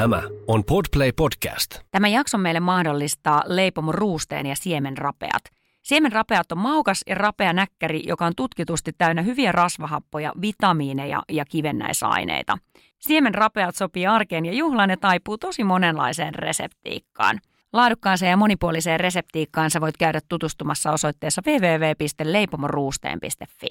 Tämä 0.00 0.22
on 0.46 0.64
Podplay 0.64 1.12
Podcast. 1.12 1.80
Tämä 1.90 2.08
jakso 2.08 2.38
meille 2.38 2.60
mahdollistaa 2.60 3.42
leipomon 3.46 3.94
ruusteen 3.94 4.46
ja 4.46 4.56
siemenrapeat. 4.56 5.42
Siemenrapeat 5.82 6.52
on 6.52 6.58
maukas 6.58 7.02
ja 7.06 7.14
rapea 7.14 7.52
näkkäri, 7.52 8.02
joka 8.06 8.26
on 8.26 8.32
tutkitusti 8.36 8.92
täynnä 8.98 9.22
hyviä 9.22 9.52
rasvahappoja, 9.52 10.32
vitamiineja 10.42 11.22
ja 11.28 11.44
kivennäisaineita. 11.44 12.58
Siemenrapeat 12.98 13.76
sopii 13.76 14.06
arkeen 14.06 14.46
ja 14.46 14.52
juhlaan 14.52 14.90
ja 14.90 14.96
taipuu 14.96 15.38
tosi 15.38 15.64
monenlaiseen 15.64 16.34
reseptiikkaan. 16.34 17.40
Laadukkaaseen 17.72 18.30
ja 18.30 18.36
monipuoliseen 18.36 19.00
reseptiikkaan 19.00 19.70
sä 19.70 19.80
voit 19.80 19.96
käydä 19.96 20.20
tutustumassa 20.28 20.92
osoitteessa 20.92 21.42
www.leipomoruusteen.fi. 21.46 23.68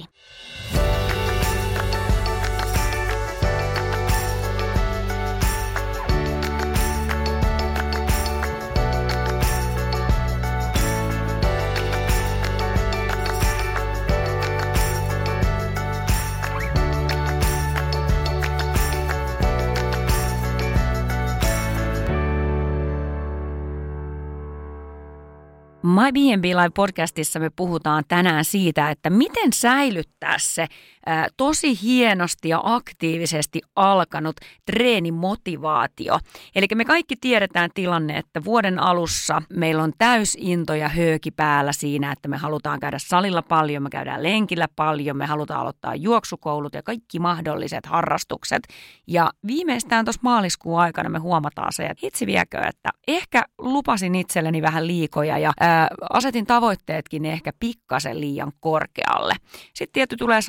My 25.90 26.12
B&B 26.12 26.46
Live 26.46 26.70
podcastissa 26.74 27.40
me 27.40 27.50
puhutaan 27.50 28.04
tänään 28.08 28.46
siitä, 28.46 28.90
että 28.90 29.10
miten 29.10 29.54
säilyttää 29.54 30.36
se 30.40 30.68
ää, 31.10 31.28
tosi 31.38 31.82
hienosti 31.82 32.50
ja 32.50 32.62
aktiivisesti 32.64 33.62
alkanut 33.76 34.36
treenimotivaatio. 34.66 36.20
Eli 36.56 36.68
me 36.76 36.86
kaikki 36.86 37.16
tiedetään 37.22 37.70
tilanne, 37.74 38.18
että 38.18 38.44
vuoden 38.44 38.80
alussa 38.80 39.42
meillä 39.50 39.84
on 39.84 39.94
täysinto 39.98 40.74
ja 40.74 40.90
hööki 40.90 41.32
päällä 41.32 41.72
siinä, 41.72 42.12
että 42.12 42.28
me 42.28 42.38
halutaan 42.38 42.80
käydä 42.80 42.98
salilla 43.00 43.42
paljon, 43.42 43.84
me 43.84 43.90
käydään 43.90 44.24
lenkillä 44.24 44.68
paljon, 44.76 45.18
me 45.18 45.26
halutaan 45.26 45.60
aloittaa 45.60 45.96
juoksukoulut 45.96 46.74
ja 46.74 46.84
kaikki 46.84 47.20
mahdolliset 47.20 47.86
harrastukset. 47.86 48.64
Ja 49.08 49.30
viimeistään 49.48 50.06
tuossa 50.06 50.22
maaliskuun 50.24 50.80
aikana 50.80 51.10
me 51.10 51.20
huomataan 51.20 51.74
se, 51.74 51.86
että 51.86 52.08
itse 52.08 52.26
viekö, 52.26 52.58
että 52.58 52.90
ehkä 53.08 53.46
lupasin 53.58 54.16
itselleni 54.16 54.62
vähän 54.62 54.88
liikoja 54.88 55.38
ja 55.38 55.52
ää, 55.60 55.88
asetin 56.10 56.46
tavoitteetkin 56.46 57.26
ehkä 57.26 57.52
pikkasen 57.60 58.22
liian 58.22 58.52
korkealle. 58.60 59.34
Sitten 59.74 59.94
tietty 59.94 60.18
tulee 60.18 60.42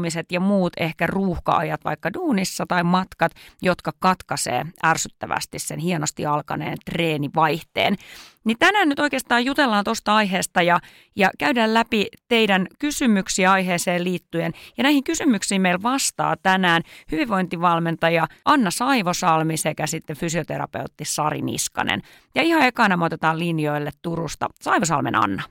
sairastumiset 0.00 0.32
ja 0.32 0.40
muut 0.40 0.72
ehkä 0.76 1.06
ruuhkaajat 1.06 1.84
vaikka 1.84 2.12
duunissa 2.14 2.64
tai 2.68 2.82
matkat, 2.82 3.32
jotka 3.62 3.92
katkaisee 3.98 4.66
ärsyttävästi 4.84 5.58
sen 5.58 5.78
hienosti 5.78 6.26
alkaneen 6.26 6.78
treenivaihteen. 6.84 7.96
Niin 8.44 8.56
tänään 8.58 8.88
nyt 8.88 8.98
oikeastaan 8.98 9.44
jutellaan 9.44 9.84
tuosta 9.84 10.16
aiheesta 10.16 10.62
ja, 10.62 10.80
ja 11.16 11.30
käydään 11.38 11.74
läpi 11.74 12.06
teidän 12.28 12.66
kysymyksiä 12.78 13.52
aiheeseen 13.52 14.04
liittyen. 14.04 14.52
Ja 14.76 14.82
näihin 14.82 15.04
kysymyksiin 15.04 15.60
meillä 15.60 15.82
vastaa 15.82 16.36
tänään 16.42 16.82
hyvinvointivalmentaja 17.12 18.26
Anna 18.44 18.70
Saivosalmi 18.70 19.56
sekä 19.56 19.86
sitten 19.86 20.16
fysioterapeutti 20.16 21.04
Sari 21.04 21.42
Niskanen. 21.42 22.02
Ja 22.34 22.42
ihan 22.42 22.62
ekana 22.62 22.96
me 22.96 23.04
otetaan 23.04 23.38
linjoille 23.38 23.90
Turusta 24.02 24.48
Saivosalmen 24.60 25.14
Anna. 25.14 25.42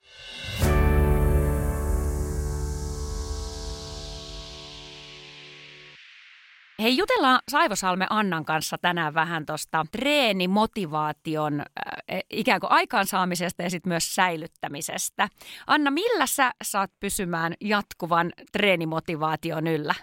Hei, 6.81 6.97
jutellaan 6.97 7.39
Saivosalme 7.51 8.07
Annan 8.09 8.45
kanssa 8.45 8.77
tänään 8.81 9.13
vähän 9.13 9.45
tuosta 9.45 9.85
treenimotivaation 9.91 11.59
äh, 11.59 12.19
ikään 12.29 12.59
kuin 12.59 12.71
aikaansaamisesta 12.71 13.63
ja 13.63 13.69
sitten 13.69 13.89
myös 13.89 14.15
säilyttämisestä. 14.15 15.27
Anna, 15.67 15.91
millä 15.91 16.25
sä 16.25 16.51
saat 16.63 16.91
pysymään 16.99 17.53
jatkuvan 17.61 18.31
treenimotivaation 18.51 19.67
yllä? 19.67 19.93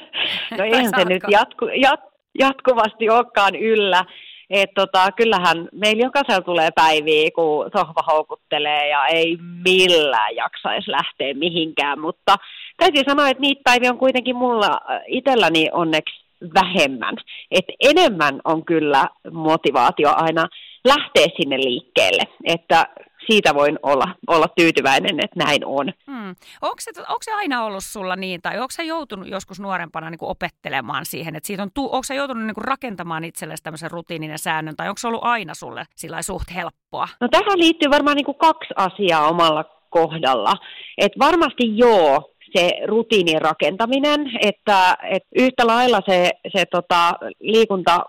no 0.58 0.64
eihän 0.64 0.92
se 0.96 1.04
nyt 1.04 1.22
jatku, 1.30 1.64
jat, 1.80 2.00
jatkuvasti 2.38 3.10
olekaan 3.10 3.54
yllä. 3.54 4.04
Et 4.52 4.70
tota, 4.74 5.12
kyllähän 5.12 5.68
meillä 5.72 6.02
jokaisella 6.02 6.40
tulee 6.40 6.70
päiviä, 6.70 7.30
kun 7.34 7.70
sohva 7.76 8.12
houkuttelee 8.12 8.88
ja 8.88 9.06
ei 9.06 9.38
millään 9.64 10.36
jaksaisi 10.36 10.90
lähteä 10.90 11.34
mihinkään, 11.34 12.00
mutta 12.00 12.36
täytyy 12.76 13.02
sanoa, 13.08 13.28
että 13.28 13.40
niitä 13.40 13.60
päiviä 13.64 13.90
on 13.90 13.98
kuitenkin 13.98 14.36
mulla 14.36 14.66
äh, 14.66 15.00
itselläni 15.06 15.68
onneksi 15.72 16.24
vähemmän. 16.54 17.16
Et 17.50 17.64
enemmän 17.80 18.40
on 18.44 18.64
kyllä 18.64 19.08
motivaatio 19.32 20.12
aina 20.16 20.46
lähteä 20.84 21.26
sinne 21.36 21.56
liikkeelle, 21.58 22.22
että 22.44 22.86
siitä 23.26 23.54
voin 23.54 23.78
olla, 23.82 24.14
olla 24.26 24.46
tyytyväinen, 24.56 25.24
että 25.24 25.44
näin 25.44 25.66
on. 25.66 25.92
Hmm. 26.06 26.34
Onko, 26.62 26.76
se, 26.78 26.90
onko 27.00 27.22
se 27.22 27.32
aina 27.32 27.64
ollut 27.64 27.84
sulla 27.84 28.16
niin, 28.16 28.42
tai 28.42 28.58
onko 28.58 28.70
se 28.70 28.82
joutunut 28.82 29.28
joskus 29.28 29.60
nuorempana 29.60 30.10
niin 30.10 30.18
kuin 30.18 30.30
opettelemaan 30.30 31.06
siihen, 31.06 31.36
että 31.36 31.46
siitä 31.46 31.62
on, 31.62 31.70
onko 31.76 32.02
se 32.02 32.14
joutunut 32.14 32.44
niin 32.44 32.54
kuin 32.54 32.64
rakentamaan 32.64 33.24
itsellesi 33.24 33.62
tämmöisen 33.62 33.90
rutiinin 33.90 34.30
ja 34.30 34.38
säännön, 34.38 34.76
tai 34.76 34.88
onko 34.88 34.98
se 34.98 35.08
ollut 35.08 35.24
aina 35.24 35.54
sulle 35.54 35.84
sillä 35.96 36.22
suht 36.22 36.54
helppoa? 36.54 37.08
No 37.20 37.28
tähän 37.28 37.58
liittyy 37.58 37.90
varmaan 37.90 38.16
niin 38.16 38.24
kuin 38.24 38.38
kaksi 38.38 38.74
asiaa 38.76 39.28
omalla 39.28 39.64
kohdalla. 39.90 40.54
Et 40.98 41.12
varmasti 41.18 41.78
joo, 41.78 42.32
se 42.56 42.70
rutiinin 42.86 43.42
rakentaminen, 43.42 44.30
että, 44.42 44.96
että 45.10 45.28
yhtä 45.36 45.66
lailla 45.66 46.00
se, 46.06 46.30
se 46.56 46.64
tota, 46.66 47.12
liikunta 47.40 48.04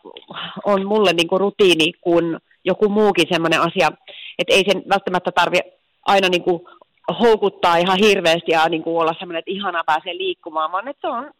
on 0.65 0.85
mulle 0.85 1.13
niin 1.13 1.27
kuin 1.27 1.39
rutiini 1.39 1.91
kuin 2.01 2.37
joku 2.65 2.89
muukin 2.89 3.27
sellainen 3.29 3.61
asia, 3.61 3.87
että 4.39 4.53
ei 4.53 4.63
sen 4.67 4.83
välttämättä 4.89 5.31
tarvitse 5.31 5.73
aina 6.05 6.29
niin 6.29 6.43
kuin 6.43 6.61
houkuttaa 7.19 7.77
ihan 7.77 7.97
hirveästi 8.05 8.51
ja 8.51 8.69
niin 8.69 8.83
kuin 8.83 9.01
olla 9.01 9.15
semmoinen, 9.19 9.39
että 9.39 9.51
ihana 9.51 9.83
pääsee 9.83 10.17
liikkumaan, 10.17 10.71
vaan 10.71 10.87
että 10.87 11.01
se 11.01 11.07
on 11.07 11.31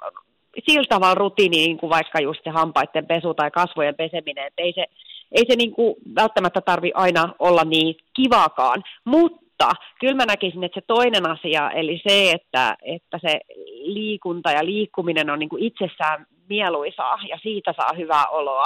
sillä 0.70 0.88
tavalla 0.90 1.16
rutiini, 1.16 1.58
niin 1.58 1.78
kuin 1.78 1.90
vaikka 1.90 2.20
just 2.20 2.44
se 2.44 2.50
hampaiden 2.50 3.06
pesu 3.06 3.34
tai 3.34 3.52
kasvojen 3.52 3.96
peseminen, 3.96 4.48
että 4.48 4.62
ei 4.62 4.74
se, 4.74 4.86
ei 5.32 5.46
se 5.50 5.56
niin 5.56 5.72
kuin 5.72 5.96
välttämättä 6.16 6.62
tarvi 6.62 6.92
aina 6.94 7.34
olla 7.40 7.64
niin 7.64 7.96
kivakaan, 8.14 8.84
mutta 9.06 9.44
mutta 9.54 9.76
kyllä 10.00 10.16
mä 10.16 10.26
näkisin, 10.26 10.64
että 10.64 10.82
se 10.82 10.86
toinen 10.88 11.30
asia, 11.30 11.72
eli 11.72 12.02
se, 12.08 12.32
että, 12.32 12.76
että 12.82 13.20
se 13.28 13.40
liikunta 13.84 14.52
ja 14.52 14.66
liikkuminen 14.66 15.30
on 15.30 15.40
niin 15.40 15.50
kuin 15.50 15.64
itsessään 15.64 16.26
mieluisaa 16.50 17.18
ja 17.30 17.38
siitä 17.44 17.74
saa 17.78 17.94
hyvää 17.98 18.28
oloa, 18.28 18.66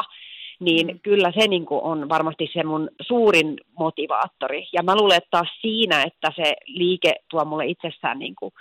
niin 0.59 0.87
mm. 0.87 0.99
kyllä 1.03 1.31
se 1.39 1.47
niin 1.47 1.65
kuin 1.65 1.81
on 1.83 2.09
varmasti 2.09 2.49
se 2.53 2.63
mun 2.63 2.89
suurin 3.01 3.57
motivaattori. 3.79 4.67
Ja 4.73 4.83
mä 4.83 4.95
luulen, 4.95 5.17
että 5.17 5.29
taas 5.31 5.49
siinä, 5.61 6.03
että 6.03 6.31
se 6.35 6.55
liike 6.65 7.15
tuo 7.29 7.45
mulle 7.45 7.65
itsessään 7.65 8.19
niin 8.19 8.35
kuin 8.35 8.53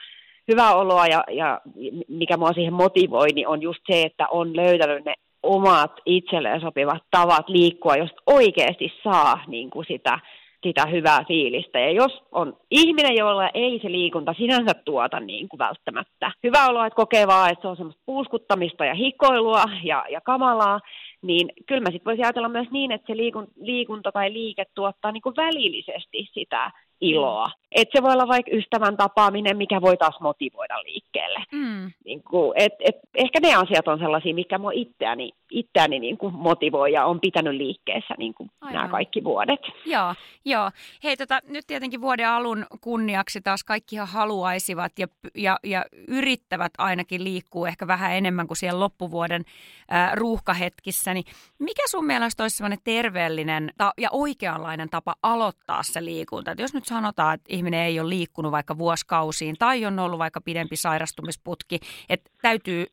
hyvää 0.48 0.74
oloa 0.74 1.06
ja, 1.06 1.24
ja 1.30 1.60
mikä 2.08 2.36
mua 2.36 2.52
siihen 2.52 2.72
motivoi, 2.72 3.28
niin 3.34 3.48
on 3.48 3.62
just 3.62 3.80
se, 3.92 4.02
että 4.02 4.26
on 4.30 4.56
löytänyt 4.56 5.04
ne 5.04 5.14
omat 5.42 5.92
itselleen 6.06 6.60
sopivat 6.60 7.02
tavat 7.10 7.48
liikkua, 7.48 7.96
jos 7.96 8.10
oikeasti 8.26 8.92
saa 9.04 9.44
niin 9.46 9.70
kuin 9.70 9.86
sitä 9.88 10.18
sitä 10.66 10.86
hyvää 10.86 11.24
fiilistä. 11.28 11.78
Ja 11.78 11.90
jos 11.90 12.22
on 12.32 12.56
ihminen, 12.70 13.16
jolla 13.16 13.50
ei 13.54 13.80
se 13.82 13.90
liikunta 13.90 14.34
sinänsä 14.38 14.74
tuota 14.74 15.20
niin 15.20 15.48
kuin 15.48 15.58
välttämättä 15.58 16.32
hyvää 16.42 16.68
oloa, 16.68 16.86
että 16.86 16.96
kokee 16.96 17.26
vaan, 17.26 17.50
että 17.50 17.62
se 17.62 17.68
on 17.68 17.76
semmoista 17.76 18.02
puuskuttamista 18.06 18.84
ja 18.84 18.94
hikoilua 18.94 19.64
ja, 19.82 20.04
ja 20.10 20.20
kamalaa, 20.20 20.80
niin 21.26 21.52
kyllä 21.66 21.80
mä 21.80 21.90
sitten 21.90 22.04
voisin 22.04 22.24
ajatella 22.24 22.48
myös 22.48 22.70
niin, 22.70 22.92
että 22.92 23.06
se 23.06 23.16
liikunta 23.60 24.12
tai 24.12 24.32
liike 24.32 24.64
tuottaa 24.74 25.12
niin 25.12 25.22
kuin 25.22 25.36
välillisesti 25.36 26.28
sitä 26.32 26.70
iloa. 27.00 27.46
Et 27.72 27.88
se 27.92 28.02
voi 28.02 28.12
olla 28.12 28.28
vaikka 28.28 28.50
ystävän 28.56 28.96
tapaaminen, 28.96 29.56
mikä 29.56 29.80
voi 29.80 29.96
taas 29.96 30.20
motivoida 30.20 30.82
liikkeelle. 30.82 31.44
Mm. 31.52 31.92
Niin 32.04 32.22
kuin, 32.22 32.52
et, 32.56 32.72
et, 32.80 32.96
ehkä 33.14 33.40
ne 33.40 33.54
asiat 33.54 33.88
on 33.88 33.98
sellaisia, 33.98 34.34
mikä 34.34 34.58
mua 34.58 34.70
itseäni, 34.74 35.32
itseäni 35.50 35.98
niin 35.98 36.18
kuin 36.18 36.34
motivoi 36.34 36.92
ja 36.92 37.04
on 37.04 37.20
pitänyt 37.20 37.54
liikkeessä 37.54 38.14
niin 38.18 38.34
kuin 38.34 38.50
nämä 38.72 38.88
kaikki 38.88 39.24
vuodet. 39.24 39.60
Joo, 39.86 40.14
joo. 40.44 40.70
Hei, 41.04 41.16
tota, 41.16 41.40
nyt 41.48 41.66
tietenkin 41.66 42.00
vuoden 42.00 42.28
alun 42.28 42.66
kunniaksi 42.80 43.40
taas 43.40 43.64
kaikkihan 43.64 44.08
haluaisivat 44.08 44.92
ja, 44.98 45.06
ja, 45.34 45.58
ja 45.64 45.84
yrittävät 46.08 46.72
ainakin 46.78 47.24
liikkuu 47.24 47.66
ehkä 47.66 47.86
vähän 47.86 48.12
enemmän 48.12 48.46
kuin 48.46 48.56
siellä 48.56 48.80
loppuvuoden 48.80 49.44
äh, 49.92 50.12
ruuhkahetkissä. 50.14 51.14
Niin 51.14 51.24
mikä 51.58 51.82
sun 51.86 52.06
mielestä 52.06 52.44
olisi 52.44 52.56
sellainen 52.56 52.78
terveellinen 52.84 53.72
ta- 53.78 53.92
ja 53.98 54.08
oikeanlainen 54.12 54.88
tapa 54.90 55.14
aloittaa 55.22 55.82
se 55.82 56.04
liikunta? 56.04 56.50
Et 56.50 56.58
jos 56.58 56.74
nyt 56.74 56.84
sanotaan, 56.84 57.34
että 57.34 57.46
ihminen 57.66 57.86
ei 57.86 58.00
ole 58.00 58.08
liikkunut 58.08 58.52
vaikka 58.52 58.78
vuosikausiin 58.78 59.56
tai 59.58 59.84
on 59.84 59.98
ollut 59.98 60.18
vaikka 60.18 60.40
pidempi 60.40 60.76
sairastumisputki, 60.76 61.78
että 62.08 62.30
täytyy 62.42 62.86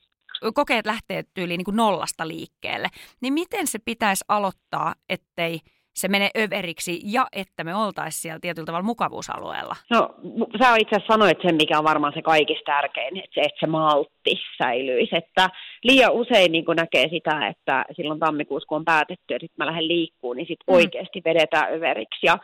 kokeet 0.53 0.85
lähtee 0.85 1.23
tyyliin 1.33 1.57
niin 1.57 1.65
kuin 1.65 1.77
nollasta 1.77 2.27
liikkeelle, 2.27 2.87
niin 3.21 3.33
miten 3.33 3.67
se 3.67 3.79
pitäisi 3.85 4.25
aloittaa, 4.27 4.93
ettei 5.09 5.59
se 5.93 6.07
menee 6.07 6.29
överiksi 6.37 6.99
ja 7.03 7.27
että 7.31 7.63
me 7.63 7.75
oltaisiin 7.75 8.21
siellä 8.21 8.39
tietyllä 8.39 8.65
tavalla 8.65 8.85
mukavuusalueella? 8.85 9.75
No, 9.91 10.15
sä 10.59 10.75
itse 10.75 10.95
asiassa 10.95 11.13
sanoit 11.13 11.37
sen, 11.41 11.55
mikä 11.55 11.77
on 11.77 11.83
varmaan 11.83 12.13
se 12.13 12.21
kaikista 12.21 12.65
tärkein, 12.65 13.17
että 13.17 13.33
se, 13.33 13.41
että 13.41 13.59
se 13.59 13.67
maltti 13.67 14.35
säilyisi. 14.57 15.15
Että 15.15 15.49
liian 15.83 16.11
usein 16.11 16.51
niin 16.51 16.65
näkee 16.75 17.07
sitä, 17.09 17.47
että 17.47 17.85
silloin 17.95 18.19
tammikuussa, 18.19 18.67
kun 18.67 18.77
on 18.77 18.85
päätetty, 18.85 19.35
että 19.35 19.47
mä 19.57 19.65
lähden 19.65 19.87
liikkuun, 19.87 20.37
niin 20.37 20.47
sitten 20.47 20.73
mm. 20.73 20.75
oikeasti 20.75 21.21
vedetään 21.25 21.73
överiksi. 21.73 22.25
Ja 22.25 22.37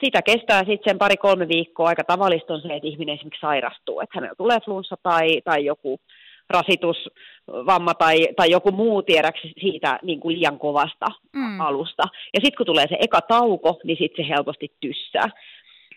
sitä 0.00 0.22
kestää 0.22 0.58
sitten 0.58 0.90
sen 0.90 0.98
pari-kolme 0.98 1.48
viikkoa. 1.48 1.88
Aika 1.88 2.04
tavallista 2.04 2.54
on 2.54 2.60
se, 2.60 2.68
että 2.68 2.88
ihminen 2.88 3.14
esimerkiksi 3.14 3.40
sairastuu, 3.40 4.00
että 4.00 4.12
hänellä 4.14 4.34
tulee 4.34 4.58
flunssa 4.64 4.96
tai, 5.02 5.40
tai 5.44 5.64
joku 5.64 6.00
rasitusvamma 6.50 7.94
tai, 7.94 8.28
tai 8.36 8.50
joku 8.50 8.72
muu 8.72 9.02
tiedäksi 9.02 9.52
siitä 9.60 9.98
niin 10.02 10.20
kuin 10.20 10.36
liian 10.36 10.58
kovasta 10.58 11.06
mm. 11.32 11.60
alusta. 11.60 12.02
Ja 12.34 12.40
sitten 12.42 12.56
kun 12.56 12.66
tulee 12.66 12.86
se 12.88 12.96
eka 13.00 13.20
tauko, 13.20 13.80
niin 13.84 13.96
sitten 14.00 14.24
se 14.24 14.28
helposti 14.28 14.72
tyssää. 14.80 15.30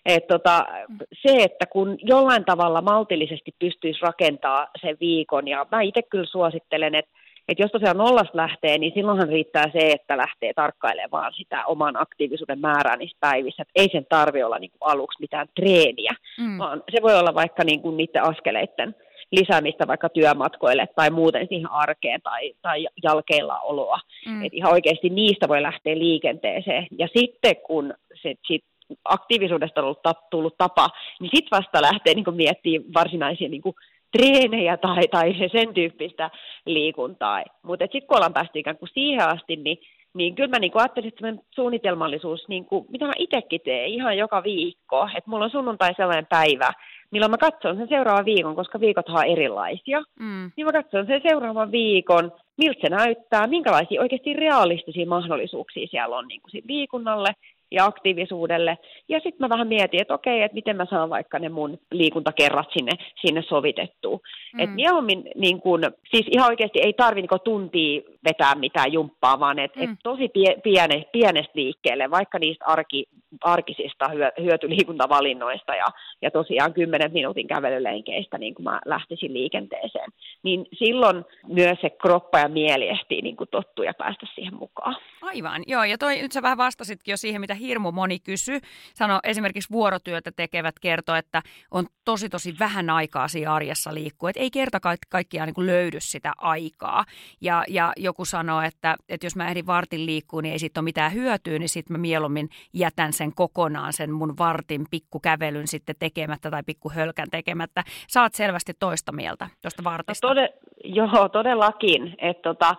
Et 0.06 0.28
tota, 0.28 0.66
se, 1.14 1.44
että 1.44 1.66
kun 1.66 1.98
jollain 2.02 2.46
tavalla 2.46 2.82
maltillisesti 2.82 3.56
pystyisi 3.60 4.00
rakentaa 4.02 4.68
sen 4.82 4.98
viikon, 5.00 5.48
ja 5.48 5.66
mä 5.72 5.82
itse 5.82 6.02
kyllä 6.02 6.26
suosittelen, 6.26 6.96
että 6.96 7.12
et 7.48 7.60
jos 7.60 7.72
tosiaan 7.72 7.98
nollasta 7.98 8.38
lähtee, 8.38 8.78
niin 8.78 8.94
silloinhan 8.96 9.30
riittää 9.30 9.66
se, 9.72 9.90
että 9.90 10.18
lähtee 10.18 10.54
tarkkailemaan 10.54 11.34
sitä 11.34 11.66
oman 11.66 12.02
aktiivisuuden 12.02 12.60
määrää 12.60 12.98
niissä 12.98 13.18
päivissä. 13.20 13.62
Et 13.62 13.70
ei 13.76 13.90
sen 13.92 14.06
tarvi 14.10 14.44
olla 14.44 14.60
niin 14.60 14.72
kuin 14.72 14.92
aluksi 14.92 15.22
mitään 15.22 15.48
treeniä, 15.56 16.12
mm. 16.40 16.58
vaan 16.58 16.84
se 16.92 17.02
voi 17.02 17.20
olla 17.20 17.36
vaikka 17.36 17.64
niin 17.64 17.82
kuin 17.82 17.98
niiden 17.98 18.24
askeleiden 18.24 18.96
lisäämistä 19.32 19.88
vaikka 19.88 20.10
työmatkoille 20.10 20.88
tai 20.96 21.10
muuten 21.10 21.48
siihen 21.50 21.72
arkeen 21.72 22.22
tai, 22.22 22.54
tai 22.62 22.88
jalkeilla 23.04 23.60
oloa. 23.60 24.00
Mm. 24.26 24.46
Et 24.46 24.54
ihan 24.54 24.74
oikeasti 24.74 25.10
niistä 25.10 25.48
voi 25.48 25.62
lähteä 25.62 25.98
liikenteeseen. 25.98 26.88
Ja 26.98 27.08
sitten 27.18 27.56
kun 27.56 27.94
se, 28.22 28.36
sit 28.48 28.64
aktiivisuudesta 29.06 29.82
on 29.82 29.86
ollut, 29.86 30.02
tullut 30.32 30.58
tapa, 30.58 30.90
niin 31.20 31.30
sitten 31.36 31.58
vasta 31.58 31.82
lähtee 31.82 32.14
niin 32.14 32.36
miettimään 32.36 32.94
varsinaisia 32.94 33.50
niin 33.50 33.62
kuin, 33.62 33.76
treenejä 34.18 34.78
tai, 34.78 35.08
tai 35.08 35.36
sen 35.52 35.74
tyyppistä 35.74 36.30
liikuntaa. 36.66 37.44
Mutta 37.64 37.86
sitten 37.86 38.08
kun 38.08 38.18
ollaan 38.18 38.34
päästy 38.34 38.60
ikään 38.60 38.78
kuin 38.78 38.90
siihen 38.94 39.28
asti, 39.28 39.56
niin, 39.56 39.78
niin 40.14 40.36
kyllä 40.36 40.50
mä 40.50 40.60
niin 40.60 40.72
ajattelin, 40.76 41.08
että 41.08 41.44
suunnitelmallisuus, 41.56 42.48
niin 42.48 42.66
kuin, 42.66 42.86
mitä 42.90 43.06
mä 43.06 43.14
itsekin 43.18 43.62
teen 43.66 43.90
ihan 43.90 44.18
joka 44.18 44.44
viikko, 44.44 45.10
että 45.18 45.30
mulla 45.30 45.46
on 45.46 45.52
sunnuntai 45.52 45.94
sellainen 45.98 46.28
päivä, 46.30 46.74
milloin 47.12 47.32
mä 47.32 47.38
katson 47.38 47.78
sen 47.78 47.88
seuraavan 47.88 48.26
viikon, 48.26 48.56
koska 48.56 48.80
viikot 48.80 49.10
on 49.10 49.26
erilaisia, 49.26 50.04
mm. 50.20 50.52
niin 50.56 50.66
mä 50.66 50.72
katson 50.72 51.06
sen 51.06 51.22
seuraavan 51.30 51.72
viikon, 51.72 52.32
miltä 52.58 52.80
se 52.82 52.90
näyttää, 52.90 53.48
minkälaisia 53.48 54.02
oikeasti 54.02 54.34
realistisia 54.34 55.08
mahdollisuuksia 55.08 55.88
siellä 55.88 56.18
on 56.18 56.28
niin 56.28 56.42
kuin 56.42 56.64
liikunnalle, 56.68 57.30
ja 57.74 57.86
aktiivisuudelle. 57.86 58.78
Ja 59.10 59.20
sitten 59.20 59.38
mä 59.40 59.50
vähän 59.50 59.68
mietin, 59.68 60.02
että 60.02 60.14
okei, 60.14 60.42
että 60.42 60.56
miten 60.56 60.76
mä 60.78 60.86
saan 60.90 61.10
vaikka 61.10 61.40
ne 61.40 61.50
mun 61.50 61.78
liikuntakerrat 61.92 62.68
sinne, 62.74 62.92
sinne 63.26 63.42
sovitettua. 63.42 64.20
Mm. 64.54 64.60
Että 64.60 64.76
mieluummin, 64.76 65.24
niin 65.36 65.62
kun, 65.62 65.82
siis 66.10 66.26
ihan 66.32 66.50
oikeasti 66.50 66.80
ei 66.80 66.94
tarvi 66.94 67.22
niin 67.22 67.40
tuntia 67.44 68.02
vetää 68.28 68.56
mitään 68.56 68.94
jumppaa, 68.94 69.40
vaan 69.40 69.60
että 69.60 69.80
mm. 69.80 69.84
et 69.84 70.00
tosi 70.04 70.30
pie, 70.30 70.56
piene, 70.64 71.06
pienestä 71.12 71.52
liikkeelle, 71.56 72.12
vaikka 72.12 72.40
niistä 72.40 72.66
arki, 72.66 73.06
arkisista 73.42 74.10
hyö, 74.10 74.32
hyötyliikuntavalinnoista 74.42 75.76
ja, 75.76 75.86
ja 76.22 76.32
tosiaan 76.32 76.74
10 76.74 77.12
minuutin 77.12 77.48
kävelylenkeistä, 77.48 78.38
niin 78.38 78.56
kuin 78.56 78.64
mä 78.64 78.82
lähtisin 78.86 79.34
liikenteeseen, 79.34 80.10
niin 80.44 80.66
silloin 80.74 81.26
myös 81.48 81.78
se 81.82 81.90
kroppa 81.90 82.40
ja 82.40 82.48
mieli 82.48 82.90
ehtii 82.90 83.22
niin 83.22 83.38
kuin 83.38 83.50
tottua 83.52 83.86
ja 83.86 83.94
päästä 83.94 84.26
siihen 84.36 84.56
mukaan. 84.56 84.96
Aivan, 85.22 85.64
joo, 85.68 85.84
ja 85.84 85.98
toi, 85.98 86.22
nyt 86.22 86.32
sä 86.32 86.42
vähän 86.42 86.58
vastasitkin 86.58 87.12
jo 87.12 87.18
siihen, 87.18 87.42
mitä 87.42 87.54
hirmu 87.54 87.92
moni 87.92 88.20
kysyy. 88.20 88.60
Sano 88.94 89.20
esimerkiksi 89.24 89.72
vuorotyötä 89.72 90.32
tekevät 90.36 90.76
kertoo, 90.82 91.16
että 91.16 91.42
on 91.72 91.86
tosi 92.06 92.30
tosi 92.30 92.56
vähän 92.60 92.90
aikaa 92.90 93.28
siinä 93.28 93.54
arjessa 93.54 93.94
liikkua, 93.94 94.30
että 94.30 94.40
ei 94.40 94.52
kerta 94.52 94.80
kaikkiaan 95.10 95.48
niin 95.48 95.54
kuin 95.56 95.68
löydy 95.68 95.98
sitä 96.00 96.34
aikaa. 96.38 97.06
Ja, 97.42 97.64
ja 97.68 97.94
joku 97.98 98.26
sanoo, 98.26 98.62
että, 98.62 98.96
että 99.10 99.26
jos 99.26 99.36
mä 99.36 99.48
ehdin 99.48 99.66
vartin 99.66 100.06
liikkuu, 100.06 100.42
niin 100.42 100.52
ei 100.52 100.60
siitä 100.60 100.80
ole 100.80 100.84
mitään 100.84 101.14
hyötyä, 101.14 101.60
niin 101.60 101.70
sitten 101.70 101.94
mä 101.94 101.98
mieluummin 101.98 102.50
jätän 102.74 103.14
sen 103.14 103.23
kokonaan, 103.36 103.94
sen 103.94 104.12
mun 104.12 104.34
vartin 104.40 104.86
pikkukävelyn 104.92 105.68
sitten 105.68 105.96
tekemättä 106.00 106.52
tai 106.52 106.64
pikkuhölkän 106.66 107.28
tekemättä. 107.32 107.84
Saat 108.08 108.34
selvästi 108.34 108.74
toista 108.80 109.12
mieltä 109.12 109.48
tuosta 109.62 109.84
vartista. 109.84 110.28
No 110.28 110.34
tode, 110.34 110.50
joo, 110.84 111.30
todellakin. 111.30 112.16
Että 112.18 112.44
tota, 112.44 112.76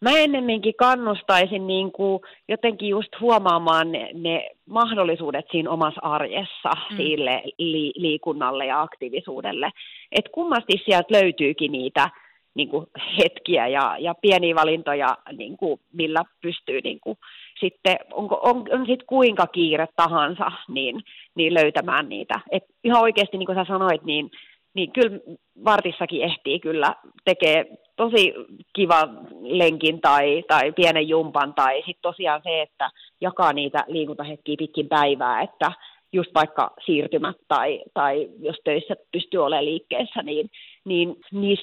mä 0.00 0.18
ennemminkin 0.18 0.74
kannustaisin 0.78 1.66
niin 1.66 1.92
kuin 1.92 2.20
jotenkin 2.48 2.88
just 2.88 3.08
huomaamaan 3.20 3.92
ne, 3.92 4.10
ne 4.14 4.50
mahdollisuudet 4.66 5.44
siinä 5.50 5.70
omassa 5.70 6.00
arjessa 6.02 6.70
mm. 6.90 6.96
sille 6.96 7.42
li, 7.58 7.92
liikunnalle 7.96 8.66
ja 8.66 8.82
aktiivisuudelle. 8.82 9.70
Että 10.12 10.30
kummasti 10.34 10.82
sieltä 10.84 11.14
löytyykin 11.14 11.72
niitä 11.72 12.10
niin 12.54 12.68
kuin 12.68 12.86
hetkiä 13.18 13.66
ja, 13.66 13.96
ja 13.98 14.14
pieniä 14.14 14.54
valintoja, 14.54 15.18
niin 15.32 15.56
kuin, 15.56 15.80
millä 15.92 16.22
pystyy 16.40 16.80
niin 16.80 17.00
kuin, 17.00 17.18
sitten, 17.60 17.96
onko, 18.12 18.40
on, 18.42 18.56
on 18.56 18.86
sitten 18.86 19.06
kuinka 19.06 19.46
kiire 19.46 19.86
tahansa, 19.96 20.52
niin, 20.68 21.00
niin 21.34 21.54
löytämään 21.54 22.08
niitä. 22.08 22.40
Et 22.50 22.64
ihan 22.84 23.02
oikeasti, 23.02 23.38
niin 23.38 23.46
kuin 23.46 23.56
sä 23.56 23.64
sanoit, 23.68 24.04
niin, 24.04 24.30
niin 24.74 24.92
kyllä 24.92 25.18
vartissakin 25.64 26.22
ehtii 26.22 26.60
kyllä 26.60 26.94
tekee 27.24 27.66
tosi 27.96 28.34
kiva 28.72 29.08
lenkin 29.40 30.00
tai, 30.00 30.44
tai 30.48 30.72
pienen 30.72 31.08
jumpan, 31.08 31.54
tai 31.54 31.76
sitten 31.76 32.02
tosiaan 32.02 32.40
se, 32.44 32.62
että 32.62 32.90
jakaa 33.20 33.52
niitä 33.52 33.84
liikuntahetkiä 33.86 34.56
pitkin 34.58 34.88
päivää, 34.88 35.42
että 35.42 35.72
just 36.12 36.34
vaikka 36.34 36.70
siirtymät 36.86 37.36
tai, 37.48 37.82
tai 37.94 38.28
jos 38.38 38.56
töissä 38.64 38.94
pystyy 39.12 39.44
olemaan 39.44 39.64
liikkeessä, 39.64 40.22
niin, 40.22 40.50
niin 40.84 41.16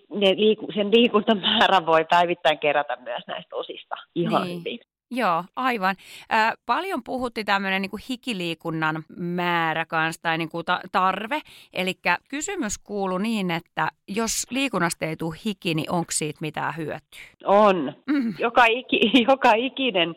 ne 0.09 0.35
liiku, 0.35 0.67
sen 0.73 0.91
liikuntamäärän 0.91 1.85
voi 1.85 2.05
päivittäin 2.09 2.59
kerätä 2.59 2.95
myös 2.95 3.23
näistä 3.27 3.55
osista 3.55 3.95
ihan 4.15 4.47
niin. 4.47 4.59
hyvin. 4.59 4.79
Joo, 5.11 5.43
aivan. 5.55 5.95
Äh, 6.33 6.53
paljon 6.65 7.03
puhutti 7.03 7.43
tämmöinen 7.43 7.81
niin 7.81 7.91
hikiliikunnan 8.09 9.03
määrä 9.17 9.85
kanssa 9.85 10.21
tai 10.21 10.37
niin 10.37 10.49
kuin 10.49 10.65
ta- 10.65 10.81
tarve. 10.91 11.39
Eli 11.73 11.93
kysymys 12.29 12.77
kuuluu 12.77 13.17
niin, 13.17 13.51
että 13.51 13.87
jos 14.07 14.47
liikunnasta 14.49 15.05
ei 15.05 15.15
tule 15.15 15.35
hiki, 15.45 15.73
niin 15.73 15.91
onko 15.91 16.11
siitä 16.11 16.37
mitään 16.41 16.73
hyötyä? 16.77 17.21
On. 17.45 17.93
Mm. 18.07 18.33
Joka, 18.39 18.65
iki, 18.65 18.99
joka, 19.29 19.53
ikinen, 19.55 20.15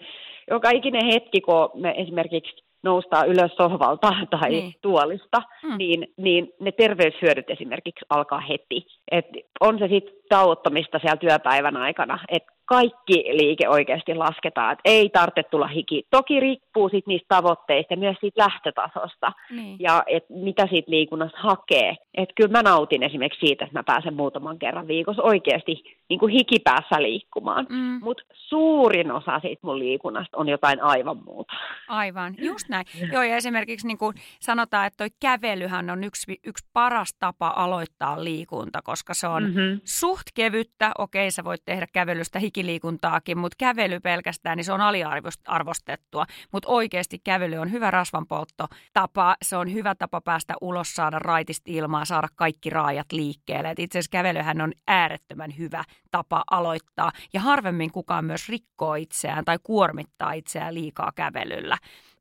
joka 0.50 0.70
ikinen 0.70 1.06
hetki, 1.12 1.41
kun 1.41 1.70
me 1.75 1.94
esimerkiksi 1.96 2.64
noustaan 2.82 3.29
ylös 3.29 3.52
sohvalta 3.56 4.12
tai 4.41 4.50
niin. 4.50 4.75
tuolista, 4.82 5.43
mm. 5.62 5.79
niin, 5.79 6.06
niin 6.17 6.52
ne 6.61 6.73
terveyshyödyt 6.73 7.50
esimerkiksi 7.50 8.05
alkaa 8.08 8.41
heti. 8.41 8.87
Et 9.11 9.26
on 9.61 9.79
se 9.79 9.88
sitten 9.88 10.14
tauottamista 10.29 10.99
siellä 10.99 11.17
työpäivän 11.17 11.76
aikana, 11.76 12.19
että 12.29 12.53
kaikki 12.64 13.25
liike 13.32 13.69
oikeasti 13.69 14.14
lasketaan, 14.14 14.72
että 14.72 14.82
ei 14.84 15.08
tarvitse 15.08 15.43
tulla 15.43 15.66
hiki. 15.66 16.03
Toki 16.10 16.41
riippuu 16.41 16.88
sit 16.88 17.06
niistä 17.06 17.27
tavoitteista 17.29 17.93
ja 17.93 17.96
myös 17.96 18.17
siitä 18.20 18.43
lähtötasosta 18.43 19.32
niin. 19.50 19.77
ja 19.81 20.03
et 20.06 20.24
mitä 20.31 20.67
siitä 20.70 20.91
liikunnasta 20.91 21.38
hakee. 21.41 21.96
Et 22.15 22.29
kyllä 22.36 22.53
mä 22.53 22.62
nautin 22.62 23.03
esimerkiksi 23.03 23.46
siitä, 23.46 23.65
että 23.65 23.79
mä 23.79 23.82
pääsen 23.82 24.15
muutaman 24.15 24.58
kerran 24.58 24.88
viikossa 24.88 25.22
oikeasti 25.22 25.84
niin 26.08 26.19
kuin 26.19 26.32
hikipäässä 26.32 27.03
liikkumaan. 27.03 27.67
Mm. 27.69 27.98
Mutta 28.03 28.22
suurin 28.32 29.12
osa 29.12 29.41
siitä 29.41 29.60
mun 29.62 29.79
liikunnasta 29.79 30.36
on 30.36 30.48
jotain 30.48 30.82
aivan 30.82 31.24
muuta. 31.24 31.53
Aivan, 31.88 32.34
just 32.38 32.69
näin. 32.69 32.86
Joo, 33.12 33.22
ja 33.22 33.36
esimerkiksi 33.36 33.86
niin 33.86 33.98
kuin 33.98 34.15
sanotaan, 34.41 34.86
että 34.86 34.96
toi 34.96 35.08
kävelyhän 35.20 35.91
on 35.91 36.05
yksi, 36.05 36.41
yksi 36.44 36.69
paras 36.72 37.15
tapa 37.19 37.53
aloittaa 37.56 38.24
liikunta, 38.24 38.82
koska 38.82 39.15
se 39.15 39.29
on 39.29 39.43
mm-hmm. 39.43 39.81
suht 39.84 40.27
kevyttä. 40.34 40.93
Okei, 40.98 41.31
sä 41.31 41.44
voit 41.44 41.62
tehdä 41.65 41.86
kävelystä 41.93 42.38
hikiliikuntaakin, 42.56 43.39
mutta 43.39 43.56
kävely 43.58 44.01
pelkästään, 44.01 44.56
niin 44.56 44.65
se 44.65 44.73
on 44.73 44.81
aliarvostettua. 44.81 46.25
Mutta 46.53 46.69
oikeasti 46.69 47.19
kävely 47.25 47.56
on 47.56 47.73
hyvä 47.73 47.91
rasvanpolttotapa. 47.91 49.37
Se 49.43 49.56
on 49.56 49.73
hyvä 49.73 49.94
tapa 49.94 50.20
päästä 50.20 50.55
ulos, 50.61 50.94
saada 50.94 51.19
raitista 51.19 51.65
ilmaa, 51.67 52.05
saada 52.05 52.29
kaikki 52.37 52.70
raajat 52.70 53.13
liikkeelle. 53.13 53.70
Et 53.70 53.79
itse 53.79 53.99
asiassa 53.99 54.11
kävelyhän 54.11 54.61
on 54.61 54.73
äärettömän 54.87 55.58
hyvä 55.58 55.84
tapa 56.11 56.44
aloittaa. 56.51 57.11
Ja 57.32 57.41
harvemmin 57.41 57.93
kukaan 57.93 58.25
myös 58.25 58.49
rikkoo 58.49 58.94
itseään 58.94 59.44
tai 59.44 59.58
kuormittaa 59.63 60.32
itseään 60.32 60.75
liikaa 60.75 61.13
kävelyllä. 61.15 61.77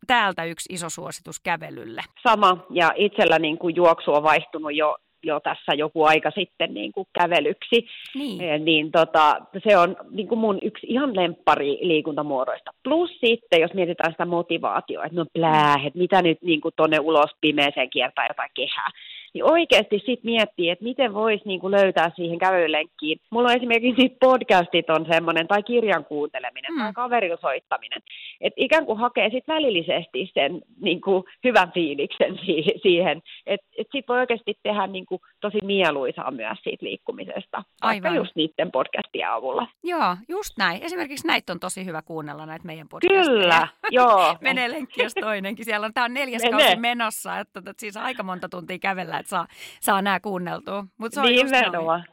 Täältä 0.08 0.44
yksi 0.44 0.74
iso 0.74 0.90
suositus 0.90 1.40
kävelylle. 1.40 2.02
Sama, 2.24 2.58
ja 2.70 2.92
itsellä 2.96 3.40
niin 3.40 3.58
kuin 3.58 3.76
juoksu 3.76 4.14
on 4.14 4.24
vaihtunut 4.24 4.76
jo 4.76 4.98
jo 5.24 5.40
tässä 5.40 5.74
joku 5.74 6.04
aika 6.04 6.32
sitten 6.32 6.74
niin 6.74 6.92
kuin 6.92 7.08
kävelyksi, 7.20 7.88
niin, 8.16 8.42
eh, 8.42 8.60
niin 8.60 8.92
tota, 8.92 9.36
se 9.68 9.78
on 9.78 9.96
niin 10.12 10.28
kuin 10.28 10.40
mun 10.40 10.60
yksi 10.62 10.88
ihan 10.90 11.16
lemppari 11.16 11.78
liikuntamuodoista. 11.82 12.72
Plus 12.84 13.10
sitten, 13.26 13.62
jos 13.62 13.74
mietitään 13.74 14.12
sitä 14.12 14.26
motivaatiota, 14.26 15.06
että 15.06 15.18
no 15.18 15.26
plää, 15.34 15.76
että 15.86 16.00
mitä 16.00 16.22
nyt 16.22 16.42
niin 16.42 16.62
kuin 16.62 16.74
tuonne 16.76 17.00
ulos 17.00 17.32
pimeeseen 17.42 17.90
kiertää 17.90 18.28
jotain 18.28 18.52
kehää, 18.54 18.90
niin 19.34 19.52
oikeasti 19.52 19.98
sitten 19.98 20.32
miettii, 20.32 20.70
että 20.70 20.84
miten 20.84 21.14
voisi 21.14 21.44
niin 21.46 21.72
löytää 21.72 22.12
siihen 22.16 22.40
kävelylenkkiin. 22.40 23.20
Mulla 23.30 23.50
on 23.50 23.56
esimerkiksi 23.56 24.18
podcastit 24.20 24.90
on 24.90 25.06
semmoinen, 25.12 25.48
tai 25.48 25.64
kirjan 25.64 26.06
kuunteleminen, 26.06 26.74
mm. 26.74 26.80
tai 26.80 26.94
kaverilla 26.94 27.38
soittaminen. 27.42 28.02
Että 28.42 28.62
ikään 28.64 28.86
kuin 28.86 29.00
hakee 29.00 29.30
sitten 29.30 29.56
välillisesti 29.56 30.32
sen 30.34 30.62
niin 30.82 31.02
kuin 31.02 31.24
hyvän 31.44 31.72
fiiliksen 31.72 32.40
siihen, 32.84 33.22
että 33.46 33.68
et 33.78 33.88
sitten 33.92 34.04
voi 34.08 34.20
oikeasti 34.20 34.58
tehdä 34.64 34.88
niin 34.88 35.06
kuin 35.06 35.22
tosi 35.42 35.58
mieluisaa 35.64 36.32
myös 36.32 36.58
siitä 36.64 36.86
liikkumisesta, 36.86 37.64
Aivan. 37.82 38.04
vaikka 38.04 38.20
just 38.20 38.36
niiden 38.36 38.72
podcastien 38.72 39.30
avulla. 39.30 39.68
Joo, 39.84 40.18
just 40.30 40.58
näin. 40.58 40.84
Esimerkiksi 40.84 41.28
näitä 41.28 41.54
on 41.54 41.60
tosi 41.60 41.86
hyvä 41.86 42.02
kuunnella, 42.02 42.46
näitä 42.46 42.66
meidän 42.66 42.88
podcasteja. 42.90 43.24
Kyllä, 43.24 43.68
joo. 43.92 44.36
Menee 44.42 44.72
lenkki 44.72 45.04
jos 45.04 45.14
toinenkin. 45.14 45.66
Siellä 45.66 45.86
on, 45.86 45.94
tämä 45.94 46.06
on 46.06 46.14
neljäs 46.14 46.42
Mene. 46.44 46.58
kausi 46.58 46.76
menossa, 46.76 47.40
että, 47.40 47.60
että 47.60 47.74
siis 47.78 47.98
aika 47.98 48.24
monta 48.24 48.50
tuntia 48.50 48.80
kävellä, 48.80 49.23
että 49.24 49.30
saa, 49.30 49.48
saa 49.82 50.02
nämä 50.02 50.20
kuunneltua. 50.20 50.86
Mut 50.98 51.14
se 51.14 51.20
on 51.20 51.26
Nimenomaan. 51.26 52.06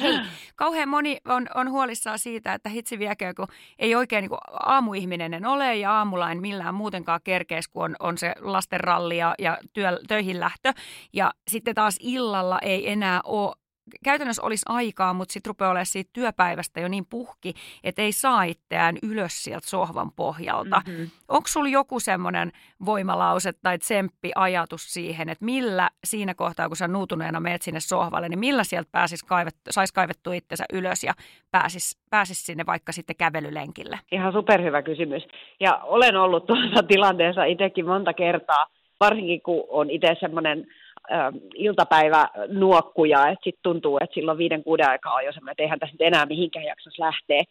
Hei, 0.00 0.20
kauhean 0.56 0.88
moni 0.88 1.18
on, 1.24 1.46
on 1.54 1.70
huolissaan 1.70 2.18
siitä, 2.18 2.54
että 2.54 2.68
hitsi 2.68 2.98
viekö, 2.98 3.34
kun 3.36 3.46
ei 3.78 3.94
oikein 3.94 4.22
niin 4.22 4.28
kuin 4.28 4.40
aamuihminen 4.52 5.34
en 5.34 5.46
ole 5.46 5.76
ja 5.76 5.92
aamulla 5.92 6.30
en 6.30 6.40
millään 6.40 6.74
muutenkaan 6.74 7.20
kerkees, 7.24 7.68
kun 7.68 7.84
on, 7.84 7.96
on 8.00 8.18
se 8.18 8.34
lastenralli 8.40 9.18
ja, 9.18 9.34
ja 9.38 9.58
työ, 9.72 9.98
töihin 10.08 10.40
lähtö. 10.40 10.72
Ja 11.12 11.32
sitten 11.50 11.74
taas 11.74 11.96
illalla 12.00 12.58
ei 12.62 12.90
enää 12.90 13.20
ole 13.24 13.54
käytännössä 14.04 14.42
olisi 14.42 14.66
aikaa, 14.68 15.12
mutta 15.12 15.32
sitten 15.32 15.50
rupeaa 15.50 15.70
olemaan 15.70 15.86
siitä 15.86 16.10
työpäivästä 16.12 16.80
jo 16.80 16.88
niin 16.88 17.06
puhki, 17.10 17.54
että 17.84 18.02
ei 18.02 18.12
saa 18.12 18.42
itseään 18.42 18.96
ylös 19.02 19.44
sieltä 19.44 19.68
sohvan 19.68 20.12
pohjalta. 20.12 20.82
Mm-hmm. 20.86 21.10
Onko 21.28 21.48
sulla 21.48 21.68
joku 21.68 22.00
semmoinen 22.00 22.52
voimalause 22.84 23.52
tai 23.62 23.78
tsemppi 23.78 24.30
ajatus 24.34 24.92
siihen, 24.94 25.28
että 25.28 25.44
millä 25.44 25.90
siinä 26.04 26.34
kohtaa, 26.34 26.68
kun 26.68 26.76
sä 26.76 26.88
nuutuneena 26.88 27.40
meet 27.40 27.62
sinne 27.62 27.80
sohvalle, 27.80 28.28
niin 28.28 28.38
millä 28.38 28.64
sieltä 28.64 28.88
pääsis 28.92 29.22
kaivettu, 29.22 29.60
saisi 29.70 29.94
kaivettua 29.94 30.34
itsensä 30.34 30.64
ylös 30.72 31.04
ja 31.04 31.14
pääsis, 31.50 31.98
pääsis 32.10 32.46
sinne 32.46 32.66
vaikka 32.66 32.92
sitten 32.92 33.16
kävelylenkille? 33.16 33.98
Ihan 34.12 34.32
superhyvä 34.32 34.82
kysymys. 34.82 35.22
Ja 35.60 35.80
olen 35.82 36.16
ollut 36.16 36.46
tuossa 36.46 36.82
tilanteessa 36.82 37.44
itsekin 37.44 37.86
monta 37.86 38.12
kertaa, 38.12 38.66
varsinkin 39.00 39.42
kun 39.42 39.64
on 39.68 39.90
itse 39.90 40.16
semmoinen 40.20 40.66
äh, 41.12 41.32
iltapäivänuokkuja, 41.54 43.28
että 43.28 43.44
sitten 43.44 43.62
tuntuu, 43.62 43.98
että 44.00 44.14
silloin 44.14 44.38
viiden 44.38 44.64
kuuden 44.64 44.90
aikaa 44.90 45.14
on 45.14 45.24
jo 45.24 45.32
semmoinen, 45.32 45.52
että 45.52 45.62
eihän 45.62 45.78
tässä 45.78 45.94
nyt 45.94 46.00
enää 46.00 46.26
mihinkään 46.26 46.66
jaksossa 46.66 47.04
lähteä. 47.04 47.42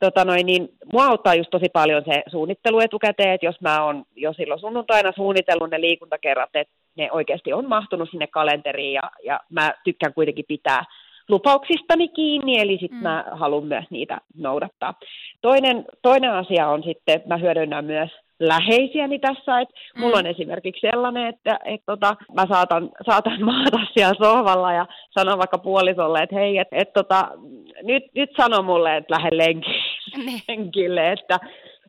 Tota 0.00 0.24
noin, 0.24 0.46
niin 0.46 0.68
mua 0.92 1.06
auttaa 1.06 1.34
just 1.34 1.50
tosi 1.50 1.68
paljon 1.72 2.02
se 2.04 2.22
suunnittelu 2.30 2.80
etukäteen, 2.80 3.30
että 3.30 3.46
jos 3.46 3.60
mä 3.60 3.84
oon 3.84 4.04
jo 4.16 4.32
silloin 4.32 4.60
sunnuntaina 4.60 5.12
suunnitellut 5.16 5.70
ne 5.70 5.80
liikuntakerrat, 5.80 6.50
että 6.54 6.74
ne 6.96 7.12
oikeasti 7.12 7.52
on 7.52 7.68
mahtunut 7.68 8.10
sinne 8.10 8.26
kalenteriin 8.26 8.92
ja, 8.92 9.10
ja 9.24 9.40
mä 9.50 9.74
tykkään 9.84 10.14
kuitenkin 10.14 10.44
pitää 10.48 10.84
lupauksistani 11.28 12.08
kiinni, 12.08 12.60
eli 12.60 12.78
sitten 12.80 12.98
mm. 12.98 13.02
mä 13.02 13.24
haluan 13.32 13.64
myös 13.64 13.84
niitä 13.90 14.18
noudattaa. 14.36 14.94
Toinen, 15.42 15.84
toinen 16.02 16.32
asia 16.32 16.68
on 16.68 16.82
sitten, 16.82 17.22
mä 17.26 17.36
hyödynnän 17.36 17.84
myös 17.84 18.10
läheisiäni 18.40 19.18
tässä. 19.18 19.60
Et 19.60 19.68
mm. 19.68 20.00
Mulla 20.00 20.18
on 20.18 20.26
esimerkiksi 20.26 20.80
sellainen, 20.90 21.26
että 21.26 21.58
et 21.64 21.80
tota, 21.86 22.16
mä 22.34 22.44
saatan, 22.48 22.90
saatan 23.06 23.44
maata 23.50 23.78
siellä 23.94 24.14
sohvalla 24.22 24.72
ja 24.72 24.86
sanoa 25.10 25.38
vaikka 25.38 25.58
puolisolle, 25.58 26.22
että 26.22 26.36
hei, 26.36 26.58
että 26.58 26.76
et 26.76 26.92
tota, 26.92 27.28
nyt, 27.82 28.04
nyt 28.14 28.30
sano 28.36 28.62
mulle, 28.62 28.96
että 28.96 29.14
lähde 29.14 29.30
niin. 29.36 29.62
lenkille, 30.48 31.12
että 31.12 31.38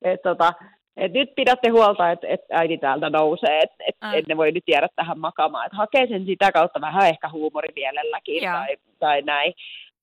et 0.01 0.21
tota, 0.21 0.53
et 0.97 1.13
nyt 1.13 1.35
pidätte 1.35 1.69
huolta, 1.69 2.11
että 2.11 2.27
et 2.27 2.41
äiti 2.51 2.77
täältä 2.77 3.09
nousee, 3.09 3.59
että 3.59 3.83
et, 3.87 3.95
mm. 4.01 4.13
et 4.13 4.27
ne 4.27 4.37
voi 4.37 4.51
nyt 4.51 4.63
jäädä 4.67 4.87
tähän 4.95 5.19
makaamaan. 5.19 5.65
Et 5.65 5.73
hakee 5.73 6.07
sen 6.07 6.25
sitä 6.25 6.51
kautta 6.51 6.81
vähän 6.81 7.09
ehkä 7.09 7.29
huumorivielelläkin 7.29 8.43
tai, 8.43 8.77
tai 8.99 9.21
näin. 9.21 9.53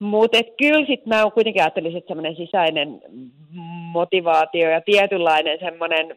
Mutta 0.04 0.38
kyllä 0.58 0.86
sitten 0.86 1.08
mä 1.08 1.30
kuitenkin 1.34 1.62
ajattelisin, 1.62 1.98
että 1.98 2.08
semmoinen 2.08 2.36
sisäinen 2.36 3.00
motivaatio 3.92 4.70
ja 4.70 4.80
tietynlainen 4.80 5.58
semmoinen 5.58 6.16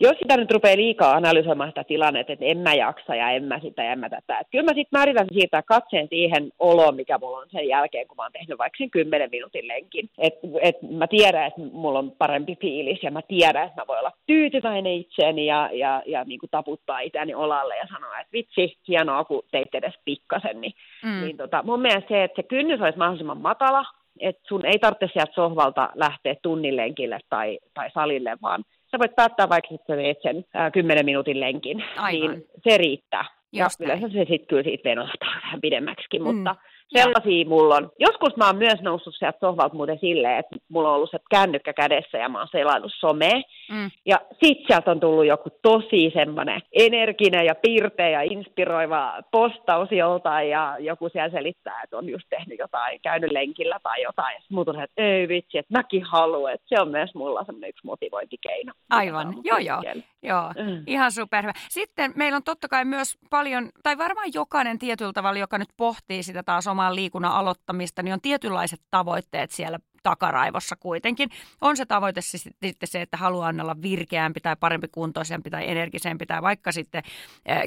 jos 0.00 0.18
sitä 0.18 0.36
nyt 0.36 0.50
rupeaa 0.50 0.76
liikaa 0.76 1.12
analysoimaan 1.12 1.70
sitä 1.70 1.84
tilannetta, 1.84 2.32
että 2.32 2.44
en 2.44 2.58
mä 2.58 2.74
jaksa 2.74 3.14
ja 3.14 3.30
en 3.30 3.44
mä 3.44 3.60
sitä 3.60 3.84
ja 3.84 3.92
en 3.92 3.98
mä 3.98 4.08
tätä. 4.08 4.38
Että 4.38 4.50
kyllä 4.50 4.64
mä 4.64 4.74
sitten 4.74 4.98
määritän 4.98 5.26
siirtää 5.32 5.62
katseen 5.62 6.08
siihen 6.08 6.52
oloon, 6.58 6.96
mikä 6.96 7.18
mulla 7.18 7.38
on 7.38 7.46
sen 7.50 7.68
jälkeen, 7.68 8.08
kun 8.08 8.16
mä 8.16 8.22
oon 8.22 8.32
tehnyt 8.32 8.58
vaikka 8.58 8.76
sen 8.78 8.90
kymmenen 8.90 9.30
minuutin 9.30 9.68
lenkin. 9.68 10.10
Että 10.18 10.48
et 10.62 10.76
mä 10.82 11.06
tiedän, 11.06 11.46
että 11.46 11.60
mulla 11.72 11.98
on 11.98 12.10
parempi 12.10 12.56
fiilis 12.60 13.02
ja 13.02 13.10
mä 13.10 13.22
tiedän, 13.22 13.66
että 13.66 13.80
mä 13.80 13.86
voin 13.86 13.98
olla 13.98 14.12
tyytyväinen 14.26 14.92
itseeni 14.92 15.46
ja, 15.46 15.70
ja, 15.72 16.02
ja 16.06 16.24
niin 16.24 16.40
kuin 16.40 16.50
taputtaa 16.50 17.00
itseäni 17.00 17.34
olalle 17.34 17.76
ja 17.76 17.86
sanoa, 17.92 18.20
että 18.20 18.32
vitsi, 18.32 18.76
hienoa, 18.88 19.24
kun 19.24 19.42
teit 19.50 19.74
edes 19.74 19.94
pikkasen. 20.04 20.60
Niin, 20.60 20.72
mm. 21.04 21.24
niin 21.24 21.36
tota, 21.36 21.62
mun 21.62 21.80
mielestä 21.80 22.08
se, 22.08 22.24
että 22.24 22.42
se 22.42 22.48
kynnys 22.48 22.80
olisi 22.80 22.98
mahdollisimman 22.98 23.40
matala, 23.40 23.84
että 24.20 24.42
sun 24.48 24.66
ei 24.66 24.78
tarvitse 24.78 25.08
sieltä 25.12 25.32
sohvalta 25.34 25.90
lähteä 25.94 26.34
tunnin 26.42 26.76
lenkille 26.76 27.18
tai, 27.30 27.58
tai 27.74 27.90
salille, 27.94 28.36
vaan 28.42 28.64
sä 28.94 28.98
voit 28.98 29.16
päättää 29.16 29.48
vaikka, 29.48 29.74
että 29.74 29.92
sä 29.92 29.96
teet 29.96 30.18
sen 30.22 30.44
ää, 30.54 30.70
10 30.70 31.04
minuutin 31.04 31.40
lenkin, 31.40 31.84
Aivan. 31.96 32.30
niin 32.30 32.44
se 32.68 32.78
riittää. 32.78 33.24
Ja 33.52 33.68
yleensä 33.80 34.08
se 34.08 34.18
sitten 34.18 34.46
kyllä 34.48 34.62
siitä 34.62 34.88
venahtaa 34.90 35.40
vähän 35.44 35.60
pidemmäksi, 35.60 36.18
mm. 36.18 36.24
mutta 36.24 36.56
Sellaisia 36.88 37.48
mulla 37.48 37.76
on. 37.76 37.90
Joskus 37.98 38.36
mä 38.36 38.46
oon 38.46 38.56
myös 38.56 38.80
noussut 38.80 39.14
sieltä 39.18 39.38
sohvalta 39.40 39.74
muuten 39.74 39.98
silleen, 39.98 40.38
että 40.38 40.56
mulla 40.68 40.88
on 40.88 40.94
ollut 40.94 41.10
se 41.10 41.18
kännykkä 41.30 41.72
kädessä 41.72 42.18
ja 42.18 42.28
mä 42.28 42.38
oon 42.38 42.48
selannut 42.50 42.92
somea. 43.00 43.42
Mm. 43.70 43.90
Ja 44.06 44.20
sit 44.44 44.58
sieltä 44.66 44.90
on 44.90 45.00
tullut 45.00 45.26
joku 45.26 45.50
tosi 45.62 46.10
semmoinen 46.14 46.60
energinen 46.72 47.46
ja 47.46 47.54
pirteä 47.54 48.08
ja 48.08 48.22
inspiroiva 48.22 49.22
postaus 49.30 49.88
joltain 49.92 50.48
ja 50.48 50.76
joku 50.78 51.08
siellä 51.08 51.30
selittää, 51.30 51.82
että 51.82 51.98
on 51.98 52.08
just 52.08 52.26
tehnyt 52.30 52.58
jotain, 52.58 53.00
käynyt 53.02 53.32
lenkillä 53.32 53.78
tai 53.82 54.02
jotain. 54.02 54.34
Ja 54.34 54.40
muut 54.50 54.68
on 54.68 54.80
että 54.80 55.02
ei 55.02 55.28
vitsi, 55.28 55.58
että 55.58 55.78
mäkin 55.78 56.02
haluan, 56.02 56.52
että 56.52 56.66
se 56.68 56.80
on 56.80 56.88
myös 56.88 57.14
mulla 57.14 57.44
semmoinen 57.44 57.70
yksi 57.70 57.86
motivointikeino. 57.86 58.72
Aivan, 58.90 59.34
joo 59.44 59.58
joo. 59.58 59.82
Joo, 60.22 60.52
mm. 60.58 60.82
ihan 60.86 61.12
superhyvä. 61.12 61.52
Sitten 61.68 62.12
meillä 62.16 62.36
on 62.36 62.42
totta 62.42 62.68
kai 62.68 62.84
myös 62.84 63.18
paljon, 63.30 63.68
tai 63.82 63.98
varmaan 63.98 64.28
jokainen 64.34 64.78
tietyllä 64.78 65.12
tavalla, 65.12 65.38
joka 65.38 65.58
nyt 65.58 65.68
pohtii 65.76 66.22
sitä 66.22 66.42
taas 66.42 66.66
omaa 66.74 66.94
liikunnan 66.94 67.32
aloittamista, 67.32 68.02
niin 68.02 68.12
on 68.12 68.20
tietynlaiset 68.20 68.80
tavoitteet 68.90 69.50
siellä 69.50 69.78
takaraivossa 70.02 70.76
kuitenkin. 70.76 71.28
On 71.60 71.76
se 71.76 71.86
tavoite 71.86 72.20
sitten 72.20 72.88
se, 72.88 73.02
että 73.02 73.16
haluaa 73.16 73.52
olla 73.62 73.76
virkeämpi 73.82 74.40
tai 74.40 74.56
parempi 74.60 74.88
kuntoisempi 74.88 75.50
tai 75.50 75.70
energisempi 75.70 76.26
tai 76.26 76.42
vaikka 76.42 76.72
sitten 76.72 77.02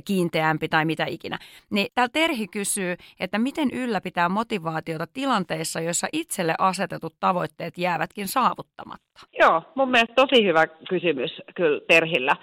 kiinteämpi 0.06 0.68
tai 0.70 0.86
mitä 0.86 1.06
ikinä. 1.06 1.38
Niin 1.70 1.88
täällä 1.96 2.10
Terhi 2.14 2.48
kysyy, 2.48 2.96
että 3.20 3.40
miten 3.40 3.72
ylläpitää 3.72 4.30
motivaatiota 4.30 5.08
tilanteissa, 5.14 5.82
joissa 5.82 6.08
itselle 6.14 6.56
asetetut 6.60 7.16
tavoitteet 7.20 7.78
jäävätkin 7.78 8.28
saavuttamatta? 8.28 9.20
Joo, 9.40 9.62
mun 9.76 9.92
mielestä 9.92 10.16
tosi 10.16 10.46
hyvä 10.46 10.68
kysymys 10.90 11.32
kyllä 11.56 11.82
Terhillä. 11.88 12.36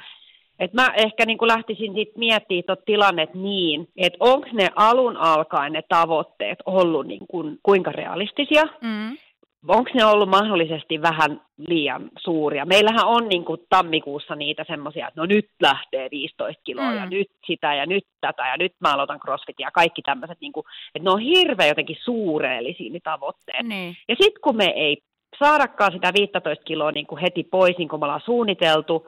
Et 0.58 0.72
mä 0.72 0.92
ehkä 0.96 1.26
niin 1.26 1.38
lähtisin 1.42 1.94
sit 1.94 2.16
miettimään 2.16 2.64
tuota 2.66 2.82
tilannet 2.86 3.34
niin, 3.34 3.88
että 3.96 4.16
onko 4.20 4.48
ne 4.52 4.68
alun 4.76 5.16
alkaen 5.16 5.72
ne 5.72 5.82
tavoitteet 5.88 6.58
ollut 6.66 7.06
niin 7.06 7.26
kuin, 7.30 7.58
kuinka 7.62 7.92
realistisia, 7.92 8.62
mm. 8.80 9.16
onko 9.68 9.90
ne 9.94 10.04
ollut 10.04 10.28
mahdollisesti 10.28 11.02
vähän 11.02 11.40
liian 11.58 12.10
suuria. 12.18 12.64
Meillähän 12.64 13.06
on 13.06 13.28
niin 13.28 13.44
kuin 13.44 13.60
tammikuussa 13.68 14.34
niitä 14.34 14.64
semmoisia, 14.66 15.08
että 15.08 15.20
no 15.20 15.26
nyt 15.26 15.48
lähtee 15.62 16.08
15 16.10 16.62
kiloa 16.64 16.90
mm. 16.90 16.96
ja 16.96 17.06
nyt 17.06 17.30
sitä 17.46 17.74
ja 17.74 17.86
nyt 17.86 18.04
tätä 18.20 18.48
ja 18.48 18.56
nyt 18.56 18.72
mä 18.80 18.94
aloitan 18.94 19.20
crossfitia 19.20 19.66
ja 19.66 19.70
kaikki 19.70 20.02
tämmöiset, 20.02 20.38
niin 20.40 20.52
kuin, 20.52 20.64
että 20.94 21.04
ne 21.04 21.10
on 21.10 21.20
hirveän 21.20 21.68
jotenkin 21.68 21.96
suureellisia 22.04 22.92
ne 22.92 23.00
tavoitteet. 23.04 23.66
Niin. 23.66 23.96
Ja 24.08 24.16
sitten 24.20 24.40
kun 24.42 24.56
me 24.56 24.72
ei 24.76 24.96
saadakaan 25.38 25.92
sitä 25.92 26.12
15 26.18 26.64
kiloa 26.64 26.92
niin 26.92 27.06
kuin 27.06 27.20
heti 27.20 27.44
pois, 27.44 27.78
niin 27.78 27.88
kuin 27.88 28.00
me 28.00 28.04
ollaan 28.04 28.20
suunniteltu, 28.24 29.06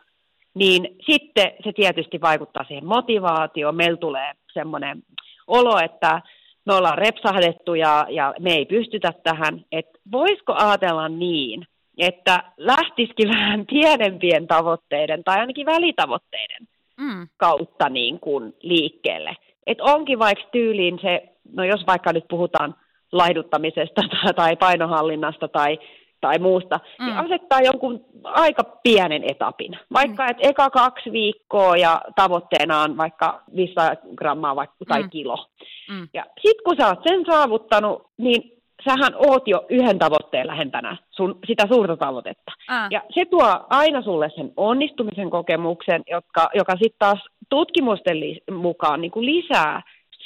niin 0.57 0.97
sitten 1.07 1.53
se 1.65 1.73
tietysti 1.73 2.21
vaikuttaa 2.21 2.65
siihen 2.69 2.87
motivaatioon. 2.87 3.77
Meillä 3.77 3.97
tulee 3.97 4.33
semmoinen 4.53 5.03
olo, 5.47 5.79
että 5.85 6.23
me 6.67 6.75
ollaan 6.75 6.99
repsahdettu 6.99 7.75
ja, 7.75 8.07
ja 8.11 8.35
me 8.41 8.55
ei 8.55 8.67
pystytä 8.67 9.13
tähän. 9.23 9.65
Että 9.73 9.99
voisiko 10.13 10.55
ajatella 10.55 11.09
niin, 11.09 11.67
että 11.99 12.43
lähtisikin 12.57 13.29
vähän 13.37 13.67
pienempien 13.67 14.47
tavoitteiden 14.47 15.25
tai 15.25 15.41
ainakin 15.41 15.67
välitavoitteiden 15.67 16.69
mm. 16.97 17.29
kautta 17.37 17.89
niin 17.89 18.21
kuin 18.21 18.55
liikkeelle. 18.63 19.37
Että 19.67 19.85
onkin 19.85 20.19
vaikka 20.19 20.45
tyyliin 20.53 20.99
se, 21.03 21.23
no 21.53 21.65
jos 21.65 21.87
vaikka 21.87 22.13
nyt 22.13 22.25
puhutaan 22.29 22.75
laihduttamisesta 23.13 24.03
tai 24.37 24.57
painohallinnasta 24.57 25.49
tai 25.49 25.79
tai 26.27 26.39
muusta, 26.39 26.81
niin 26.83 27.09
mm. 27.09 27.17
niin 27.17 27.25
asettaa 27.25 27.61
jonkun 27.61 28.05
aika 28.25 28.65
pienen 28.83 29.23
etapin. 29.31 29.79
Vaikka 29.93 30.23
mm. 30.23 30.31
että 30.31 30.49
eka 30.49 30.71
kaksi 30.71 31.13
viikkoa 31.13 31.77
ja 31.77 32.01
tavoitteena 32.17 32.81
on 32.81 32.97
vaikka 32.97 33.43
500 33.57 33.97
grammaa 34.17 34.57
vaikka, 34.57 34.77
tai 34.89 35.03
mm. 35.03 35.11
kilo. 35.11 35.47
Mm. 35.91 36.09
Ja 36.15 36.27
sitten 36.43 36.65
kun 36.65 36.77
sä 36.81 36.89
oot 36.89 36.99
sen 37.09 37.25
saavuttanut, 37.27 38.11
niin 38.19 38.57
sähän 38.85 39.15
oot 39.27 39.49
jo 39.49 39.65
yhden 39.69 39.99
tavoitteen 39.99 40.47
lähempänä 40.47 40.97
sun, 41.11 41.39
sitä 41.47 41.65
suurta 41.73 41.97
tavoitetta. 41.97 42.53
Ah. 42.69 42.89
Ja 42.91 43.03
se 43.15 43.25
tuo 43.25 43.67
aina 43.71 44.03
sulle 44.03 44.31
sen 44.37 44.53
onnistumisen 44.57 45.31
kokemuksen, 45.31 46.03
joka, 46.11 46.49
joka 46.55 46.73
sitten 46.73 46.99
taas 46.99 47.25
tutkimusten 47.49 48.21
li- 48.21 48.43
mukaan 48.51 49.01
niin 49.01 49.11
kuin 49.11 49.27
lisää 49.27 49.83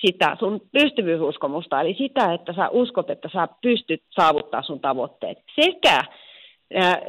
sitä 0.07 0.37
sun 0.39 0.61
pystyvyysuskomusta, 0.73 1.81
eli 1.81 1.95
sitä, 1.95 2.33
että 2.33 2.53
sä 2.53 2.69
uskot, 2.69 3.11
että 3.11 3.29
sä 3.33 3.49
pystyt 3.63 4.03
saavuttaa 4.11 4.63
sun 4.63 4.81
tavoitteet. 4.81 5.39
Sekä 5.61 6.05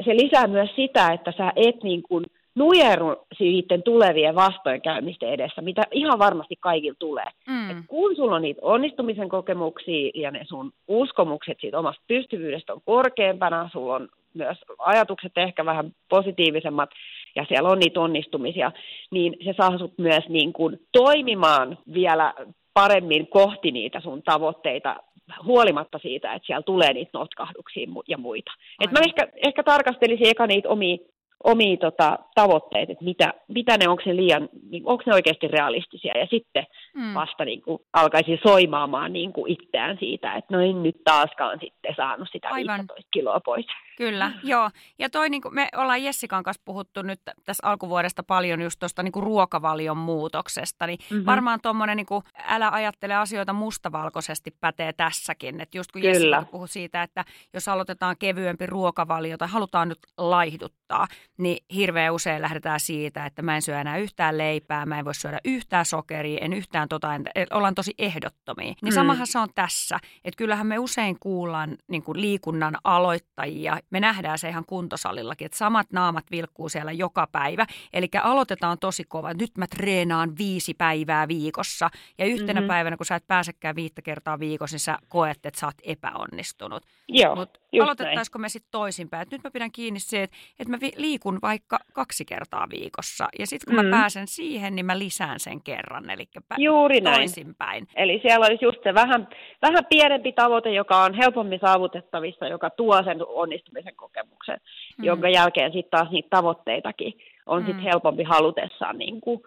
se 0.04 0.16
lisää 0.16 0.46
myös 0.46 0.70
sitä, 0.76 1.12
että 1.12 1.32
sä 1.36 1.52
et 1.56 1.82
niin 1.82 2.02
kuin 2.02 2.24
nujeru 2.54 3.16
sitten 3.38 3.82
tulevien 3.82 4.34
vastoinkäymisten 4.34 5.28
edessä, 5.28 5.62
mitä 5.62 5.82
ihan 5.90 6.18
varmasti 6.18 6.56
kaikilla 6.60 6.96
tulee. 6.98 7.26
Mm. 7.48 7.70
Et 7.70 7.76
kun 7.88 8.16
sulla 8.16 8.36
on 8.36 8.42
niitä 8.42 8.60
onnistumisen 8.64 9.28
kokemuksia 9.28 10.10
ja 10.14 10.30
ne 10.30 10.44
sun 10.48 10.72
uskomukset 10.88 11.58
siitä 11.60 11.78
omasta 11.78 12.02
pystyvyydestä 12.08 12.72
on 12.72 12.80
korkeampana, 12.84 13.70
sulla 13.72 13.94
on 13.94 14.08
myös 14.34 14.58
ajatukset 14.78 15.32
ehkä 15.36 15.64
vähän 15.64 15.92
positiivisemmat 16.08 16.90
ja 17.36 17.44
siellä 17.48 17.68
on 17.68 17.78
niitä 17.78 18.00
onnistumisia, 18.00 18.72
niin 19.10 19.36
se 19.44 19.54
saa 19.56 19.78
sut 19.78 19.98
myös 19.98 20.28
niin 20.28 20.52
kuin 20.52 20.80
toimimaan 20.92 21.78
vielä 21.94 22.34
paremmin 22.74 23.26
kohti 23.26 23.70
niitä 23.70 24.00
sun 24.00 24.22
tavoitteita 24.22 24.96
huolimatta 25.44 25.98
siitä, 25.98 26.34
että 26.34 26.46
siellä 26.46 26.62
tulee 26.62 26.92
niitä 26.92 27.18
notkahduksia 27.18 27.86
ja 28.08 28.18
muita. 28.18 28.52
Et 28.80 28.90
mä 28.90 28.98
ehkä, 29.06 29.28
ehkä 29.46 29.62
tarkastelisin 29.62 30.26
eka 30.26 30.46
niitä 30.46 30.68
omia 30.68 30.96
omia 31.44 31.76
tota, 31.76 32.18
tavoitteita, 32.34 32.92
että 32.92 33.04
mitä, 33.04 33.34
mitä 33.48 33.76
ne, 33.76 33.88
onko, 33.88 34.02
se 34.04 34.16
liian, 34.16 34.48
niin, 34.70 34.82
onko 34.86 35.02
ne 35.06 35.14
oikeasti 35.14 35.48
realistisia, 35.48 36.18
ja 36.18 36.26
sitten 36.30 36.66
mm. 36.94 37.14
vasta 37.14 37.44
niin 37.44 37.62
kuin, 37.62 37.78
alkaisi 37.92 38.40
soimaamaan 38.42 39.12
niin 39.12 39.32
kuin 39.32 39.52
itseään 39.52 39.96
siitä, 39.98 40.34
että 40.34 40.56
no 40.56 40.62
en 40.62 40.82
nyt 40.82 41.04
taaskaan 41.04 41.58
sitten 41.60 41.94
saanut 41.96 42.28
sitä 42.32 42.48
Aivan. 42.48 42.78
15 42.78 43.08
kiloa 43.10 43.40
pois. 43.40 43.66
Kyllä, 43.96 44.28
mm. 44.28 44.34
joo. 44.48 44.70
Ja 44.98 45.10
toi, 45.10 45.30
niin 45.30 45.42
kuin 45.42 45.54
me 45.54 45.68
ollaan 45.76 46.02
Jessikan 46.02 46.42
kanssa 46.42 46.62
puhuttu 46.64 47.02
nyt 47.02 47.20
tässä 47.44 47.66
alkuvuodesta 47.66 48.22
paljon 48.22 48.60
just 48.60 48.78
tuosta 48.78 49.02
niin 49.02 49.12
ruokavalion 49.16 49.96
muutoksesta, 49.96 50.86
niin 50.86 50.98
mm-hmm. 51.10 51.26
varmaan 51.26 51.60
tuommoinen 51.62 51.96
niin 51.96 52.06
älä 52.48 52.70
ajattele 52.70 53.14
asioita 53.14 53.52
mustavalkoisesti 53.52 54.50
pätee 54.60 54.92
tässäkin. 54.92 55.60
Että 55.60 55.78
just 55.78 55.92
kun 55.92 56.02
Kyllä. 56.02 56.36
Jessica 56.36 56.50
puhui 56.50 56.68
siitä, 56.68 57.02
että 57.02 57.24
jos 57.54 57.68
aloitetaan 57.68 58.16
kevyempi 58.18 58.66
ruokavalio 58.66 59.36
tai 59.38 59.48
halutaan 59.48 59.88
nyt 59.88 59.98
laihduttaa, 60.18 61.06
niin 61.38 61.64
hirveän 61.74 62.14
usein 62.14 62.42
lähdetään 62.42 62.80
siitä, 62.80 63.26
että 63.26 63.42
mä 63.42 63.56
en 63.56 63.62
syö 63.62 63.80
enää 63.80 63.96
yhtään 63.96 64.38
leipää, 64.38 64.86
mä 64.86 64.98
en 64.98 65.04
voi 65.04 65.14
syödä 65.14 65.38
yhtään 65.44 65.84
sokeria, 65.84 66.38
en 66.40 66.52
yhtään 66.52 66.88
tota, 66.88 67.14
en, 67.14 67.24
ollaan 67.50 67.74
tosi 67.74 67.94
ehdottomia. 67.98 68.74
Niin 68.82 68.92
mm. 68.92 68.94
samahan 68.94 69.26
se 69.26 69.38
on 69.38 69.48
tässä, 69.54 69.98
että 70.24 70.38
kyllähän 70.38 70.66
me 70.66 70.78
usein 70.78 71.16
kuullaan 71.20 71.76
niin 71.88 72.02
kuin 72.02 72.20
liikunnan 72.20 72.76
aloittajia, 72.84 73.80
me 73.90 74.00
nähdään 74.00 74.38
se 74.38 74.48
ihan 74.48 74.64
kuntosalillakin, 74.66 75.46
että 75.46 75.58
samat 75.58 75.86
naamat 75.92 76.24
vilkkuu 76.30 76.68
siellä 76.68 76.92
joka 76.92 77.26
päivä. 77.32 77.66
Eli 77.92 78.08
aloitetaan 78.22 78.78
tosi 78.78 79.04
kova, 79.04 79.34
nyt 79.34 79.58
mä 79.58 79.66
treenaan 79.66 80.38
viisi 80.38 80.74
päivää 80.74 81.28
viikossa 81.28 81.90
ja 82.18 82.26
yhtenä 82.26 82.60
mm-hmm. 82.60 82.68
päivänä, 82.68 82.96
kun 82.96 83.06
sä 83.06 83.14
et 83.14 83.26
pääsekään 83.26 83.76
viittä 83.76 84.02
kertaa 84.02 84.38
viikossa, 84.38 84.74
niin 84.74 84.80
sä 84.80 84.98
koet, 85.08 85.46
että 85.46 85.60
sä 85.60 85.66
oot 85.66 85.74
epäonnistunut. 85.82 86.82
Joo, 87.08 87.46
Mutta 87.72 87.84
aloitettaisiko 87.84 88.38
me 88.38 88.48
sitten 88.48 88.70
toisinpäin, 88.70 89.26
nyt 89.30 89.44
mä 89.44 89.50
pidän 89.50 89.72
kiinni 89.72 90.00
se, 90.00 90.22
että, 90.22 90.36
että 90.58 90.70
mä 90.70 90.78
liikun 90.96 91.22
liikun 91.22 91.38
vaikka 91.42 91.78
kaksi 91.92 92.24
kertaa 92.24 92.66
viikossa. 92.70 93.28
Ja 93.38 93.46
sitten 93.46 93.74
kun 93.74 93.84
mm. 93.84 93.90
mä 93.90 93.98
pääsen 93.98 94.26
siihen, 94.26 94.74
niin 94.74 94.86
mä 94.86 94.98
lisään 94.98 95.40
sen 95.40 95.62
kerran, 95.62 96.10
eli 96.10 96.28
Juuri 96.58 97.00
näin. 97.00 97.16
toisinpäin. 97.16 97.88
Eli 97.96 98.18
siellä 98.22 98.46
olisi 98.46 98.64
just 98.64 98.78
se 98.82 98.94
vähän, 98.94 99.28
vähän 99.62 99.86
pienempi 99.88 100.32
tavoite, 100.32 100.70
joka 100.70 101.02
on 101.02 101.14
helpommin 101.14 101.60
saavutettavissa, 101.60 102.46
joka 102.46 102.70
tuo 102.70 103.02
sen 103.02 103.18
onnistumisen 103.26 103.96
kokemuksen, 103.96 104.60
mm. 104.98 105.04
jonka 105.04 105.28
jälkeen 105.28 105.72
sitten 105.72 105.90
taas 105.90 106.10
niitä 106.10 106.28
tavoitteitakin 106.30 107.12
on 107.46 107.62
mm. 107.62 107.66
sitten 107.66 107.84
helpompi 107.84 108.22
halutessaan 108.22 108.98
niin 108.98 109.20
kuin 109.20 109.42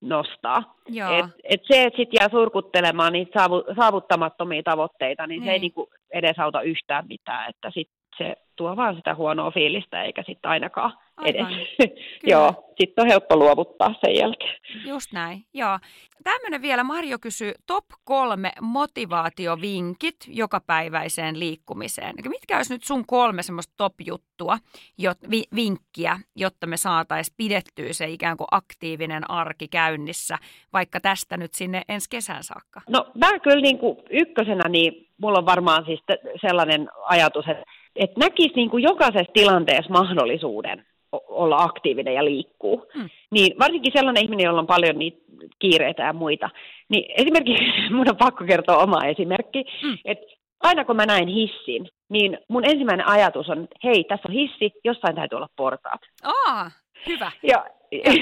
nostaa. 0.00 0.74
Et, 0.88 1.26
et 1.44 1.60
se, 1.64 1.82
että 1.82 1.96
sitten 1.96 2.18
jää 2.20 2.28
surkuttelemaan 2.28 3.12
niitä 3.12 3.48
saavuttamattomia 3.76 4.62
tavoitteita, 4.62 5.26
niin, 5.26 5.40
niin. 5.40 5.46
se 5.46 5.52
ei 5.52 5.58
niin. 5.58 5.60
niinku 5.60 5.88
edesauta 6.10 6.62
yhtään 6.62 7.06
mitään, 7.08 7.50
että 7.50 7.70
sit 7.70 7.88
se 8.18 8.36
tuo 8.56 8.76
vaan 8.76 8.96
sitä 8.96 9.14
huonoa 9.14 9.50
fiilistä, 9.50 10.02
eikä 10.02 10.22
sitten 10.26 10.50
ainakaan 10.50 10.92
edes. 11.24 11.46
joo, 12.32 12.54
sitten 12.80 13.02
on 13.02 13.08
helppo 13.08 13.36
luovuttaa 13.36 13.94
sen 14.04 14.16
jälkeen. 14.16 14.56
Just 14.86 15.12
näin, 15.12 15.44
joo. 15.54 15.78
Tämmöinen 16.24 16.62
vielä, 16.62 16.84
Marjo 16.84 17.18
kysyy, 17.18 17.52
top 17.66 17.84
kolme 18.04 18.52
motivaatiovinkit 18.60 20.16
jokapäiväiseen 20.28 21.38
liikkumiseen. 21.38 22.14
Mitkä 22.28 22.56
olisi 22.56 22.74
nyt 22.74 22.84
sun 22.84 23.06
kolme 23.06 23.42
semmoista 23.42 23.74
top-juttua, 23.76 24.58
jot, 24.98 25.18
vi, 25.30 25.42
vinkkiä, 25.54 26.18
jotta 26.36 26.66
me 26.66 26.76
saataisiin 26.76 27.34
pidettyä 27.36 27.92
se 27.92 28.08
ikään 28.08 28.36
kuin 28.36 28.48
aktiivinen 28.50 29.30
arki 29.30 29.68
käynnissä, 29.68 30.38
vaikka 30.72 31.00
tästä 31.00 31.36
nyt 31.36 31.54
sinne 31.54 31.82
ensi 31.88 32.10
kesän 32.10 32.44
saakka? 32.44 32.80
No 32.88 33.06
mä 33.18 33.38
kyllä 33.38 33.62
niin 33.62 33.78
kuin 33.78 33.96
ykkösenä, 34.10 34.68
niin 34.68 35.08
mulla 35.18 35.38
on 35.38 35.46
varmaan 35.46 35.84
siis 35.84 36.00
sellainen 36.40 36.88
ajatus, 37.02 37.48
että, 37.48 37.64
että 37.96 38.20
näkisi 38.20 38.52
niin 38.56 38.70
kuin 38.70 38.82
jokaisessa 38.82 39.32
tilanteessa 39.32 39.92
mahdollisuuden 39.92 40.84
olla 41.12 41.56
aktiivinen 41.62 42.14
ja 42.14 42.24
liikkuu. 42.24 42.86
Mm. 42.94 43.08
Niin 43.30 43.58
varsinkin 43.58 43.92
sellainen 43.92 44.22
ihminen, 44.24 44.44
jolla 44.44 44.60
on 44.60 44.66
paljon 44.66 44.98
niitä 44.98 45.18
kiireitä 45.58 46.02
ja 46.02 46.12
muita. 46.12 46.50
Niin 46.88 47.04
esimerkiksi 47.16 47.64
mun 47.94 48.08
on 48.08 48.16
pakko 48.16 48.44
kertoa 48.44 48.82
oma 48.82 49.04
esimerkki, 49.04 49.64
mm. 49.82 49.98
että 50.04 50.26
aina 50.60 50.84
kun 50.84 50.96
mä 50.96 51.06
näin 51.06 51.28
hissin, 51.28 51.88
niin 52.08 52.38
mun 52.48 52.64
ensimmäinen 52.64 53.08
ajatus 53.08 53.48
on, 53.48 53.64
että 53.64 53.76
hei, 53.84 54.04
tässä 54.04 54.28
on 54.28 54.34
hissi, 54.34 54.72
jossain 54.84 55.14
täytyy 55.14 55.36
olla 55.36 55.48
portaat. 55.56 56.00
Aa, 56.24 56.70
hyvä. 57.06 57.32
Ja, 57.42 57.66
ja, 58.00 58.12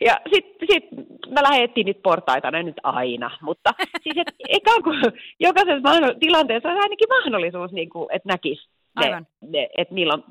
ja 0.00 0.20
sitten 0.34 0.68
sit 0.70 0.84
mä 1.30 1.42
lähdin 1.42 1.70
niitä 1.84 2.00
portaita, 2.02 2.50
ne 2.50 2.62
nyt 2.62 2.80
aina, 2.82 3.30
mutta 3.42 3.70
siis 4.02 4.16
et, 4.16 4.34
ikään 4.48 4.82
kuin 4.82 5.00
jokaisessa 5.40 6.14
tilanteessa 6.20 6.68
on 6.68 6.82
ainakin 6.82 7.08
mahdollisuus, 7.08 7.72
niin 7.72 7.88
kuin, 7.88 8.06
että 8.12 8.28
näkisi 8.28 8.68
ne, 9.00 9.22
ne, 9.40 9.68
että 9.78 9.94
milloin 9.94 10.24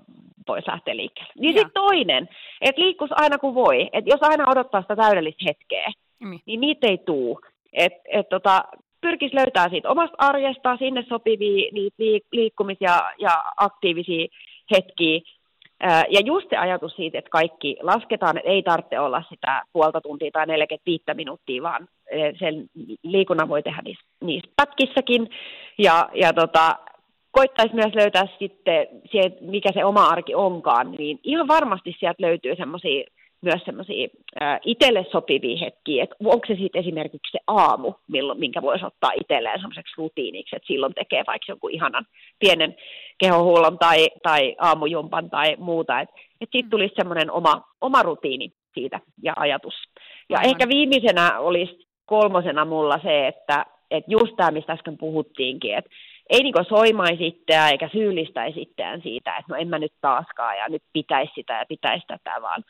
voisi 0.48 0.68
lähteä 0.68 0.96
liikkeelle. 0.96 1.34
Niin 1.40 1.54
sitten 1.54 1.74
toinen, 1.74 2.30
että 2.62 2.82
liikkus 2.82 3.10
aina 3.12 3.38
kun 3.38 3.56
voi. 3.56 3.90
Että 3.94 4.10
jos 4.10 4.20
aina 4.22 4.52
odottaa 4.52 4.82
sitä 4.82 4.96
täydellistä 4.96 5.46
hetkeä, 5.48 5.92
mm. 6.20 6.40
niin 6.46 6.62
niitä 6.62 6.88
ei 6.88 6.98
tuu. 6.98 7.42
Että 7.74 8.00
et 8.12 8.30
tota, 8.30 8.64
pyrkisi 9.02 9.36
löytää 9.36 9.70
siitä 9.70 9.90
omasta 9.90 10.16
arjesta 10.18 10.78
sinne 10.78 11.06
sopivia 11.10 11.72
niitä 11.72 12.28
liikkumis- 12.36 12.82
ja, 12.82 13.14
ja 13.18 13.44
aktiivisia 13.58 14.28
hetkiä. 14.72 15.20
Ja 16.10 16.20
just 16.26 16.50
se 16.50 16.58
ajatus 16.58 16.96
siitä, 16.96 17.18
että 17.18 17.30
kaikki 17.30 17.78
lasketaan, 17.82 18.38
että 18.38 18.50
ei 18.50 18.64
tarvitse 18.64 19.00
olla 19.00 19.24
sitä 19.30 19.62
puolta 19.74 20.02
tuntia 20.02 20.32
tai 20.34 20.46
45 20.46 21.04
minuuttia, 21.14 21.64
vaan 21.64 21.88
sen 22.40 22.66
liikunnan 23.04 23.50
voi 23.50 23.64
tehdä 23.64 23.82
niissä, 23.84 24.06
niissä 24.22 24.52
pätkissäkin. 24.56 25.30
Ja, 25.78 26.10
ja 26.14 26.34
tota, 26.34 26.76
koittaisi 27.34 27.76
myös 27.76 27.94
löytää 27.96 28.28
sitten, 28.40 28.88
mikä 29.42 29.70
se 29.74 29.86
oma 29.86 30.08
arki 30.08 30.36
onkaan, 30.36 30.92
niin 30.92 31.20
ihan 31.24 31.48
varmasti 31.48 31.96
sieltä 32.00 32.24
löytyy 32.24 32.56
semmoisia 32.56 33.04
myös 33.44 33.62
semmoisia 33.66 34.08
itselle 34.66 35.06
sopivia 35.12 35.58
hetkiä, 35.66 36.04
että 36.04 36.16
onko 36.26 36.48
se 36.48 36.56
sitten 36.56 36.80
esimerkiksi 36.80 37.32
se 37.32 37.40
aamu, 37.48 37.94
milloin, 38.08 38.40
minkä 38.40 38.62
voisi 38.62 38.86
ottaa 38.86 39.12
itselleen 39.22 39.60
semmoiseksi 39.60 39.94
rutiiniksi, 39.98 40.56
että 40.56 40.68
silloin 40.68 40.94
tekee 40.94 41.24
vaikka 41.28 41.52
jonkun 41.52 41.72
ihanan 41.72 42.06
pienen 42.40 42.76
kehohuollon 43.18 43.80
tai, 43.80 44.08
tai 44.24 44.56
aamujumpan 44.60 45.30
tai 45.30 45.56
muuta, 45.60 46.00
että 46.00 46.16
et 46.42 46.50
siitä 46.52 46.70
tulisi 46.70 46.96
semmoinen 46.96 47.32
oma, 47.32 47.62
oma 47.82 48.04
rutiini 48.04 48.52
siitä 48.74 49.00
ja 49.24 49.34
ajatus. 49.36 49.74
Ja 50.30 50.38
Aivan. 50.38 50.50
ehkä 50.50 50.68
viimeisenä 50.70 51.40
olisi 51.40 51.88
kolmosena 52.06 52.66
mulla 52.66 53.00
se, 53.04 53.28
että, 53.28 53.66
että 53.92 54.12
just 54.12 54.36
tämä, 54.38 54.52
mistä 54.52 54.74
äsken 54.74 54.98
puhuttiinkin, 54.98 55.78
että 55.78 55.90
ei 56.34 56.44
niin 56.44 56.66
soimaisi 56.70 57.28
itseään 57.28 57.72
eikä 57.72 57.90
syyllistäisi 57.92 58.62
itseään 58.62 59.02
siitä, 59.02 59.38
että 59.38 59.54
no 59.54 59.56
en 59.56 59.68
mä 59.68 59.80
nyt 59.80 59.94
taaskaan 60.02 60.58
ja 60.58 60.70
nyt 60.70 60.84
pitäisi 60.94 61.32
sitä 61.36 61.54
ja 61.54 61.66
pitäisi 61.70 62.06
tätä, 62.08 62.42
vaan 62.42 62.64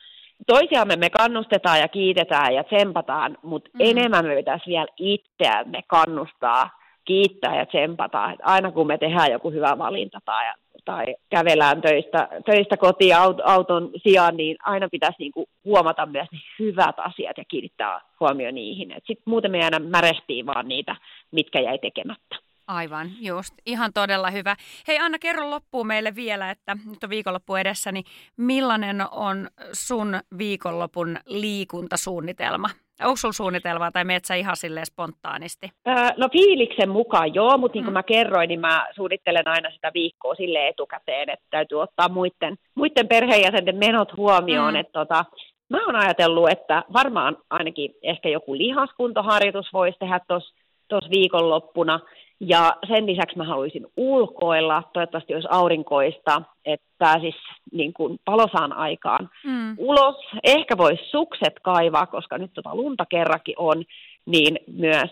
toisiamme 0.47 0.95
me 0.95 1.09
kannustetaan 1.09 1.79
ja 1.79 1.87
kiitetään 1.87 2.53
ja 2.55 2.63
tsempataan, 2.63 3.37
mutta 3.43 3.69
mm. 3.73 3.79
enemmän 3.79 4.25
me 4.25 4.35
pitäisi 4.35 4.65
vielä 4.67 4.87
itseämme 4.97 5.81
kannustaa, 5.87 6.69
kiittää 7.05 7.57
ja 7.57 7.65
tsempata. 7.65 8.31
Että 8.31 8.45
aina 8.45 8.71
kun 8.71 8.87
me 8.87 8.97
tehdään 8.97 9.31
joku 9.31 9.51
hyvä 9.51 9.77
valinta 9.77 10.19
tai, 10.25 10.45
tai 10.85 11.15
kävelään 11.29 11.81
töistä, 11.81 12.27
töistä 12.45 12.77
kotiin 12.77 13.15
auton 13.43 13.91
sijaan, 14.03 14.37
niin 14.37 14.57
aina 14.63 14.87
pitäisi 14.91 15.15
niinku 15.19 15.45
huomata 15.65 16.05
myös 16.05 16.27
ne 16.31 16.39
hyvät 16.59 16.95
asiat 16.97 17.37
ja 17.37 17.43
kiinnittää 17.47 18.01
huomioon 18.19 18.55
niihin. 18.55 18.89
Sitten 18.89 19.23
muuten 19.25 19.51
me 19.51 19.63
aina 19.63 19.79
märehtii 19.79 20.45
vaan 20.45 20.67
niitä, 20.67 20.95
mitkä 21.31 21.59
jäi 21.59 21.79
tekemättä. 21.79 22.52
Aivan, 22.67 23.11
just. 23.21 23.53
Ihan 23.65 23.93
todella 23.93 24.29
hyvä. 24.29 24.55
Hei 24.87 24.99
Anna, 24.99 25.19
kerro 25.19 25.49
loppuun 25.49 25.87
meille 25.87 26.15
vielä, 26.15 26.51
että 26.51 26.77
nyt 26.89 27.03
on 27.03 27.09
viikonloppu 27.09 27.55
edessä, 27.55 27.91
niin 27.91 28.05
millainen 28.37 29.05
on 29.11 29.47
sun 29.73 30.19
viikonlopun 30.37 31.17
liikuntasuunnitelma? 31.25 32.69
Onko 33.01 33.15
sulla 33.15 33.33
suunnitelmaa 33.33 33.91
tai 33.91 34.05
meet 34.05 34.25
sä 34.25 34.35
ihan 34.35 34.55
silleen 34.55 34.85
spontaanisti? 34.85 35.69
Öö, 35.87 35.93
no 36.17 36.29
fiiliksen 36.31 36.89
mukaan 36.89 37.33
joo, 37.33 37.57
mutta 37.57 37.75
niin 37.75 37.83
kuin 37.83 37.91
mm. 37.91 37.97
mä 37.97 38.03
kerroin, 38.03 38.47
niin 38.47 38.59
mä 38.59 38.87
suunnittelen 38.95 39.47
aina 39.47 39.71
sitä 39.71 39.91
viikkoa 39.93 40.35
sille 40.35 40.67
etukäteen, 40.67 41.29
että 41.29 41.45
täytyy 41.49 41.81
ottaa 41.81 42.09
muiden, 42.09 42.55
muiden 42.75 43.07
perheenjäsenten 43.07 43.77
menot 43.77 44.17
huomioon. 44.17 44.73
Mm. 44.73 44.79
Että 44.79 44.93
tota, 44.93 45.25
mä 45.69 45.85
oon 45.85 45.95
ajatellut, 45.95 46.49
että 46.49 46.83
varmaan 46.93 47.37
ainakin 47.49 47.91
ehkä 48.01 48.29
joku 48.29 48.57
lihaskuntoharjoitus 48.57 49.73
voisi 49.73 49.99
tehdä 49.99 50.19
tuossa 50.27 51.09
viikonloppuna. 51.09 51.99
Ja 52.45 52.77
sen 52.87 53.05
lisäksi 53.05 53.37
mä 53.37 53.43
haluaisin 53.43 53.87
ulkoilla, 53.97 54.83
toivottavasti 54.93 55.33
olisi 55.33 55.47
aurinkoista, 55.51 56.41
että 56.65 56.87
pääsis 56.97 57.35
niin 57.71 57.93
kuin 57.93 58.19
palosaan 58.25 58.73
aikaan 58.73 59.29
mm. 59.43 59.75
ulos. 59.77 60.15
Ehkä 60.43 60.77
voisi 60.77 61.03
sukset 61.11 61.53
kaivaa, 61.61 62.05
koska 62.05 62.37
nyt 62.37 62.53
tota 62.53 62.75
lunta 62.75 63.05
kerrakin 63.09 63.55
on, 63.57 63.83
niin 64.25 64.59
myös. 64.67 65.09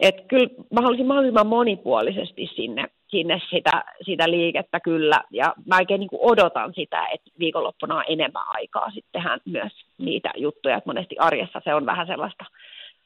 Että 0.00 0.22
kyllä 0.22 0.48
mä 0.74 0.80
haluaisin 0.80 1.06
mahdollisimman 1.06 1.46
monipuolisesti 1.46 2.50
sinne, 2.56 2.84
sinne 3.08 3.40
sitä, 3.50 3.84
sitä 4.02 4.30
liikettä 4.30 4.80
kyllä. 4.80 5.20
Ja 5.30 5.54
mä 5.66 5.76
oikein 5.76 6.00
niin 6.00 6.10
kuin 6.10 6.32
odotan 6.32 6.74
sitä, 6.74 7.06
että 7.14 7.30
viikonloppuna 7.38 7.96
on 7.96 8.04
enemmän 8.08 8.44
aikaa 8.46 8.90
sitten 8.90 9.22
tehdä 9.22 9.38
myös 9.44 9.72
niitä 9.98 10.30
juttuja. 10.36 10.76
Että 10.76 10.90
monesti 10.90 11.16
arjessa 11.18 11.60
se 11.64 11.74
on 11.74 11.86
vähän 11.86 12.06
sellaista 12.06 12.44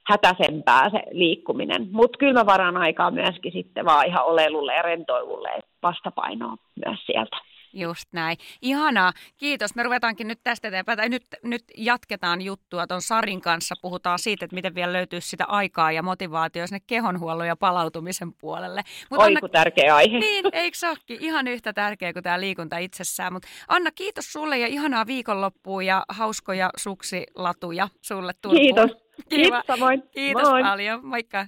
hätäisempää 0.07 0.91
se 0.91 1.03
liikkuminen. 1.11 1.89
Mutta 1.91 2.19
kyllä 2.19 2.33
mä 2.33 2.47
varaan 2.47 2.77
aikaa 2.77 3.11
myöskin 3.11 3.53
sitten 3.53 3.85
vaan 3.85 4.07
ihan 4.07 4.25
olelulle 4.25 4.75
ja 4.75 4.83
rentoilulle 4.83 5.49
vastapainoa 5.83 6.57
myös 6.87 7.07
sieltä. 7.07 7.37
Just 7.75 8.05
näin. 8.13 8.37
Ihanaa. 8.63 9.13
Kiitos. 9.37 9.75
Me 9.75 9.83
ruvetaankin 9.83 10.29
nyt 10.29 10.39
tästä 10.45 10.69
eteenpäin. 10.69 10.99
Tai 10.99 11.09
nyt, 11.09 11.23
nyt 11.45 11.65
jatketaan 11.77 12.43
juttua 12.43 12.87
tuon 12.87 13.03
Sarin 13.03 13.41
kanssa. 13.41 13.75
Puhutaan 13.83 14.19
siitä, 14.19 14.45
että 14.45 14.55
miten 14.55 14.75
vielä 14.75 14.93
löytyy 14.93 15.21
sitä 15.21 15.45
aikaa 15.49 15.93
ja 15.93 16.03
motivaatio 16.03 16.67
sinne 16.67 16.81
kehonhuollon 16.87 17.47
ja 17.47 17.57
palautumisen 17.57 18.33
puolelle. 18.33 18.83
Mut 19.11 19.21
Oi, 19.21 19.27
Anna, 19.27 19.49
tärkeä 19.53 19.97
aihe. 19.97 20.19
Niin, 20.19 20.45
eikö 20.53 20.79
se 20.79 20.89
olekin? 20.89 21.19
Ihan 21.21 21.49
yhtä 21.49 21.73
tärkeä 21.73 22.13
kuin 22.13 22.23
tämä 22.23 22.41
liikunta 22.41 22.79
itsessään. 22.79 23.33
Mutta 23.33 23.49
Anna, 23.69 23.91
kiitos 23.91 24.33
sulle 24.33 24.59
ja 24.59 24.67
ihanaa 24.67 25.07
viikonloppua 25.07 25.83
ja 25.83 26.05
hauskoja 26.09 26.71
suksilatuja 26.77 27.89
sulle 28.01 28.33
Turkuun. 28.43 28.63
Kiitos. 28.63 28.91
Kiva. 29.29 29.63
Kiitos 29.63 29.67
samoin. 29.67 30.03
Kiitos 30.15 30.49
Moi. 30.49 30.63
paljon. 30.63 31.07
Moikka. 31.07 31.47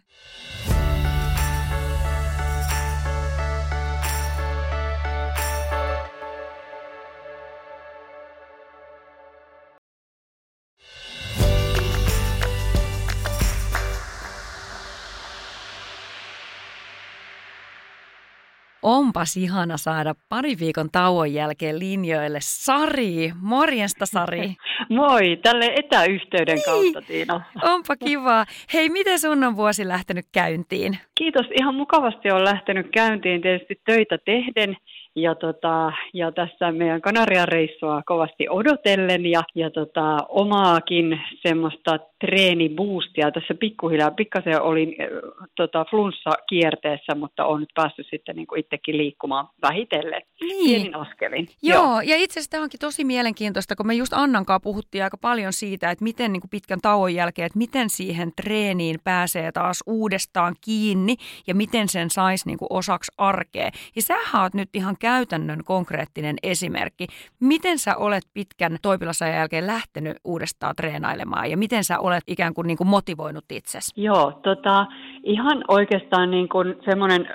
Onpas 18.85 19.37
ihana 19.37 19.77
saada 19.77 20.15
pari 20.29 20.57
viikon 20.61 20.89
tauon 20.93 21.35
jälkeen 21.35 21.79
linjoille 21.79 22.39
Sari. 22.41 23.33
Morjesta 23.41 24.07
Sari. 24.07 24.57
Moi, 24.89 25.37
tälle 25.43 25.73
etäyhteyden 25.77 26.55
niin. 26.55 26.65
kautta 26.65 27.03
Tiina. 27.03 27.41
Onpa 27.63 27.97
kiva. 27.97 28.45
Hei, 28.75 28.89
miten 28.89 29.19
sun 29.19 29.45
on 29.45 29.57
vuosi 29.57 29.89
lähtenyt 29.89 30.27
käyntiin? 30.33 30.99
Kiitos, 31.15 31.47
ihan 31.61 31.75
mukavasti 31.75 32.31
on 32.31 32.45
lähtenyt 32.45 32.87
käyntiin 32.93 33.43
tietysti 33.43 33.81
töitä 33.87 34.19
tehden 34.25 34.77
ja, 35.17 35.35
tota, 35.35 35.93
ja 36.15 36.33
tässä 36.33 36.73
meidän 36.73 37.01
Kanarian 37.01 37.49
reissua 37.49 38.03
kovasti 38.07 38.49
odotellen 38.49 39.27
ja, 39.27 39.43
ja 39.55 39.71
tota, 39.71 40.19
omaakin 40.29 41.21
semmoista 41.43 41.99
treeniboostia. 42.27 43.31
Tässä 43.31 43.55
pikkuhiljaa, 43.55 44.11
pikkasen 44.11 44.63
olin 44.63 44.89
äh, 45.01 45.09
tota, 45.57 45.85
flunssa-kierteessä, 45.91 47.15
mutta 47.15 47.45
olen 47.45 47.61
nyt 47.61 47.75
päässyt 47.75 48.07
sitten 48.11 48.37
niin 48.37 48.47
kuin 48.47 48.61
itsekin 48.61 48.97
liikkumaan 48.97 49.49
vähitellen 49.63 50.23
niin. 50.41 50.65
pienin 50.65 50.97
askelin. 50.97 51.49
Joo, 51.63 51.85
Joo, 51.85 52.01
ja 52.01 52.17
itse 52.17 52.41
asiassa 52.41 52.51
tämä 52.51 52.63
onkin 52.63 52.81
tosi 52.81 53.05
mielenkiintoista, 53.05 53.77
kun 53.77 53.87
me 53.87 53.95
just 53.95 54.13
Annankaan 54.13 54.61
puhuttiin 54.61 55.05
aika 55.05 55.17
paljon 55.17 55.53
siitä, 55.53 55.91
että 55.91 56.05
miten 56.05 56.33
niin 56.33 56.41
kuin 56.41 56.51
pitkän 56.51 56.81
tauon 56.81 57.15
jälkeen, 57.15 57.47
että 57.47 57.59
miten 57.59 57.91
siihen 57.91 58.33
treeniin 58.37 58.97
pääsee 59.05 59.53
taas 59.53 59.83
uudestaan 59.87 60.55
kiinni 60.61 61.17
ja 61.47 61.55
miten 61.55 61.89
sen 61.89 62.11
saisi 62.11 62.47
niin 62.47 62.59
kuin 62.59 62.69
osaksi 62.71 63.13
arkea. 63.19 63.71
Ja 63.97 64.03
sä 64.03 64.17
oot 64.43 64.55
nyt 64.55 64.69
ihan 64.75 64.97
käytännön 65.01 65.65
konkreettinen 65.65 66.37
esimerkki. 66.43 67.07
Miten 67.41 67.79
sä 67.79 67.97
olet 67.97 68.25
pitkän 68.35 68.79
toipilasajan 68.83 69.37
jälkeen 69.37 69.67
lähtenyt 69.67 70.17
uudestaan 70.25 70.77
treenailemaan 70.77 71.51
ja 71.51 71.57
miten 71.57 71.85
sä 71.85 71.99
olet 71.99 72.14
ikään 72.27 72.55
kuin, 72.55 72.67
niin 72.67 72.77
kuin 72.77 72.89
motivoinut 72.89 73.45
itsesi? 73.53 73.93
Joo, 73.97 74.33
tota, 74.43 74.87
ihan 75.23 75.65
oikeastaan 75.69 76.31
niin 76.31 76.49
kuin 76.49 76.77
semmoinen 76.85 77.29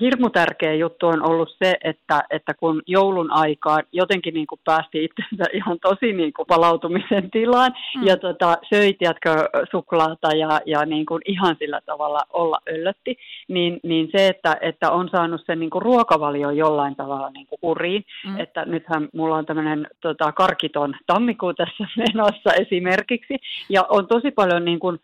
hirmu 0.00 0.30
tärkeä 0.30 0.74
juttu 0.74 1.06
on 1.06 1.22
ollut 1.30 1.56
se, 1.64 1.74
että, 1.84 2.22
että 2.30 2.54
kun 2.54 2.82
joulun 2.86 3.32
aikaan 3.32 3.82
jotenkin 3.92 4.34
niin 4.34 4.46
kuin 4.46 4.60
päästi 4.64 5.04
itsensä 5.04 5.44
ihan 5.58 5.78
tosi 5.82 6.12
niin 6.12 6.32
kuin 6.32 6.46
palautumisen 6.46 7.30
tilaan 7.30 7.72
mm. 7.96 8.06
ja 8.06 8.16
tota, 8.16 8.56
söit 8.70 8.96
jatko 9.00 9.30
suklaata 9.70 10.28
ja, 10.36 10.60
ja 10.66 10.86
niin 10.86 11.06
kuin 11.06 11.22
ihan 11.26 11.56
sillä 11.58 11.80
tavalla 11.86 12.20
olla 12.32 12.58
öllötti, 12.68 13.16
niin, 13.48 13.80
niin 13.82 14.08
se, 14.16 14.28
että, 14.28 14.56
että 14.60 14.90
on 14.90 15.08
saanut 15.08 15.42
sen 15.46 15.60
niin 15.60 15.70
kuin 15.70 15.82
ruokavalio 15.82 16.50
jollain 16.50 16.96
tavalla 16.96 17.30
niin 17.30 17.46
kuin 17.46 17.58
kuriin, 17.60 18.04
mm. 18.26 18.40
että 18.40 18.64
nythän 18.64 19.08
mulla 19.14 19.36
on 19.36 19.46
tämmöinen 19.46 19.86
tota, 20.00 20.32
karkiton 20.32 20.94
tammikuu 21.06 21.54
tässä 21.54 21.84
menossa 22.06 22.52
esimerkiksi 22.60 23.36
ja 23.68 23.82
on 23.88 24.06
tosi 24.06 24.19
paljon 24.30 24.64
niin 24.64 24.78
kuin, 24.78 24.98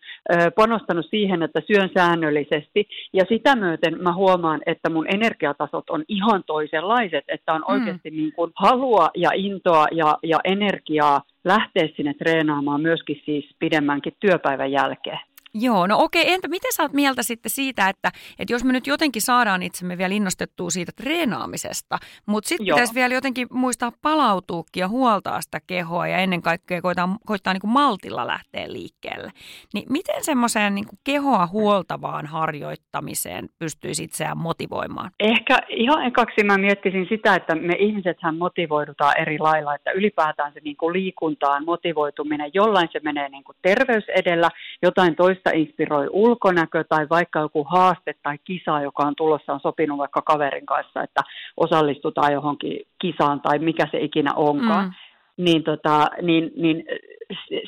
panostanut 0.55 1.05
siihen, 1.09 1.43
että 1.43 1.61
syön 1.71 1.89
säännöllisesti 1.93 2.87
ja 3.13 3.23
sitä 3.29 3.55
myöten 3.55 4.03
mä 4.03 4.13
huomaan, 4.13 4.61
että 4.65 4.89
mun 4.89 5.05
energiatasot 5.13 5.89
on 5.89 6.03
ihan 6.07 6.43
toisenlaiset, 6.47 7.25
että 7.27 7.53
on 7.53 7.61
mm. 7.67 7.73
oikeasti 7.73 8.09
niin 8.09 8.33
kuin 8.33 8.51
halua 8.55 9.09
ja 9.15 9.29
intoa 9.33 9.85
ja, 9.91 10.17
ja 10.23 10.39
energiaa 10.43 11.21
lähteä 11.45 11.89
sinne 11.95 12.13
treenaamaan 12.13 12.81
myöskin 12.81 13.21
siis 13.25 13.55
pidemmänkin 13.59 14.13
työpäivän 14.19 14.71
jälkeen. 14.71 15.19
Joo, 15.59 15.87
no 15.87 15.97
okei. 15.99 16.33
Entä 16.33 16.47
miten 16.47 16.73
sä 16.73 16.83
oot 16.83 16.93
mieltä 16.93 17.23
sitten 17.23 17.49
siitä, 17.49 17.89
että, 17.89 18.11
että 18.39 18.53
jos 18.53 18.63
me 18.63 18.73
nyt 18.73 18.87
jotenkin 18.87 19.21
saadaan 19.21 19.63
itsemme 19.63 19.97
vielä 19.97 20.13
innostettua 20.13 20.69
siitä 20.69 20.91
treenaamisesta, 20.95 21.97
mutta 22.25 22.47
sitten 22.47 22.67
pitäisi 22.67 22.95
vielä 22.95 23.13
jotenkin 23.13 23.47
muistaa 23.51 23.91
palautuukin 24.01 24.81
ja 24.81 24.87
huoltaa 24.87 25.41
sitä 25.41 25.59
kehoa 25.67 26.07
ja 26.07 26.17
ennen 26.17 26.41
kaikkea 26.41 26.81
koittaa, 26.81 27.17
koittaa 27.25 27.53
niin 27.53 27.61
kuin 27.61 27.71
maltilla 27.71 28.27
lähteä 28.27 28.71
liikkeelle. 28.71 29.31
Niin 29.73 29.85
miten 29.89 30.23
semmoiseen 30.23 30.75
niin 30.75 30.85
kuin 30.85 30.99
kehoa 31.03 31.47
huoltavaan 31.47 32.25
harjoittamiseen 32.25 33.49
pystyisi 33.59 34.03
itseään 34.03 34.37
motivoimaan? 34.37 35.11
Ehkä 35.19 35.59
ihan 35.69 36.05
ekaksi 36.05 36.43
mä 36.43 36.57
miettisin 36.57 37.05
sitä, 37.09 37.35
että 37.35 37.55
me 37.55 37.73
ihmisethän 37.79 38.37
motivoidutaan 38.37 39.21
eri 39.21 39.39
lailla, 39.39 39.75
että 39.75 39.91
ylipäätään 39.91 40.53
se 40.53 40.59
niin 40.63 40.77
kuin 40.77 40.93
liikuntaan 40.93 41.65
motivoituminen, 41.65 42.51
jollain 42.53 42.89
se 42.91 42.99
menee 43.03 43.29
niin 43.29 43.43
kuin 43.43 43.55
terveys 43.61 44.03
edellä, 44.09 44.49
jotain 44.81 45.15
toista 45.15 45.46
toista 45.47 45.59
inspiroi 45.59 46.07
ulkonäkö 46.11 46.83
tai 46.83 47.07
vaikka 47.09 47.39
joku 47.39 47.63
haaste 47.63 48.15
tai 48.23 48.37
kisa, 48.43 48.81
joka 48.81 49.03
on 49.03 49.15
tulossa, 49.15 49.53
on 49.53 49.59
sopinut 49.59 49.97
vaikka 49.97 50.21
kaverin 50.21 50.65
kanssa, 50.65 51.03
että 51.03 51.21
osallistutaan 51.57 52.33
johonkin 52.33 52.79
kisaan 52.99 53.41
tai 53.41 53.59
mikä 53.59 53.87
se 53.91 53.97
ikinä 53.99 54.33
onkaan, 54.33 54.85
mm. 54.85 55.43
niin, 55.43 55.63
tota, 55.63 56.07
niin, 56.21 56.51
niin 56.55 56.83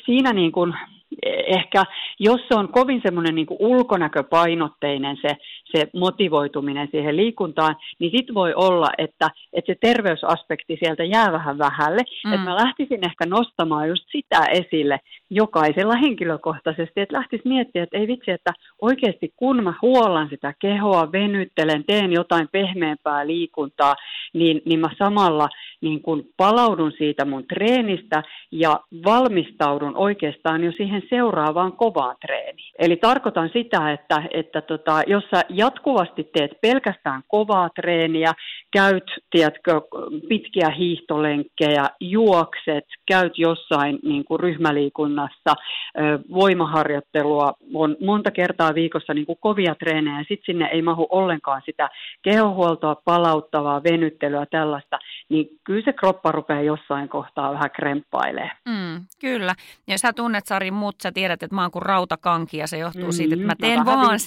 siinä 0.06 0.32
niin 0.32 0.52
kuin 0.52 0.74
ehkä, 1.46 1.84
jos 2.18 2.40
se 2.48 2.54
on 2.54 2.68
kovin 2.68 3.00
semmoinen 3.02 3.34
niin 3.34 3.46
ulkonäköpainotteinen 3.50 5.16
se, 5.22 5.36
se 5.76 5.86
motivoituminen 5.94 6.88
siihen 6.90 7.16
liikuntaan, 7.16 7.76
niin 7.98 8.10
sitten 8.16 8.34
voi 8.34 8.54
olla, 8.54 8.88
että, 8.98 9.30
että 9.52 9.72
se 9.72 9.78
terveysaspekti 9.80 10.78
sieltä 10.84 11.04
jää 11.04 11.32
vähän 11.32 11.58
vähälle. 11.58 12.02
Mm. 12.24 12.32
Että 12.32 12.44
mä 12.44 12.56
lähtisin 12.56 13.06
ehkä 13.06 13.26
nostamaan 13.26 13.88
just 13.88 14.04
sitä 14.12 14.44
esille 14.50 15.00
jokaisella 15.30 15.96
henkilökohtaisesti, 15.96 17.00
että 17.00 17.16
lähtisi 17.16 17.48
miettiä, 17.48 17.82
että 17.82 17.98
ei 17.98 18.06
vitsi, 18.06 18.30
että 18.30 18.52
oikeasti 18.80 19.32
kun 19.36 19.64
mä 19.64 19.74
huollan 19.82 20.28
sitä 20.28 20.54
kehoa, 20.58 21.12
venyttelen, 21.12 21.84
teen 21.84 22.12
jotain 22.12 22.48
pehmeämpää 22.52 23.26
liikuntaa, 23.26 23.94
niin, 24.32 24.62
niin 24.64 24.80
mä 24.80 24.88
samalla 24.98 25.48
niin 25.80 26.02
kun 26.02 26.24
palaudun 26.36 26.92
siitä 26.98 27.24
mun 27.24 27.46
treenistä 27.46 28.22
ja 28.50 28.80
valmistaudun 29.04 29.96
oikeastaan 29.96 30.64
jo 30.64 30.72
siihen 30.72 30.99
seuraavaan 31.08 31.72
kovaan 31.72 32.16
treeniin. 32.26 32.74
Eli 32.78 32.96
tarkoitan 32.96 33.50
sitä, 33.52 33.92
että, 33.92 34.22
että 34.34 34.60
tota, 34.60 35.02
jos 35.06 35.24
sä 35.34 35.42
jatkuvasti 35.48 36.24
teet 36.24 36.50
pelkästään 36.60 37.22
kovaa 37.28 37.68
treeniä, 37.68 38.32
käyt, 38.72 39.04
tiedätkö, 39.30 39.80
pitkiä 40.28 40.70
hiihtolenkkejä, 40.70 41.90
juokset, 42.00 42.84
käyt 43.06 43.32
jossain 43.38 43.98
niin 44.02 44.24
kuin 44.24 44.40
ryhmäliikunnassa, 44.40 45.54
voimaharjoittelua, 46.34 47.52
on 47.74 47.96
monta 48.00 48.30
kertaa 48.30 48.74
viikossa 48.74 49.14
niin 49.14 49.26
kuin 49.26 49.38
kovia 49.40 49.74
treenejä, 49.74 50.18
ja 50.18 50.24
sitten 50.28 50.46
sinne 50.46 50.66
ei 50.72 50.82
mahu 50.82 51.06
ollenkaan 51.10 51.62
sitä 51.66 51.90
kehohuoltoa, 52.22 52.94
palauttavaa, 53.04 53.82
venyttelyä, 53.82 54.46
tällaista, 54.46 54.98
niin 55.28 55.48
kyllä 55.64 55.82
se 55.84 55.92
kroppa 55.92 56.32
rupeaa 56.32 56.62
jossain 56.62 57.08
kohtaa 57.08 57.52
vähän 57.52 57.70
kremppailemaan. 57.70 58.56
Mm, 58.68 59.04
kyllä. 59.20 59.54
Ja 59.86 59.98
sä 59.98 60.12
tunnet 60.12 60.46
Sari 60.46 60.70
mut, 60.90 61.00
sä 61.02 61.12
tiedät, 61.12 61.42
että 61.42 61.54
mä 61.54 61.62
oon 61.62 61.70
kuin 61.70 61.82
rautakankia. 61.82 62.66
Se 62.66 62.78
johtuu 62.78 63.04
mm, 63.04 63.12
siitä, 63.12 63.34
että 63.34 63.46
mä 63.46 63.52
Mm-hmm. 63.52 63.66
teen, 63.66 63.78
mä 63.78 63.84
vaan, 63.84 64.18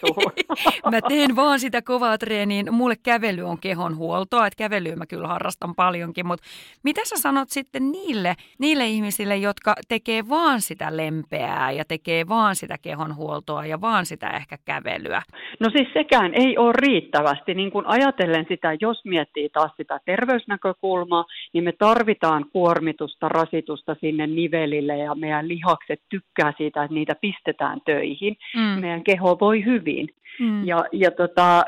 tuohon. 0.00 0.32
mä 0.92 1.00
teen 1.08 1.36
vaan 1.36 1.60
sitä 1.60 1.82
kovaa 1.82 2.18
treeniä. 2.18 2.64
Mulle 2.70 2.96
kävely 3.02 3.42
on 3.42 3.58
kehon 3.58 3.96
huoltoa, 3.96 4.46
että 4.46 4.56
kävelyä 4.56 4.96
mä 4.96 5.06
kyllä 5.06 5.28
harrastan 5.28 5.74
paljonkin. 5.74 6.26
Mutta 6.26 6.44
mitä 6.82 7.00
sä 7.04 7.16
sanot 7.16 7.48
sitten 7.50 7.92
niille, 7.92 8.34
niille 8.58 8.86
ihmisille, 8.86 9.36
jotka 9.36 9.74
tekee 9.88 10.28
vaan 10.28 10.60
sitä 10.60 10.96
lempeää 10.96 11.70
ja 11.70 11.84
tekee 11.84 12.28
vaan 12.28 12.56
sitä 12.56 12.76
kehon 12.82 13.16
huoltoa 13.16 13.66
ja 13.66 13.80
vaan 13.80 14.06
sitä 14.06 14.30
ehkä 14.30 14.58
kävelyä? 14.64 15.22
No 15.60 15.70
siis 15.70 15.88
sekään 15.92 16.34
ei 16.34 16.58
ole 16.58 16.72
riittävästi. 16.76 17.54
Niin 17.54 17.70
kun 17.70 17.86
ajatellen 17.86 18.46
sitä, 18.48 18.76
jos 18.80 19.04
miettii 19.04 19.48
taas 19.48 19.72
sitä 19.76 20.00
terveysnäkökulmaa, 20.04 21.24
niin 21.52 21.64
me 21.64 21.72
tarvitaan 21.72 22.44
kuormitusta, 22.52 23.28
rasitusta 23.28 23.96
sinne 24.00 24.26
nivelille 24.26 24.96
ja 24.98 25.14
meidän 25.14 25.48
lihakset 25.48 26.00
tykkää 26.08 26.52
siitä, 26.56 26.84
että 26.84 26.94
niitä 26.94 27.14
pistetään 27.20 27.80
töihin. 27.84 28.36
Mm. 28.56 28.80
Meidän 28.80 29.04
keho 29.04 29.36
voi 29.40 29.64
hyvin. 29.64 30.08
Mm. 30.40 30.66
Ja, 30.66 30.84
ja, 30.92 31.10
tota, 31.10 31.64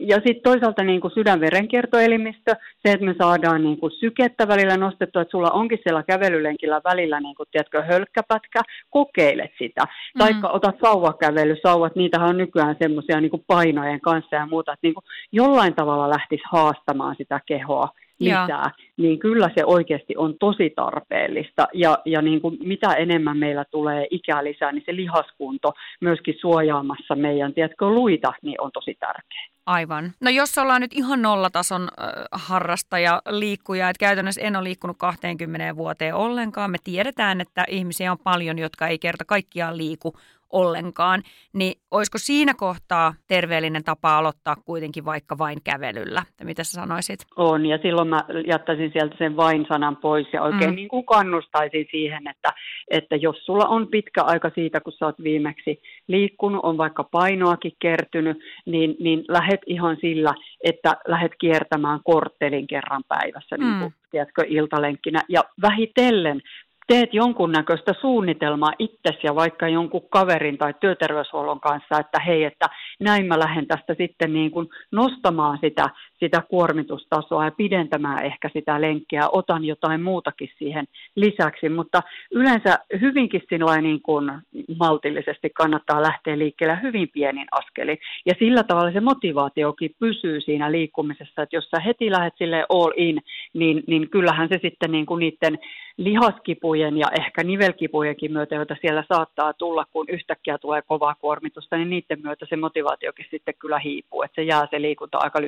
ja 0.00 0.16
sitten 0.16 0.42
toisaalta 0.42 0.82
niin 0.82 1.00
kuin 1.00 1.14
sydänverenkiertoelimistö, 1.14 2.54
se, 2.78 2.92
että 2.92 3.06
me 3.06 3.14
saadaan 3.18 3.62
niin 3.62 3.78
kuin 3.78 3.92
sykettä 3.92 4.48
välillä 4.48 4.76
nostettua, 4.76 5.22
että 5.22 5.30
sulla 5.30 5.50
onkin 5.50 5.78
siellä 5.82 6.02
kävelylenkillä 6.02 6.80
välillä, 6.84 7.20
niin 7.20 7.34
kuin, 7.34 7.48
tiedätkö, 7.52 7.82
hölkkäpätkä, 7.82 8.60
kokeilet 8.90 9.50
sitä. 9.58 9.82
Mm. 9.82 10.18
Taikka 10.18 10.48
otat 10.48 10.76
sauvakävely, 10.84 11.56
sauvat, 11.62 11.96
niitähän 11.96 12.28
on 12.28 12.36
nykyään 12.36 12.76
semmoisia 12.78 13.20
niin 13.20 13.44
painojen 13.46 14.00
kanssa 14.00 14.36
ja 14.36 14.46
muuta, 14.46 14.72
että 14.72 14.86
niin 14.86 14.94
kuin 14.94 15.04
jollain 15.32 15.74
tavalla 15.74 16.10
lähtisi 16.10 16.42
haastamaan 16.52 17.16
sitä 17.18 17.40
kehoa 17.46 17.88
lisää, 18.18 18.46
Joo. 18.48 18.88
niin 18.96 19.18
kyllä 19.18 19.50
se 19.54 19.64
oikeasti 19.64 20.16
on 20.16 20.34
tosi 20.40 20.72
tarpeellista. 20.76 21.68
Ja, 21.74 21.98
ja 22.04 22.22
niin 22.22 22.40
kuin 22.40 22.58
mitä 22.60 22.94
enemmän 22.94 23.38
meillä 23.38 23.64
tulee 23.70 24.06
ikää 24.10 24.44
lisää, 24.44 24.72
niin 24.72 24.82
se 24.86 24.96
lihaskunto 24.96 25.72
myöskin 26.00 26.34
suojaamassa 26.40 27.14
meidän, 27.14 27.54
tiedätkö, 27.54 27.88
luita, 27.88 28.32
niin 28.42 28.60
on 28.60 28.70
tosi 28.72 28.96
tärkeä. 29.00 29.44
Aivan. 29.66 30.12
No 30.20 30.30
jos 30.30 30.58
ollaan 30.58 30.80
nyt 30.80 30.92
ihan 30.94 31.22
nollatason 31.22 31.82
äh, 31.82 32.08
harrastaja, 32.32 33.22
liikkuja, 33.28 33.88
että 33.88 34.00
käytännössä 34.00 34.40
en 34.40 34.56
ole 34.56 34.64
liikkunut 34.64 34.96
20 34.98 35.76
vuoteen 35.76 36.14
ollenkaan. 36.14 36.70
Me 36.70 36.78
tiedetään, 36.84 37.40
että 37.40 37.64
ihmisiä 37.68 38.12
on 38.12 38.18
paljon, 38.18 38.58
jotka 38.58 38.86
ei 38.86 38.98
kerta 38.98 39.24
kaikkiaan 39.24 39.76
liiku 39.76 40.14
ollenkaan, 40.54 41.22
niin 41.52 41.74
olisiko 41.90 42.18
siinä 42.18 42.54
kohtaa 42.54 43.14
terveellinen 43.28 43.84
tapa 43.84 44.18
aloittaa 44.18 44.56
kuitenkin 44.64 45.04
vaikka 45.04 45.38
vain 45.38 45.58
kävelyllä? 45.64 46.22
Tai 46.36 46.44
mitä 46.44 46.64
sä 46.64 46.72
sanoisit? 46.72 47.20
On, 47.36 47.66
ja 47.66 47.78
silloin 47.82 48.08
mä 48.08 48.24
jättäisin 48.46 48.90
sieltä 48.92 49.14
sen 49.18 49.36
vain-sanan 49.36 49.96
pois 49.96 50.26
ja 50.32 50.42
oikein 50.42 50.64
Mm. 50.64 50.70
mm. 50.70 50.76
niin 50.76 50.88
kuin 50.88 51.06
kannustaisin 51.06 51.86
siihen, 51.90 52.28
että, 52.28 52.48
että 52.90 53.16
jos 53.16 53.36
sulla 53.44 53.64
on 53.64 53.88
pitkä 53.88 54.22
aika 54.22 54.50
siitä, 54.54 54.80
kun 54.80 54.92
sä 54.92 55.06
oot 55.06 55.22
viimeksi 55.22 55.80
liikkunut, 56.08 56.60
on 56.62 56.78
vaikka 56.78 57.04
painoakin 57.04 57.72
kertynyt, 57.78 58.38
niin, 58.66 58.96
niin 59.00 59.24
lähet 59.28 59.60
ihan 59.66 59.96
sillä, 60.00 60.34
että 60.64 60.96
lähet 61.08 61.32
kiertämään 61.40 62.00
korttelin 62.04 62.66
kerran 62.66 63.02
päivässä, 63.08 63.56
niin 63.56 63.78
kuin, 63.80 63.94
tiedätkö, 64.10 64.42
iltalenkkinä, 64.48 65.20
ja 65.28 65.44
vähitellen 65.62 66.40
teet 66.86 67.14
jonkunnäköistä 67.14 67.94
suunnitelmaa 68.00 68.72
itsesi 68.78 69.18
ja 69.22 69.34
vaikka 69.34 69.68
jonkun 69.68 70.08
kaverin 70.10 70.58
tai 70.58 70.74
työterveyshuollon 70.80 71.60
kanssa, 71.60 71.98
että 72.00 72.20
hei, 72.20 72.44
että 72.44 72.66
näin 73.00 73.26
mä 73.26 73.38
lähden 73.38 73.66
tästä 73.66 73.94
sitten 73.98 74.32
niin 74.32 74.50
kuin 74.50 74.68
nostamaan 74.92 75.58
sitä, 75.60 75.90
sitä 76.20 76.42
kuormitustasoa 76.48 77.44
ja 77.44 77.50
pidentämään 77.50 78.24
ehkä 78.24 78.50
sitä 78.52 78.80
lenkkiä, 78.80 79.28
otan 79.32 79.64
jotain 79.64 80.02
muutakin 80.02 80.48
siihen 80.58 80.86
lisäksi, 81.14 81.68
mutta 81.68 82.02
yleensä 82.30 82.78
hyvinkin 83.00 83.42
niin 83.82 84.02
kuin 84.02 84.32
maltillisesti 84.78 85.50
kannattaa 85.50 86.02
lähteä 86.02 86.38
liikkeelle 86.38 86.78
hyvin 86.82 87.08
pienin 87.12 87.46
askelin. 87.52 87.98
Ja 88.26 88.34
sillä 88.38 88.62
tavalla 88.62 88.92
se 88.92 89.00
motivaatiokin 89.00 89.90
pysyy 89.98 90.40
siinä 90.40 90.72
liikkumisessa, 90.72 91.42
että 91.42 91.56
jos 91.56 91.70
sä 91.70 91.80
heti 91.80 92.10
lähdet 92.10 92.34
sille 92.38 92.66
all 92.68 92.92
in, 92.96 93.20
niin, 93.52 93.82
niin 93.86 94.10
kyllähän 94.10 94.48
se 94.48 94.58
sitten 94.62 94.92
niin 94.92 95.06
kuin 95.06 95.20
niiden 95.20 95.58
lihaskipujen 95.96 96.98
ja 96.98 97.06
ehkä 97.18 97.42
nivelkipujenkin 97.42 98.32
myötä, 98.32 98.54
joita 98.54 98.76
siellä 98.80 99.04
saattaa 99.08 99.52
tulla, 99.52 99.84
kun 99.92 100.06
yhtäkkiä 100.08 100.58
tulee 100.58 100.82
kovaa 100.82 101.14
kuormitusta, 101.14 101.76
niin 101.76 101.90
niiden 101.90 102.22
myötä 102.22 102.46
se 102.48 102.56
motivaatiokin 102.56 103.26
sitten 103.30 103.54
kyllä 103.58 103.78
hiipuu, 103.78 104.22
että 104.22 104.34
se 104.34 104.42
jää 104.42 104.66
se 104.70 104.82
liikunta 104.82 105.18
aika 105.18 105.40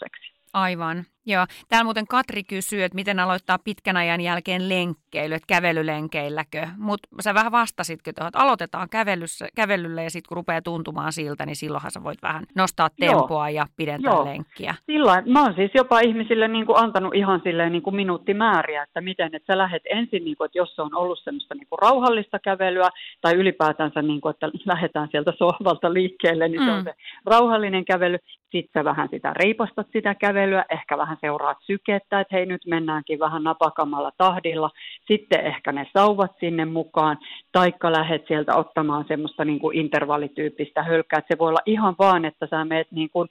lyhytkestoiseksi. 0.00 0.38
Aivan. 0.52 1.04
Joo. 1.26 1.46
Täällä 1.68 1.84
muuten 1.84 2.06
Katri 2.06 2.44
kysyy, 2.44 2.82
että 2.82 2.94
miten 2.94 3.20
aloittaa 3.20 3.58
pitkän 3.64 3.96
ajan 3.96 4.20
jälkeen 4.20 4.68
lenkkeily, 4.68 5.34
että 5.34 5.46
kävelylenkeilläkö. 5.46 6.66
Mutta 6.76 7.08
sä 7.20 7.34
vähän 7.34 7.52
vastasitkin 7.52 8.14
tuohon, 8.14 8.28
että 8.28 8.38
aloitetaan 8.38 8.88
kävelyssä, 8.88 9.48
kävelyllä 9.56 10.02
ja 10.02 10.10
sitten 10.10 10.28
kun 10.28 10.36
rupeaa 10.36 10.62
tuntumaan 10.62 11.12
siltä, 11.12 11.46
niin 11.46 11.56
silloinhan 11.56 11.90
sä 11.90 12.04
voit 12.04 12.22
vähän 12.22 12.44
nostaa 12.54 12.88
Joo. 12.98 13.12
tempoa 13.12 13.50
ja 13.50 13.66
pidentää 13.76 14.12
Joo. 14.12 14.24
lenkkiä. 14.24 14.74
Sillä 14.86 15.22
mä 15.26 15.42
oon 15.42 15.54
siis 15.54 15.70
jopa 15.74 16.00
ihmisille 16.00 16.48
niin 16.48 16.66
kuin 16.66 16.78
antanut 16.78 17.14
ihan 17.14 17.40
silleen 17.44 17.72
niin 17.72 17.82
kuin 17.82 17.96
minuuttimääriä, 17.96 18.82
että 18.82 19.00
miten, 19.00 19.34
että 19.34 19.52
sä 19.52 19.58
lähdet 19.58 19.82
ensin, 19.90 20.24
niin 20.24 20.36
kuin, 20.36 20.46
että 20.46 20.58
jos 20.58 20.76
se 20.76 20.82
on 20.82 20.94
ollut 20.94 21.18
semmoista 21.24 21.54
niin 21.54 21.66
kuin 21.68 21.78
rauhallista 21.78 22.38
kävelyä 22.38 22.88
tai 23.20 23.34
ylipäätänsä, 23.34 24.02
niin 24.02 24.20
kuin, 24.20 24.30
että 24.30 24.50
lähdetään 24.64 25.08
sieltä 25.10 25.32
sohvalta 25.38 25.92
liikkeelle, 25.92 26.48
niin 26.48 26.60
se 26.64 26.70
Mm. 26.70 26.78
on 26.78 26.84
se 26.84 26.94
rauhallinen 27.26 27.84
kävely. 27.84 28.18
Sitten 28.52 28.80
sä 28.80 28.84
vähän 28.84 29.08
sitä 29.10 29.32
reipastat 29.36 29.86
sitä 29.92 30.14
kävelyä, 30.14 30.64
ehkä 30.70 30.98
vähän 30.98 31.16
seuraat 31.20 31.58
sykettä, 31.60 32.20
että 32.20 32.36
hei 32.36 32.46
nyt 32.46 32.66
mennäänkin 32.66 33.18
vähän 33.18 33.44
napakammalla 33.44 34.12
tahdilla. 34.18 34.70
Sitten 35.06 35.46
ehkä 35.46 35.72
ne 35.72 35.86
sauvat 35.92 36.32
sinne 36.40 36.64
mukaan, 36.64 37.18
taikka 37.52 37.92
lähdet 37.92 38.24
sieltä 38.28 38.56
ottamaan 38.56 39.04
semmoista 39.08 39.44
niin 39.44 39.58
kuin 39.58 39.76
intervallityyppistä 39.78 40.82
hölkkää. 40.82 41.18
Että 41.18 41.34
se 41.34 41.38
voi 41.38 41.48
olla 41.48 41.62
ihan 41.66 41.94
vaan, 41.98 42.24
että 42.24 42.46
sä 42.50 42.64
meet 42.64 42.92
niin 42.92 43.10
kuin, 43.10 43.28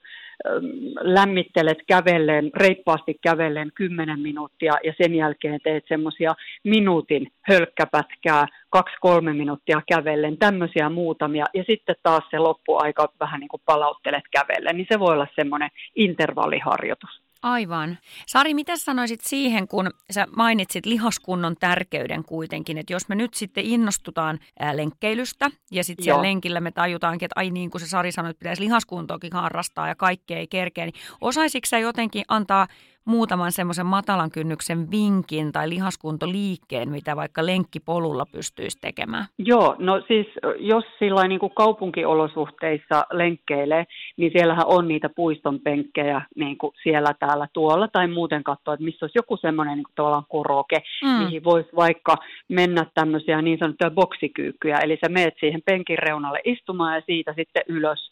lämmittelet 1.01 1.77
kävellen, 1.87 2.51
reippaasti 2.55 3.13
kävellen 3.21 3.71
10 3.75 4.19
minuuttia 4.19 4.73
ja 4.83 4.93
sen 5.01 5.15
jälkeen 5.15 5.59
teet 5.63 5.83
semmoisia 5.87 6.35
minuutin 6.63 7.27
hölkkäpätkää, 7.41 8.47
kaksi-kolme 8.69 9.33
minuuttia 9.33 9.81
kävellen, 9.87 10.37
tämmöisiä 10.37 10.89
muutamia, 10.89 11.45
ja 11.53 11.63
sitten 11.63 11.95
taas 12.03 12.23
se 12.31 12.39
loppuaika 12.39 13.13
vähän 13.19 13.39
niin 13.39 13.49
kuin 13.49 13.61
palauttelet 13.65 14.23
kävellen, 14.31 14.77
niin 14.77 14.87
se 14.91 14.99
voi 14.99 15.13
olla 15.13 15.27
semmoinen 15.35 15.69
intervalliharjoitus. 15.95 17.26
Aivan. 17.41 17.97
Sari, 18.27 18.53
mitä 18.53 18.77
sanoisit 18.77 19.21
siihen, 19.21 19.67
kun 19.67 19.91
sä 20.11 20.27
mainitsit 20.35 20.85
lihaskunnon 20.85 21.55
tärkeyden 21.59 22.23
kuitenkin, 22.23 22.77
että 22.77 22.93
jos 22.93 23.09
me 23.09 23.15
nyt 23.15 23.33
sitten 23.33 23.65
innostutaan 23.65 24.39
lenkkeilystä 24.73 25.51
ja 25.71 25.83
sitten 25.83 26.03
siellä 26.03 26.21
lenkillä 26.21 26.59
me 26.59 26.71
tajutaankin, 26.71 27.25
että 27.25 27.39
ai 27.39 27.49
niin 27.49 27.71
kuin 27.71 27.81
se 27.81 27.87
Sari 27.87 28.11
sanoi, 28.11 28.31
että 28.31 28.39
pitäisi 28.39 28.61
lihaskuntoakin 28.61 29.33
harrastaa 29.33 29.87
ja 29.87 29.95
kaikkea 29.95 30.37
ei 30.37 30.47
kerkeä, 30.47 30.85
niin 30.85 30.95
osaisitko 31.21 31.65
sä 31.67 31.79
jotenkin 31.79 32.23
antaa 32.27 32.67
muutaman 33.07 33.51
semmoisen 33.51 33.85
matalan 33.85 34.31
kynnyksen 34.31 34.91
vinkin 34.91 35.51
tai 35.51 35.69
lihaskuntoliikkeen, 35.69 36.89
mitä 36.89 37.15
vaikka 37.15 37.45
lenkkipolulla 37.45 38.25
pystyisi 38.31 38.77
tekemään? 38.81 39.25
Joo, 39.37 39.75
no 39.79 40.01
siis 40.07 40.27
jos 40.59 40.83
sillä 40.99 41.27
niin 41.27 41.39
kuin 41.39 41.51
kaupunkiolosuhteissa 41.55 43.05
lenkkeilee, 43.11 43.85
niin 44.17 44.31
siellähän 44.31 44.65
on 44.67 44.87
niitä 44.87 45.09
puiston 45.09 45.59
penkkejä 45.59 46.21
niin 46.35 46.57
kuin 46.57 46.73
siellä, 46.83 47.13
täällä, 47.19 47.47
tuolla 47.53 47.87
tai 47.87 48.07
muuten 48.07 48.43
katsoa, 48.43 48.73
että 48.73 48.83
missä 48.83 49.05
olisi 49.05 49.17
joku 49.17 49.37
semmoinen 49.37 49.77
niin 49.77 49.83
kuin 49.83 49.95
tavallaan 49.95 50.25
koroke, 50.29 50.81
Mm. 51.03 51.09
mihin 51.09 51.43
voisi 51.43 51.69
vaikka 51.75 52.15
mennä 52.49 52.85
tämmöisiä 52.93 53.41
niin 53.41 53.59
sanottuja 53.59 53.91
boksikyykkyjä, 53.91 54.77
eli 54.77 54.97
sä 55.05 55.09
meet 55.09 55.33
siihen 55.39 55.61
penkin 55.65 55.97
reunalle 55.97 56.39
istumaan 56.45 56.95
ja 56.95 57.01
siitä 57.05 57.33
sitten 57.37 57.63
ylös 57.67 58.11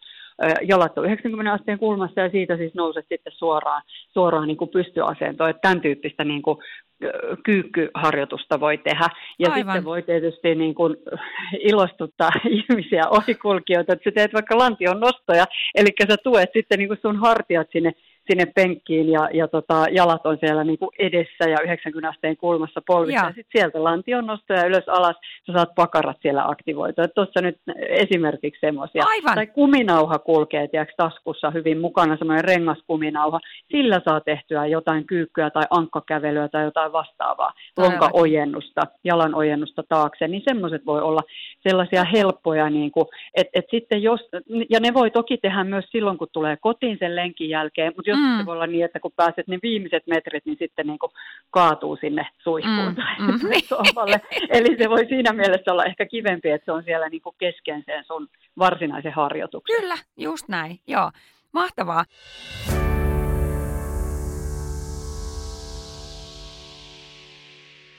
jalat 0.62 0.98
on 0.98 1.06
90 1.06 1.54
asteen 1.54 1.80
kulmassa 1.80 2.22
ja 2.22 2.30
siitä 2.30 2.58
siis 2.58 2.74
nouset 2.74 3.06
sitten 3.10 3.34
suoraan, 3.36 3.82
suoraan 4.14 4.48
niin 4.48 4.58
kuin 4.58 4.70
pystyasentoon. 4.70 5.50
Että 5.50 5.62
tämän 5.62 5.82
tyyppistä 5.82 6.24
niin 6.24 6.42
kuin, 6.42 6.58
kyykkyharjoitusta 7.44 8.60
voi 8.60 8.78
tehdä. 8.78 9.08
Ja 9.40 9.52
Aivan. 9.52 9.58
sitten 9.58 9.86
voi 9.86 10.02
tietysti 10.02 10.56
niin 10.56 10.76
kuin, 10.76 10.96
ilostuttaa 11.72 12.30
ihmisiä 12.50 13.04
ohikulkijoita, 13.10 13.94
että 13.94 14.10
sä 14.10 14.12
teet 14.16 14.34
vaikka 14.34 14.58
lantion 14.58 15.00
nostoja, 15.00 15.46
eli 15.76 15.90
sä 16.10 16.18
tuet 16.24 16.50
sitten 16.54 16.80
niin 16.80 16.88
kuin 16.88 17.00
sun 17.02 17.20
hartiat 17.20 17.68
sinne 17.72 17.92
sinne 18.30 18.46
penkkiin 18.46 19.10
ja, 19.10 19.30
ja 19.34 19.48
tota, 19.48 19.86
jalat 19.92 20.26
on 20.26 20.38
siellä 20.40 20.64
niin 20.64 20.80
kuin 20.80 20.90
edessä 21.00 21.50
ja 21.50 21.58
90 21.64 22.10
asteen 22.10 22.38
kulmassa 22.38 22.82
polvissa. 22.88 23.20
Joo. 23.20 23.30
Ja 23.30 23.34
sitten 23.36 23.60
sieltä 23.60 23.84
lantion 23.84 24.26
nostoja 24.26 24.66
ylös 24.66 24.90
alas, 24.90 25.16
sä 25.46 25.54
saat 25.54 25.76
pakarat 25.76 26.18
siellä 26.22 26.44
aktivoitua. 26.48 27.08
Tuossa 27.08 27.42
nyt 27.42 27.58
esimerkiksi 27.90 28.60
semmoisia. 28.60 29.04
Aivan. 29.08 29.36
Tai 29.36 29.48
kuminauha 29.48 30.20
kulkee 30.20 30.68
tiedätkö, 30.68 30.94
taskussa 30.98 31.52
hyvin 31.52 31.80
mukana, 31.80 32.18
semmoinen 32.18 32.46
rengaskuminauha. 32.46 33.40
Sillä 33.72 34.02
saa 34.06 34.22
tehtyä 34.22 34.66
jotain 34.66 35.06
kyykkyä 35.06 35.50
tai 35.50 35.64
ankkakävelyä 35.70 36.48
tai 36.48 36.64
jotain 36.64 36.92
vastaavaa. 36.92 37.54
Todellakin. 37.76 38.02
Lonka-ojennusta, 38.02 38.82
jalan 39.04 39.36
ojennusta 39.36 39.84
taakse, 39.90 40.28
niin 40.28 40.42
semmoiset 40.46 40.86
voi 40.86 41.02
olla 41.02 41.22
sellaisia 41.68 42.04
helppoja, 42.04 42.70
niin 42.70 42.92
kuin, 42.92 43.06
että 43.36 43.52
et 43.54 43.66
sitten 43.72 44.04
jos, 44.04 44.20
ja 44.70 44.80
ne 44.80 44.94
voi 44.94 45.12
toki 45.12 45.38
tehdä 45.38 45.64
myös 45.64 45.86
silloin, 45.92 46.18
kun 46.18 46.28
tulee 46.32 46.58
kotiin 46.58 46.98
sen 47.00 47.16
lenkin 47.16 47.50
jälkeen, 47.50 47.94
mutta 47.96 48.12
jos 48.16 48.32
mm. 48.32 48.38
se 48.38 48.46
voi 48.46 48.54
olla 48.54 48.68
niin, 48.68 48.86
että 48.86 49.00
kun 49.00 49.12
pääset 49.16 49.48
ne 49.48 49.60
viimeiset 49.64 50.08
metrit, 50.08 50.46
niin 50.46 50.58
sitten 50.60 50.88
niin 50.88 51.00
kuin 51.00 51.12
kaatuu 51.50 51.98
sinne 52.02 52.28
suihkuun 52.44 52.88
mm. 52.88 52.96
tai 52.96 53.16
mm. 53.20 53.40
sohvalle. 53.66 54.22
Eli 54.50 54.78
se 54.78 54.90
voi 54.90 55.06
siinä 55.06 55.34
mielessä 55.34 55.72
olla 55.72 55.86
ehkä 55.86 56.06
kivempi, 56.06 56.50
että 56.50 56.66
se 56.66 56.72
on 56.72 56.84
siellä 56.84 57.10
niin 57.10 57.22
kuin 57.22 57.36
kesken 57.38 57.84
sen 57.86 58.04
sun 58.04 58.28
varsinaisen 58.60 59.14
harjoituksen. 59.14 59.82
Kyllä, 59.82 59.96
just 60.18 60.48
näin. 60.48 60.80
Joo, 60.88 61.12
mahtavaa. 61.52 62.06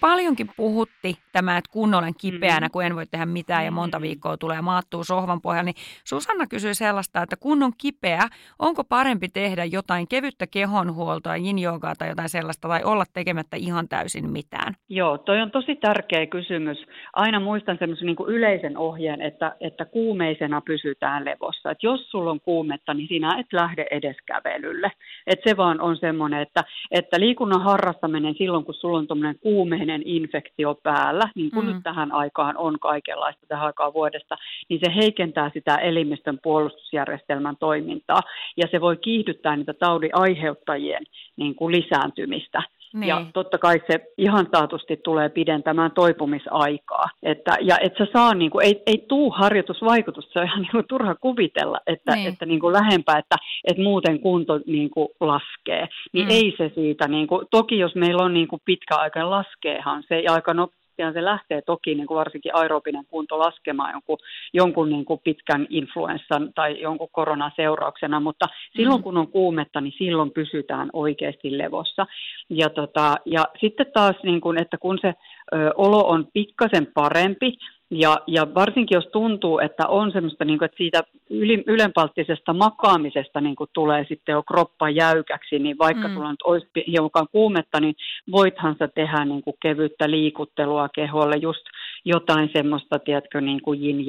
Paljonkin 0.01 0.49
puhutti 0.57 1.19
tämä, 1.33 1.57
että 1.57 1.71
kun 1.73 1.95
olen 1.95 2.15
kipeänä, 2.21 2.67
mm. 2.67 2.71
kun 2.71 2.85
en 2.85 2.97
voi 2.97 3.07
tehdä 3.07 3.27
mitään 3.27 3.65
ja 3.65 3.71
monta 3.71 3.99
mm. 3.99 4.03
viikkoa 4.03 4.37
tulee 4.37 4.63
maattuu 4.63 5.05
sohvan 5.05 5.41
pohjalla, 5.41 5.65
niin 5.65 5.75
Susanna 6.05 6.47
kysyi 6.47 6.75
sellaista, 6.75 7.23
että 7.23 7.37
kun 7.37 7.63
on 7.63 7.73
kipeä, 7.79 8.23
onko 8.59 8.85
parempi 8.85 9.29
tehdä 9.29 9.65
jotain 9.65 10.09
kevyttä 10.09 10.47
kehonhuoltoa, 10.47 11.37
yin 11.37 11.57
tai 11.99 12.09
jotain 12.09 12.29
sellaista, 12.29 12.69
tai 12.69 12.85
olla 12.85 13.05
tekemättä 13.13 13.57
ihan 13.57 13.89
täysin 13.89 14.31
mitään? 14.31 14.75
Joo, 14.89 15.19
toi 15.19 15.41
on 15.41 15.51
tosi 15.51 15.77
tärkeä 15.77 16.27
kysymys. 16.27 16.79
Aina 17.13 17.41
muistan 17.41 17.77
semmoisen 17.79 18.07
niin 18.07 18.17
yleisen 18.27 18.77
ohjeen, 18.77 19.23
että, 19.23 19.57
että 19.61 19.85
kuumeisena 19.85 20.61
pysytään 20.61 21.25
levossa. 21.25 21.71
Et 21.71 21.83
jos 21.83 22.11
sulla 22.11 22.31
on 22.31 22.41
kuumetta, 22.41 22.95
niin 22.95 23.09
sinä 23.09 23.41
et 23.41 23.53
lähde 23.53 23.87
edes 23.91 24.17
kävelylle. 24.27 24.93
Et 25.27 25.41
se 25.49 25.57
vaan 25.57 25.81
on 25.81 25.97
semmoinen, 25.97 26.43
että, 26.43 26.65
että 26.91 27.21
liikunnan 27.21 27.63
harrastaminen 27.63 28.35
silloin, 28.35 28.65
kun 28.65 28.75
sulla 28.75 28.99
on 28.99 29.07
tuommoinen 29.07 29.39
kuumeinen 29.39 29.86
krooninen 29.87 30.03
infektio 30.05 30.75
päällä, 30.83 31.29
niin 31.35 31.51
kuin 31.51 31.67
mm. 31.67 31.73
nyt 31.73 31.83
tähän 31.83 32.13
aikaan 32.13 32.57
on 32.57 32.79
kaikenlaista 32.81 33.47
tähän 33.49 33.67
aikaan 33.67 33.95
vuodesta, 33.95 34.37
niin 34.69 34.81
se 34.85 34.95
heikentää 34.95 35.51
sitä 35.55 35.77
elimistön 35.77 36.39
puolustusjärjestelmän 36.43 37.57
toimintaa 37.57 38.21
ja 38.57 38.69
se 38.71 38.81
voi 38.81 38.97
kiihdyttää 38.97 39.57
niitä 39.57 39.75
taudin 39.75 40.11
aiheuttajien 40.13 41.05
niin 41.37 41.55
kuin 41.55 41.73
lisääntymistä. 41.73 42.63
Niin. 42.97 43.09
Ja 43.09 43.27
totta 43.35 43.59
kai 43.59 43.83
se 43.87 44.13
ihan 44.19 44.47
taatusti 44.51 44.97
tulee 44.97 45.29
pidentämään 45.29 45.91
toipumisaikaa. 45.93 47.05
Että, 47.23 47.57
ja 47.61 47.79
et 47.81 47.93
sä 47.99 48.07
saa, 48.13 48.35
niin 48.35 48.51
kuin, 48.51 48.67
ei, 48.67 48.83
ei 48.87 49.05
tuu 49.09 49.31
harjoitusvaikutusta, 49.31 50.33
se 50.33 50.39
on 50.39 50.45
ihan 50.45 50.63
niin 50.63 50.71
kuin, 50.71 50.85
turha 50.89 51.15
kuvitella, 51.15 51.79
että, 51.87 52.15
niin. 52.15 52.29
että 52.29 52.47
niin 52.47 52.61
kuin 52.61 52.73
lähempää, 52.73 53.19
että, 53.19 53.37
että 53.65 53.83
muuten 53.83 54.21
kunto 54.21 54.61
niin 54.67 54.91
kuin, 54.91 55.09
laskee. 55.21 55.89
Niin 56.13 56.27
mm. 56.27 56.31
ei 56.31 56.55
se 56.59 56.71
siitä, 56.75 57.09
niin 57.09 57.27
kuin, 57.27 57.47
toki 57.51 57.79
jos 57.79 57.95
meillä 57.95 58.23
on 58.23 58.35
niin 58.35 58.49
kuin, 58.49 58.63
pitkä 58.65 58.97
aika, 58.97 59.31
laskeehan 59.31 60.03
se 60.09 60.21
ja 60.21 60.33
aika 60.33 60.55
no, 60.55 60.69
pian 60.97 61.13
se 61.13 61.25
lähtee 61.25 61.63
toki 61.63 61.95
niin 61.95 62.07
kuin 62.07 62.19
varsinkin 62.19 62.55
aerobinen 62.55 63.05
kunto 63.07 63.39
laskemaan 63.39 63.93
jonkun, 63.93 64.19
jonkun 64.55 64.89
niin 64.89 65.05
kuin 65.05 65.21
pitkän 65.25 65.67
influenssan 65.71 66.53
tai 66.55 66.81
jonkun 66.81 67.09
koronan 67.13 67.53
seurauksena, 67.57 68.21
mutta 68.21 68.47
silloin 68.77 69.01
mm. 69.01 69.05
kun 69.05 69.19
on 69.19 69.29
kuumetta, 69.29 69.81
niin 69.81 69.95
silloin 69.99 70.31
pysytään 70.31 70.91
oikeasti 70.93 71.59
levossa. 71.59 72.07
Ja, 72.51 72.71
tota, 72.71 73.17
ja 73.25 73.45
sitten 73.61 73.87
taas, 73.95 74.17
niin 74.23 74.41
kuin, 74.41 74.63
että 74.63 74.79
kun 74.79 74.99
se 75.01 75.09
ö, 75.09 75.71
olo 75.77 76.09
on 76.09 76.29
pikkasen 76.33 76.87
parempi, 76.95 77.59
ja, 77.91 78.19
ja 78.27 78.55
varsinkin 78.55 78.97
jos 78.97 79.09
tuntuu, 79.13 79.59
että 79.59 79.89
on 79.89 80.13
semmoista, 80.13 80.45
niin 80.45 80.59
kuin, 80.59 80.67
että 80.67 80.77
siitä 80.77 81.03
yli, 81.31 81.65
ylenpalttisesta 81.67 82.53
makaamisesta 82.53 83.41
niin 83.41 83.57
kuin 83.57 83.71
tulee 83.73 84.05
sitten 84.09 84.33
jo 84.33 84.43
kroppa 84.43 84.91
jäykäksi, 84.91 85.59
niin 85.59 85.79
vaikka 85.79 86.09
mm. 86.09 86.15
sulla 86.15 86.31
nyt 86.31 86.43
olisi 86.45 86.67
hiukan 86.87 87.27
kuumetta, 87.33 87.81
niin 87.81 87.95
voithan 88.33 88.77
sä 88.79 88.89
tehdä 88.89 89.25
niin 89.25 89.43
kuin 89.43 89.57
kevyttä 89.63 90.11
liikuttelua 90.11 90.89
keholle, 90.89 91.37
just 91.37 91.63
jotain 92.07 92.51
semmoista, 92.53 92.99
tiedätkö, 92.99 93.41
niin 93.41 93.63
kuin 93.63 93.85
yin 93.85 94.07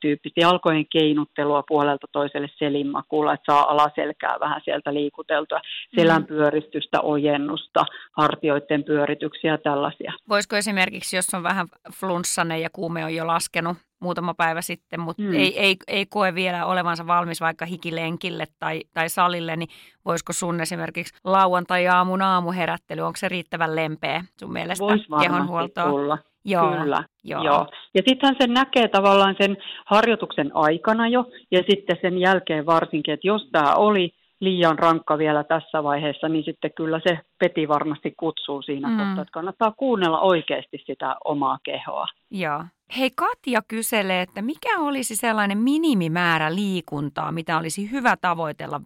tyyppistä 0.00 0.40
jalkojen 0.40 0.86
keinuttelua 0.92 1.62
puolelta 1.68 2.06
toiselle 2.12 2.48
selinmakuulla, 2.58 3.34
että 3.34 3.52
saa 3.52 3.70
alaselkää 3.72 4.36
vähän 4.40 4.60
sieltä 4.64 4.94
liikuteltua, 4.94 5.60
selän 5.96 6.22
mm. 6.22 6.26
pyöristystä, 6.26 7.00
ojennusta, 7.00 7.84
hartioiden 8.12 8.84
pyörityksiä, 8.84 9.58
tällaisia. 9.58 10.12
Voisiko 10.28 10.56
esimerkiksi, 10.56 11.16
jos 11.16 11.34
on 11.34 11.42
vähän 11.42 11.66
flunssainen 11.94 12.62
ja 12.62 12.70
kuume 12.72 13.04
on 13.04 13.14
jo 13.14 13.26
laskenut 13.26 13.76
muutama 14.00 14.34
päivä 14.34 14.62
sitten, 14.62 15.00
mutta 15.00 15.22
mm. 15.22 15.34
ei, 15.34 15.60
ei, 15.60 15.76
ei 15.88 16.06
koe 16.06 16.34
vielä 16.34 16.66
olevansa 16.66 17.06
valmis 17.06 17.40
vaikka 17.40 17.66
hikilenkille 17.66 18.44
tai, 18.58 18.82
tai 18.94 19.08
salille, 19.08 19.56
niin 19.56 19.68
voisiko 20.04 20.32
sun 20.32 20.60
esimerkiksi 20.60 21.14
lauantai-aamun 21.24 22.22
aamuherättely, 22.22 23.02
onko 23.02 23.16
se 23.16 23.28
riittävän 23.28 23.76
lempeä 23.76 24.24
sun 24.40 24.52
mielestä 24.52 24.84
kehonhuoltoa? 25.22 25.84
Olla. 25.84 26.18
Joo, 26.44 26.70
Kyllä, 26.70 27.04
joo. 27.24 27.44
joo. 27.44 27.66
Ja 27.94 28.02
sittenhän 28.08 28.36
sen 28.40 28.54
näkee 28.54 28.88
tavallaan 28.88 29.36
sen 29.40 29.56
harjoituksen 29.86 30.50
aikana 30.54 31.08
jo, 31.08 31.24
ja 31.50 31.62
sitten 31.70 31.96
sen 32.02 32.18
jälkeen 32.18 32.66
varsinkin, 32.66 33.14
että 33.14 33.26
jos 33.26 33.48
tämä 33.52 33.74
oli 33.74 34.10
liian 34.40 34.78
rankka 34.78 35.18
vielä 35.18 35.44
tässä 35.44 35.82
vaiheessa, 35.82 36.28
niin 36.28 36.44
sitten 36.44 36.70
kyllä 36.76 37.00
se 37.08 37.18
peti 37.38 37.68
varmasti 37.68 38.14
kutsuu 38.16 38.62
siinä 38.62 38.88
mm. 38.88 38.96
kohtaa, 38.96 39.22
että 39.22 39.32
kannattaa 39.32 39.72
kuunnella 39.76 40.20
oikeasti 40.20 40.78
sitä 40.86 41.16
omaa 41.24 41.58
kehoa. 41.62 42.06
Joo. 42.30 42.64
Hei 42.98 43.10
Katja 43.16 43.62
kyselee, 43.68 44.22
että 44.22 44.42
mikä 44.42 44.78
olisi 44.78 45.16
sellainen 45.16 45.58
minimimäärä 45.58 46.54
liikuntaa, 46.54 47.32
mitä 47.32 47.58
olisi 47.58 47.90
hyvä 47.90 48.16
tavoitella 48.16 48.80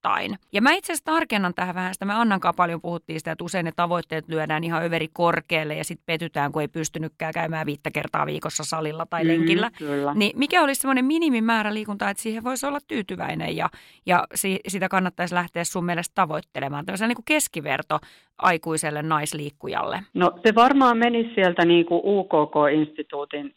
viikoittain? 0.00 0.38
Ja 0.52 0.62
mä 0.62 0.72
itse 0.72 0.92
asiassa 0.92 1.12
tarkennan 1.12 1.54
tähän 1.54 1.74
vähän 1.74 1.94
sitä, 1.94 2.04
me 2.04 2.14
Annankaan 2.14 2.54
paljon 2.54 2.80
puhuttiin 2.80 3.20
sitä, 3.20 3.32
että 3.32 3.44
usein 3.44 3.64
ne 3.64 3.72
tavoitteet 3.76 4.28
lyödään 4.28 4.64
ihan 4.64 4.84
överi 4.84 5.08
korkealle 5.12 5.74
ja 5.74 5.84
sitten 5.84 6.06
petytään, 6.06 6.52
kun 6.52 6.62
ei 6.62 6.68
pystynytkään 6.68 7.32
käymään 7.32 7.66
viittä 7.66 7.90
kertaa 7.90 8.26
viikossa 8.26 8.64
salilla 8.64 9.06
tai 9.06 9.24
mm-hmm, 9.24 9.38
lenkillä. 9.38 9.70
Kyllä. 9.78 10.14
Niin 10.14 10.38
mikä 10.38 10.62
olisi 10.62 10.80
semmoinen 10.80 11.04
minimimäärä 11.04 11.74
liikuntaa, 11.74 12.10
että 12.10 12.22
siihen 12.22 12.44
voisi 12.44 12.66
olla 12.66 12.78
tyytyväinen 12.88 13.56
ja, 13.56 13.68
ja 14.06 14.26
si, 14.34 14.60
sitä 14.68 14.88
kannattaisi 14.88 15.34
lähteä 15.34 15.64
sun 15.64 15.84
mielestä 15.84 16.12
tavoittelemaan? 16.14 16.86
Tämmöisen 16.86 17.08
niin 17.08 17.16
kuin 17.16 17.24
keskiverto 17.24 17.98
aikuiselle 18.38 19.02
naisliikkujalle? 19.02 20.02
No 20.14 20.32
se 20.46 20.54
varmaan 20.54 20.98
menisi 20.98 21.34
sieltä 21.34 21.64
niin 21.64 21.86
kuin 21.86 22.00
UKK-instituutin 22.04 23.54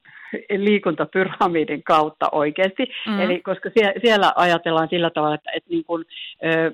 liikuntapyramidin 0.57 1.83
kautta 1.83 2.29
oikeasti. 2.31 2.85
Mm. 3.07 3.19
Eli 3.19 3.41
koska 3.41 3.69
sie, 3.77 3.93
siellä 4.05 4.33
ajatellaan 4.35 4.89
sillä 4.89 5.09
tavalla, 5.09 5.35
että, 5.35 5.51
että 5.55 5.69
niin 5.69 5.85
kun, 5.85 6.05
ö, 6.45 6.71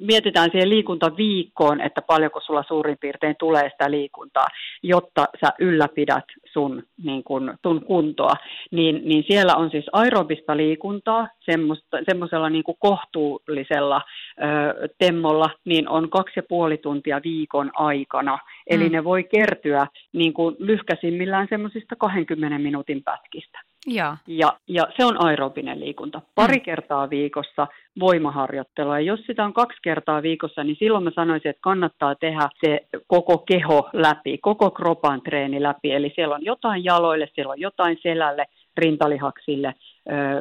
mietitään 0.00 0.50
siihen 0.50 0.68
liikuntaviikkoon, 0.68 1.80
että 1.80 2.02
paljonko 2.02 2.40
sulla 2.40 2.64
suurin 2.68 2.98
piirtein 3.00 3.36
tulee 3.38 3.70
sitä 3.70 3.90
liikuntaa, 3.90 4.46
jotta 4.82 5.26
sä 5.40 5.52
ylläpidät 5.58 6.24
sun, 6.52 6.82
niin 7.04 7.24
kun, 7.24 7.54
sun 7.62 7.84
kuntoa. 7.84 8.34
Niin, 8.70 9.00
niin 9.04 9.24
siellä 9.26 9.56
on 9.56 9.70
siis 9.70 9.84
aerobista 9.92 10.56
liikuntaa 10.56 11.28
semmoisella 12.08 12.50
niin 12.50 12.64
kohtuullisella 12.78 14.02
ö, 14.38 14.88
temmolla, 14.98 15.50
niin 15.64 15.88
on 15.88 16.10
kaksi 16.10 16.32
ja 16.36 16.42
puoli 16.48 16.76
tuntia 16.76 17.20
viikon 17.24 17.70
aikana. 17.74 18.38
Eli 18.66 18.88
mm. 18.88 18.92
ne 18.92 19.04
voi 19.04 19.24
kertyä 19.24 19.86
niin 20.12 20.32
kuin 20.32 20.56
lyhkäisimmillään 20.58 21.46
semmoisista 21.50 21.96
20 21.96 22.58
minuutin 22.58 23.02
pätkistä. 23.02 23.71
Ja. 23.86 24.16
Ja, 24.26 24.58
ja 24.68 24.86
se 24.96 25.04
on 25.04 25.24
aerobinen 25.24 25.80
liikunta. 25.80 26.20
Pari 26.34 26.56
mm. 26.56 26.62
kertaa 26.62 27.10
viikossa 27.10 27.66
voimaharjoittelua. 28.00 28.98
Ja 28.98 29.06
jos 29.06 29.20
sitä 29.26 29.44
on 29.44 29.52
kaksi 29.52 29.78
kertaa 29.82 30.22
viikossa, 30.22 30.64
niin 30.64 30.76
silloin 30.78 31.04
mä 31.04 31.10
sanoisin, 31.14 31.50
että 31.50 31.60
kannattaa 31.62 32.14
tehdä 32.14 32.48
se 32.66 32.86
koko 33.06 33.38
keho 33.38 33.90
läpi, 33.92 34.38
koko 34.38 34.70
kropan 34.70 35.22
treeni 35.22 35.62
läpi. 35.62 35.92
Eli 35.92 36.12
siellä 36.14 36.34
on 36.34 36.44
jotain 36.44 36.84
jaloille, 36.84 37.28
siellä 37.34 37.52
on 37.52 37.60
jotain 37.60 37.98
selälle, 38.02 38.46
rintalihaksille, 38.76 39.74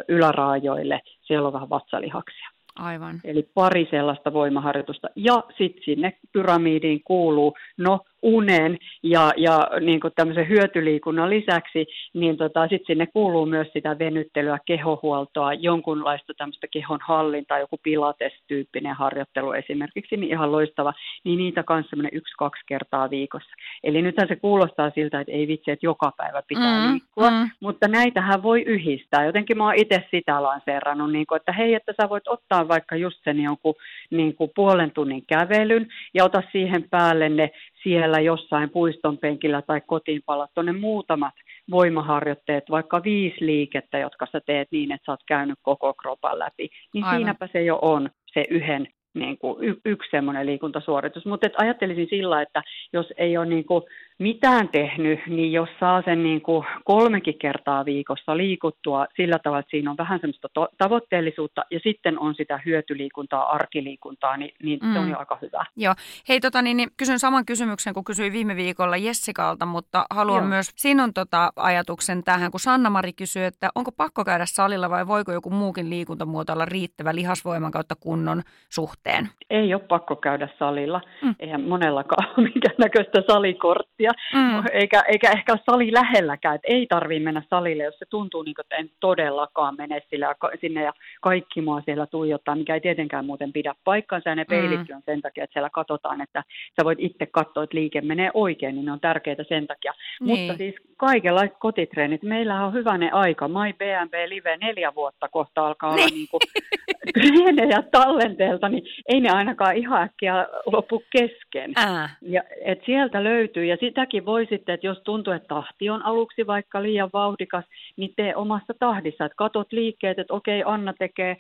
yläraajoille, 0.08 1.02
siellä 1.22 1.48
on 1.48 1.54
vähän 1.54 1.70
vatsalihaksia. 1.70 2.50
Aivan. 2.76 3.20
Eli 3.24 3.50
pari 3.54 3.88
sellaista 3.92 4.34
voimaharjoitusta. 4.34 5.08
Ja 5.16 5.44
sitten 5.58 5.84
sinne 5.84 6.14
pyramidiin 6.34 7.02
kuuluu, 7.04 7.58
no 7.78 8.00
unen 8.22 8.78
ja, 9.04 9.32
ja 9.38 9.68
niin 9.80 10.00
kuin 10.00 10.14
tämmöisen 10.16 10.50
hyötyliikunnan 10.50 11.30
lisäksi, 11.30 11.86
niin 12.14 12.38
tota, 12.38 12.62
sitten 12.62 12.86
sinne 12.88 13.08
kuuluu 13.08 13.46
myös 13.46 13.68
sitä 13.74 14.00
venyttelyä, 14.00 14.58
kehohuoltoa, 14.66 15.54
jonkunlaista 15.54 16.34
tämmöistä 16.38 16.68
kehon 16.72 17.00
hallintaa, 17.04 17.60
joku 17.60 17.80
pilates-tyyppinen 17.84 18.96
harjoittelu 18.96 19.52
esimerkiksi, 19.52 20.18
niin 20.18 20.32
ihan 20.32 20.52
loistava, 20.52 20.94
niin 21.24 21.38
niitä 21.38 21.64
kanssa 21.64 21.90
semmoinen 21.90 22.18
yksi-kaksi 22.18 22.62
kertaa 22.66 23.10
viikossa. 23.10 23.52
Eli 23.84 24.02
nythän 24.02 24.28
se 24.28 24.36
kuulostaa 24.36 24.92
siltä, 24.96 25.20
että 25.20 25.34
ei 25.34 25.48
vitsi, 25.48 25.72
että 25.72 25.86
joka 25.86 26.12
päivä 26.18 26.42
pitää 26.48 26.86
mm, 26.86 26.92
liikkua, 26.92 27.30
mm. 27.30 27.50
mutta 27.60 27.88
näitähän 27.88 28.44
voi 28.44 28.62
yhdistää. 28.62 29.26
Jotenkin 29.26 29.58
mä 29.58 29.66
oon 29.66 29.76
itse 29.78 30.04
sitä 30.12 30.44
lanseerannut, 30.44 31.12
niin 31.12 31.26
kuin, 31.28 31.36
että 31.36 31.52
hei, 31.52 31.74
että 31.74 31.94
sä 32.02 32.10
voit 32.10 32.28
ottaa 32.28 32.68
vaikka 32.68 32.96
just 32.96 33.18
sen 33.24 33.40
jonkun 33.40 33.76
niin 34.12 34.36
kuin 34.36 34.52
puolen 34.56 34.92
tunnin 34.92 35.26
kävelyn 35.26 35.88
ja 36.14 36.24
ota 36.24 36.44
siihen 36.52 36.86
päälle 36.90 37.30
ne 37.30 37.52
siellä 37.84 38.20
jossain 38.20 38.70
puiston 38.70 39.18
penkillä 39.18 39.62
tai 39.62 39.82
kotiin 39.82 40.22
palat 40.26 40.52
tuonne 40.54 40.72
muutamat 40.72 41.34
voimaharjoitteet, 41.72 42.64
vaikka 42.70 43.04
viisi 43.04 43.46
liikettä, 43.46 44.00
jotka 44.00 44.28
sä 44.32 44.42
teet 44.46 44.68
niin, 44.72 44.92
että 44.92 45.06
sä 45.06 45.12
oot 45.12 45.24
käynyt 45.28 45.60
koko 45.62 45.94
kropan 45.94 46.40
läpi, 46.40 46.70
niin 46.94 47.04
Aivan. 47.04 47.18
siinäpä 47.18 47.48
se 47.52 47.64
jo 47.64 47.80
on 47.82 48.10
se 48.34 48.46
yhden 48.50 48.88
niin 49.14 49.38
kuin 49.38 49.64
y- 49.64 49.80
yksi 49.86 50.10
semmoinen 50.12 50.46
liikuntasuoritus. 50.46 51.26
Mutta 51.26 51.48
ajattelisin 51.58 52.08
sillä, 52.10 52.42
että 52.42 52.64
jos 52.94 53.14
ei 53.18 53.38
ole 53.38 53.46
niin 53.46 53.66
kuin 53.66 53.84
mitään 54.22 54.70
tehnyt, 54.70 55.20
niin 55.28 55.52
jos 55.52 55.70
saa 55.80 56.02
sen 56.02 56.24
niin 56.24 56.42
kuin 56.42 56.66
kolmekin 56.86 57.38
kertaa 57.40 57.86
viikossa 57.86 58.38
liikuttua 58.38 59.06
sillä 59.16 59.40
tavalla, 59.40 59.60
että 59.60 59.72
siinä 59.72 59.92
on 59.92 59.98
vähän 59.98 60.20
semmoista 60.20 60.48
to- 60.54 60.70
tavoitteellisuutta 60.78 61.62
ja 61.72 61.80
sitten 61.84 62.20
on 62.20 62.36
sitä 62.36 62.60
hyötyliikuntaa, 62.66 63.50
arkiliikuntaa, 63.50 64.38
niin, 64.38 64.54
niin 64.64 64.80
mm. 64.84 64.94
se 64.94 65.00
on 65.00 65.06
mm. 65.06 65.12
jo 65.12 65.18
aika 65.20 65.38
hyvä. 65.42 65.66
Joo. 65.76 65.94
Hei, 66.30 66.40
tota, 66.40 66.62
niin, 66.62 66.78
niin, 66.78 66.90
kysyn 66.98 67.20
saman 67.20 67.46
kysymyksen 67.46 67.94
kuin 67.94 68.04
kysyin 68.04 68.34
viime 68.34 68.56
viikolla 68.56 68.98
Jessikalta, 68.98 69.66
mutta 69.66 70.06
haluan 70.10 70.44
Joo. 70.44 70.50
myös 70.50 70.72
sinun 70.76 71.14
tota, 71.14 71.54
ajatuksen 71.56 72.24
tähän, 72.24 72.52
kun 72.52 72.60
Sanna-Mari 72.60 73.14
kysyy, 73.14 73.46
että 73.46 73.70
onko 73.76 73.92
pakko 73.92 74.26
käydä 74.26 74.46
salilla 74.46 74.90
vai 74.90 75.08
voiko 75.08 75.32
joku 75.32 75.50
muukin 75.50 75.90
liikuntamuoto 75.90 76.54
olla 76.54 76.66
riittävä 76.66 77.16
lihasvoiman 77.16 77.72
kautta 77.72 77.96
kunnon 78.00 78.42
suhteen? 78.70 79.30
Ei 79.50 79.74
ole 79.74 79.82
pakko 79.90 80.16
käydä 80.16 80.48
salilla. 80.60 81.02
Mm. 81.22 81.36
Eihän 81.40 81.62
monellakaan 81.62 82.30
ole 82.38 82.48
minkäännäköistä 82.54 83.22
salikorttia, 83.28 84.11
mm. 84.34 84.64
eikä, 84.72 85.04
eikä 85.08 85.32
ehkä 85.32 85.52
ole 85.52 85.60
sali 85.72 85.94
lähelläkään. 85.94 86.56
Et 86.56 86.62
ei 86.64 86.88
tarvitse 86.88 87.24
mennä 87.24 87.44
salille, 87.50 87.84
jos 87.84 88.00
se 88.00 88.06
tuntuu 88.10 88.44
niin 88.44 88.56
kuin, 88.56 88.64
että 88.64 88.76
en 88.76 88.90
todellakaan 89.00 89.76
mene 89.78 90.02
sillä, 90.10 90.36
sinne 90.62 90.84
ja 90.84 90.94
kaikki 91.22 91.62
mua 91.62 91.82
siellä 91.82 92.06
tuijottaa, 92.06 92.56
mikä 92.56 92.74
ei 92.74 92.82
tietenkään 92.82 93.26
muuten 93.26 93.54
pidä 93.54 93.76
paikkaansa. 93.84 94.30
Ja 94.30 94.36
ne 94.36 94.46
peilitkin 94.46 94.96
mm. 94.96 94.98
on 94.98 95.04
sen 95.06 95.22
takia, 95.22 95.44
että 95.44 95.54
siellä 95.54 95.70
katsotaan, 95.70 96.22
että 96.22 96.44
sä 96.76 96.86
voit 96.86 97.00
itse 97.02 97.26
katsoa, 97.26 97.64
että 97.64 97.78
liike 97.78 98.02
menee 98.02 98.32
oikein, 98.34 98.76
niin 98.76 98.86
ne 98.86 98.92
on 98.92 99.00
tärkeitä 99.00 99.44
sen 99.44 99.68
takia. 99.68 99.94
Niin. 100.20 100.40
Mutta 100.40 100.58
siis 100.58 100.76
kaikenlaiset 100.98 101.58
kotitreenit. 101.60 102.24
Meillä 102.24 102.66
on 102.66 102.74
hyvänen 102.74 103.14
aika. 103.14 103.48
My 103.48 103.74
BNB 103.74 104.14
Live 104.28 104.58
neljä 104.58 104.96
vuotta 104.96 105.30
kohta 105.30 105.68
alkaa 105.68 105.92
olla 105.92 106.06
niin. 106.06 106.28
niin 106.32 107.12
treenejä 107.14 107.84
tallenteelta, 107.92 108.70
niin 108.70 108.84
ei 109.08 109.20
ne 109.20 109.30
ainakaan 109.30 109.78
ihan 109.78 110.02
äkkiä 110.02 110.48
lopu 110.66 111.04
kesken. 111.12 111.72
Ää. 111.76 112.10
Ja, 112.22 112.44
et 112.66 112.82
sieltä 112.86 113.24
löytyy, 113.24 113.66
ja 113.66 113.78
sitäkin 114.02 114.26
voi 114.26 114.46
sitten, 114.46 114.74
että 114.74 114.88
jos 114.88 115.02
tuntuu, 115.04 115.34
että 115.34 115.48
tahti 115.48 115.90
on 115.90 116.06
aluksi 116.06 116.48
vaikka 116.48 116.84
liian 116.84 117.10
vauhdikas, 117.14 117.66
niin 117.98 118.14
tee 118.16 118.36
omassa 118.36 118.74
tahdissa, 118.80 119.26
että 119.26 119.36
katot 119.36 119.72
liikkeet, 119.72 120.20
että 120.20 120.34
okei, 120.34 120.64
Anna 120.66 120.94
tekee 120.94 121.38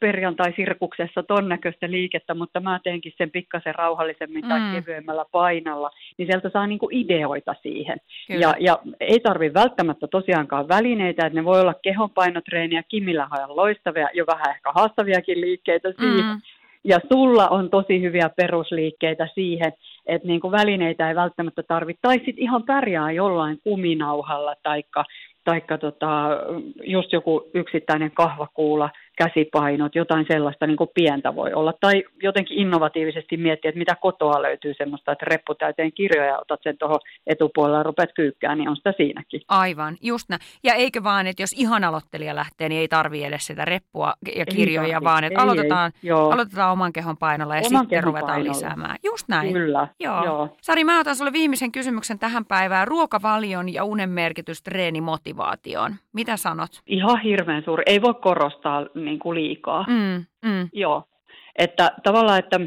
perjantai-sirkuksessa 0.00 1.22
ton 1.22 1.48
näköistä 1.48 1.90
liikettä, 1.90 2.34
mutta 2.34 2.60
mä 2.60 2.80
teenkin 2.84 3.12
sen 3.18 3.30
pikkasen 3.30 3.74
rauhallisemmin 3.74 4.44
mm. 4.44 4.48
tai 4.48 4.60
kevyemmällä 4.72 5.24
painalla, 5.32 5.90
niin 6.18 6.26
sieltä 6.26 6.50
saa 6.50 6.66
niinku 6.66 6.88
ideoita 6.92 7.54
siihen. 7.62 7.96
Ja, 8.28 8.54
ja 8.60 8.78
ei 9.00 9.20
tarvi 9.20 9.54
välttämättä 9.54 10.06
tosiaankaan 10.06 10.68
välineitä, 10.68 11.26
että 11.26 11.38
ne 11.38 11.44
voi 11.44 11.60
olla 11.60 11.74
kehonpainotreeniä, 11.82 12.82
Kimillä 12.88 13.28
on 13.48 13.56
loistavia, 13.56 14.08
jo 14.14 14.26
vähän 14.26 14.50
ehkä 14.50 14.72
haastaviakin 14.74 15.40
liikkeitä 15.40 15.92
siihen. 16.00 16.24
Mm. 16.24 16.40
Ja 16.84 16.98
sulla 17.12 17.48
on 17.48 17.70
tosi 17.70 18.00
hyviä 18.00 18.30
perusliikkeitä 18.36 19.28
siihen, 19.34 19.72
että 20.06 20.28
niin 20.28 20.40
kuin 20.40 20.52
välineitä 20.52 21.08
ei 21.08 21.14
välttämättä 21.14 21.62
tarvitse. 21.62 22.00
Tai 22.02 22.16
sitten 22.16 22.38
ihan 22.38 22.62
pärjää 22.62 23.12
jollain 23.12 23.58
kuminauhalla, 23.64 24.54
taikka, 24.62 25.04
taikka 25.44 25.78
tota, 25.78 26.28
just 26.84 27.12
joku 27.12 27.50
yksittäinen 27.54 28.10
kahvakuula– 28.10 28.90
käsipainot, 29.16 29.94
jotain 29.94 30.26
sellaista 30.28 30.66
niin 30.66 30.76
kuin 30.76 30.90
pientä 30.94 31.34
voi 31.34 31.52
olla. 31.52 31.72
Tai 31.80 32.04
jotenkin 32.22 32.58
innovatiivisesti 32.58 33.36
miettiä, 33.36 33.68
että 33.68 33.78
mitä 33.78 33.96
kotoa 34.00 34.42
löytyy 34.42 34.74
semmoista, 34.74 35.12
että 35.12 35.24
reppu 35.28 35.54
täyteen 35.54 35.92
kirjoja 35.92 36.28
ja 36.28 36.38
otat 36.38 36.60
sen 36.62 36.78
tuohon 36.78 37.00
etupuolella 37.26 37.78
ja 37.78 37.82
rupeat 37.82 38.10
kyykkään, 38.14 38.58
niin 38.58 38.68
on 38.68 38.76
sitä 38.76 38.94
siinäkin. 38.96 39.40
Aivan, 39.48 39.96
just 40.02 40.28
näin. 40.28 40.40
Ja 40.64 40.74
eikö 40.74 41.02
vaan, 41.04 41.26
että 41.26 41.42
jos 41.42 41.52
ihan 41.52 41.84
aloittelija 41.84 42.34
lähtee, 42.34 42.68
niin 42.68 42.80
ei 42.80 42.88
tarvitse 42.88 43.26
edes 43.26 43.46
sitä 43.46 43.64
reppua 43.64 44.14
ja 44.36 44.46
kirjoja, 44.46 44.94
ei 44.94 45.04
vaan 45.04 45.24
että 45.24 45.40
ei, 45.40 45.44
aloitetaan, 45.44 45.92
ei, 46.04 46.10
aloitetaan 46.10 46.72
oman 46.72 46.92
kehon 46.92 47.16
painolla 47.16 47.56
ja 47.56 47.62
oman 47.66 47.82
sitten 47.82 48.04
ruvetaan 48.04 48.30
painolla. 48.30 48.52
lisäämään. 48.52 48.96
Just 49.04 49.28
näin. 49.28 49.52
Kyllä, 49.52 49.88
joo. 50.00 50.24
joo. 50.24 50.56
Sari, 50.60 50.84
mä 50.84 51.00
otan 51.00 51.16
sulle 51.16 51.32
viimeisen 51.32 51.72
kysymyksen 51.72 52.18
tähän 52.18 52.44
päivään. 52.44 52.88
Ruokavalion 52.88 53.72
ja 53.72 53.84
unen 53.84 54.10
merkitys 54.10 54.62
treenimotivaatioon. 54.62 55.33
Mitä 56.12 56.36
sanot? 56.36 56.70
Ihan 56.86 57.20
hirveän 57.20 57.62
suuri. 57.64 57.82
Ei 57.86 58.02
voi 58.02 58.14
korostaa 58.14 58.86
niin 58.94 59.18
kuin 59.18 59.34
liikaa. 59.34 59.84
Mm, 59.88 60.24
mm. 60.50 60.68
Joo. 60.72 61.02
Että 61.58 61.92
tavallaan, 62.02 62.38
että 62.38 62.60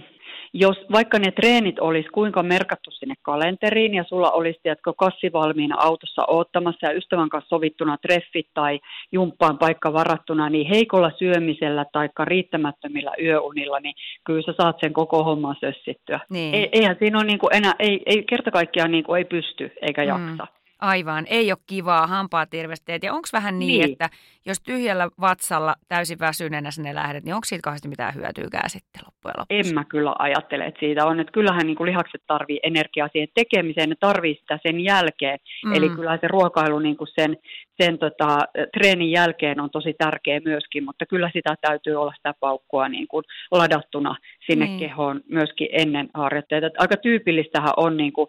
jos 0.54 0.78
vaikka 0.92 1.20
ne 1.20 1.32
treenit 1.32 1.80
olisi 1.80 2.10
kuinka 2.10 2.44
merkattu 2.44 2.92
sinne 2.92 3.16
kalenteriin 3.22 3.94
ja 3.94 4.04
sulla 4.04 4.32
olisi, 4.32 4.60
tiedätkö, 4.64 4.94
kassi 4.98 5.34
valmiina 5.34 5.76
autossa 5.80 6.26
oottamassa 6.28 6.86
ja 6.86 6.94
ystävän 6.94 7.30
kanssa 7.30 7.50
sovittuna 7.50 7.98
treffit 7.98 8.48
tai 8.54 8.80
jumppaan 9.12 9.58
paikka 9.58 9.94
varattuna, 9.94 10.50
niin 10.50 10.68
heikolla 10.68 11.12
syömisellä 11.20 11.86
tai 11.92 12.10
riittämättömillä 12.24 13.12
yöunilla, 13.22 13.80
niin 13.80 13.96
kyllä 14.24 14.42
sä 14.42 14.54
saat 14.62 14.80
sen 14.80 14.94
koko 14.94 15.24
homman 15.24 15.56
sössittyä. 15.60 16.20
Niin. 16.30 16.56
Ei, 16.56 16.70
eihän 16.72 16.96
siinä 17.00 17.18
ole 17.18 17.26
niin 17.26 17.40
kuin 17.40 17.56
enää, 17.56 17.74
ei, 17.80 18.02
ei 18.06 18.24
kerta 18.24 18.52
kaikkiaan 18.52 18.92
niin 18.92 19.04
kuin 19.04 19.18
ei 19.18 19.26
pysty 19.26 19.72
eikä 19.82 20.18
mm. 20.18 20.38
Aivan, 20.80 21.26
ei 21.30 21.52
ole 21.52 21.60
kivaa, 21.68 22.08
hampaat 22.08 22.54
irvesteet. 22.54 23.04
Ja 23.04 23.14
onko 23.14 23.28
vähän 23.34 23.60
niin, 23.60 23.82
niin, 23.82 23.92
että 23.92 24.10
jos 24.48 24.60
tyhjällä 24.60 25.10
vatsalla 25.22 25.76
täysin 25.88 26.20
väsyneenä 26.20 26.72
sinne 26.72 26.96
lähdet, 26.96 27.24
niin 27.24 27.36
onko 27.36 27.46
siitä 27.46 27.62
kauheasti 27.64 27.88
mitään 27.88 28.16
hyötyykään 28.16 28.70
sitten 28.70 29.02
loppujen 29.06 29.36
lopuksi? 29.38 29.70
En 29.70 29.76
mä 29.76 29.84
kyllä 29.86 30.16
ajattele, 30.20 30.66
että 30.66 30.80
siitä 30.80 31.06
on. 31.06 31.20
Että 31.20 31.32
kyllähän 31.32 31.68
niin 31.68 31.76
kuin 31.76 31.88
lihakset 31.88 32.22
tarvii 32.28 32.60
energiaa 32.64 33.10
siihen 33.12 33.28
tekemiseen, 33.36 33.90
ne 33.90 33.96
tarvii 34.00 34.36
sitä 34.36 34.60
sen 34.64 34.80
jälkeen. 34.80 35.40
Mm. 35.66 35.74
Eli 35.74 35.90
kyllä 35.90 36.18
se 36.22 36.28
ruokailu 36.28 36.80
niin 36.80 36.98
kuin 36.98 37.08
sen, 37.20 37.38
sen 37.82 37.98
tota, 37.98 38.38
treenin 38.74 39.12
jälkeen 39.12 39.60
on 39.60 39.70
tosi 39.70 39.94
tärkeä 39.98 40.40
myöskin, 40.46 40.84
mutta 40.84 41.06
kyllä 41.06 41.30
sitä 41.34 41.56
täytyy 41.62 41.96
olla 41.96 42.14
sitä 42.18 42.34
paukkua 42.40 42.90
niin 42.90 43.08
kuin 43.08 43.24
ladattuna 43.52 44.16
sinne 44.46 44.66
niin. 44.66 44.80
kehoon 44.80 45.22
myöskin 45.30 45.70
ennen 45.72 46.10
harjoitteita. 46.14 46.70
Aika 46.78 46.98
tyypillistähän 46.98 47.74
on 47.78 47.98
niin 47.98 48.14
kuin 48.14 48.28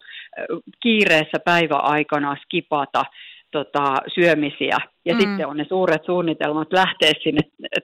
kiireessä 0.82 1.38
päiväaikana 1.44 2.36
skipata 2.42 3.04
tota, 3.50 3.94
syömisiä 4.14 4.76
ja 5.08 5.14
mm. 5.14 5.20
sitten 5.20 5.46
on 5.46 5.56
ne 5.56 5.64
suuret 5.68 6.04
suunnitelmat 6.04 6.72
lähteä 6.72 7.12
sinne 7.22 7.40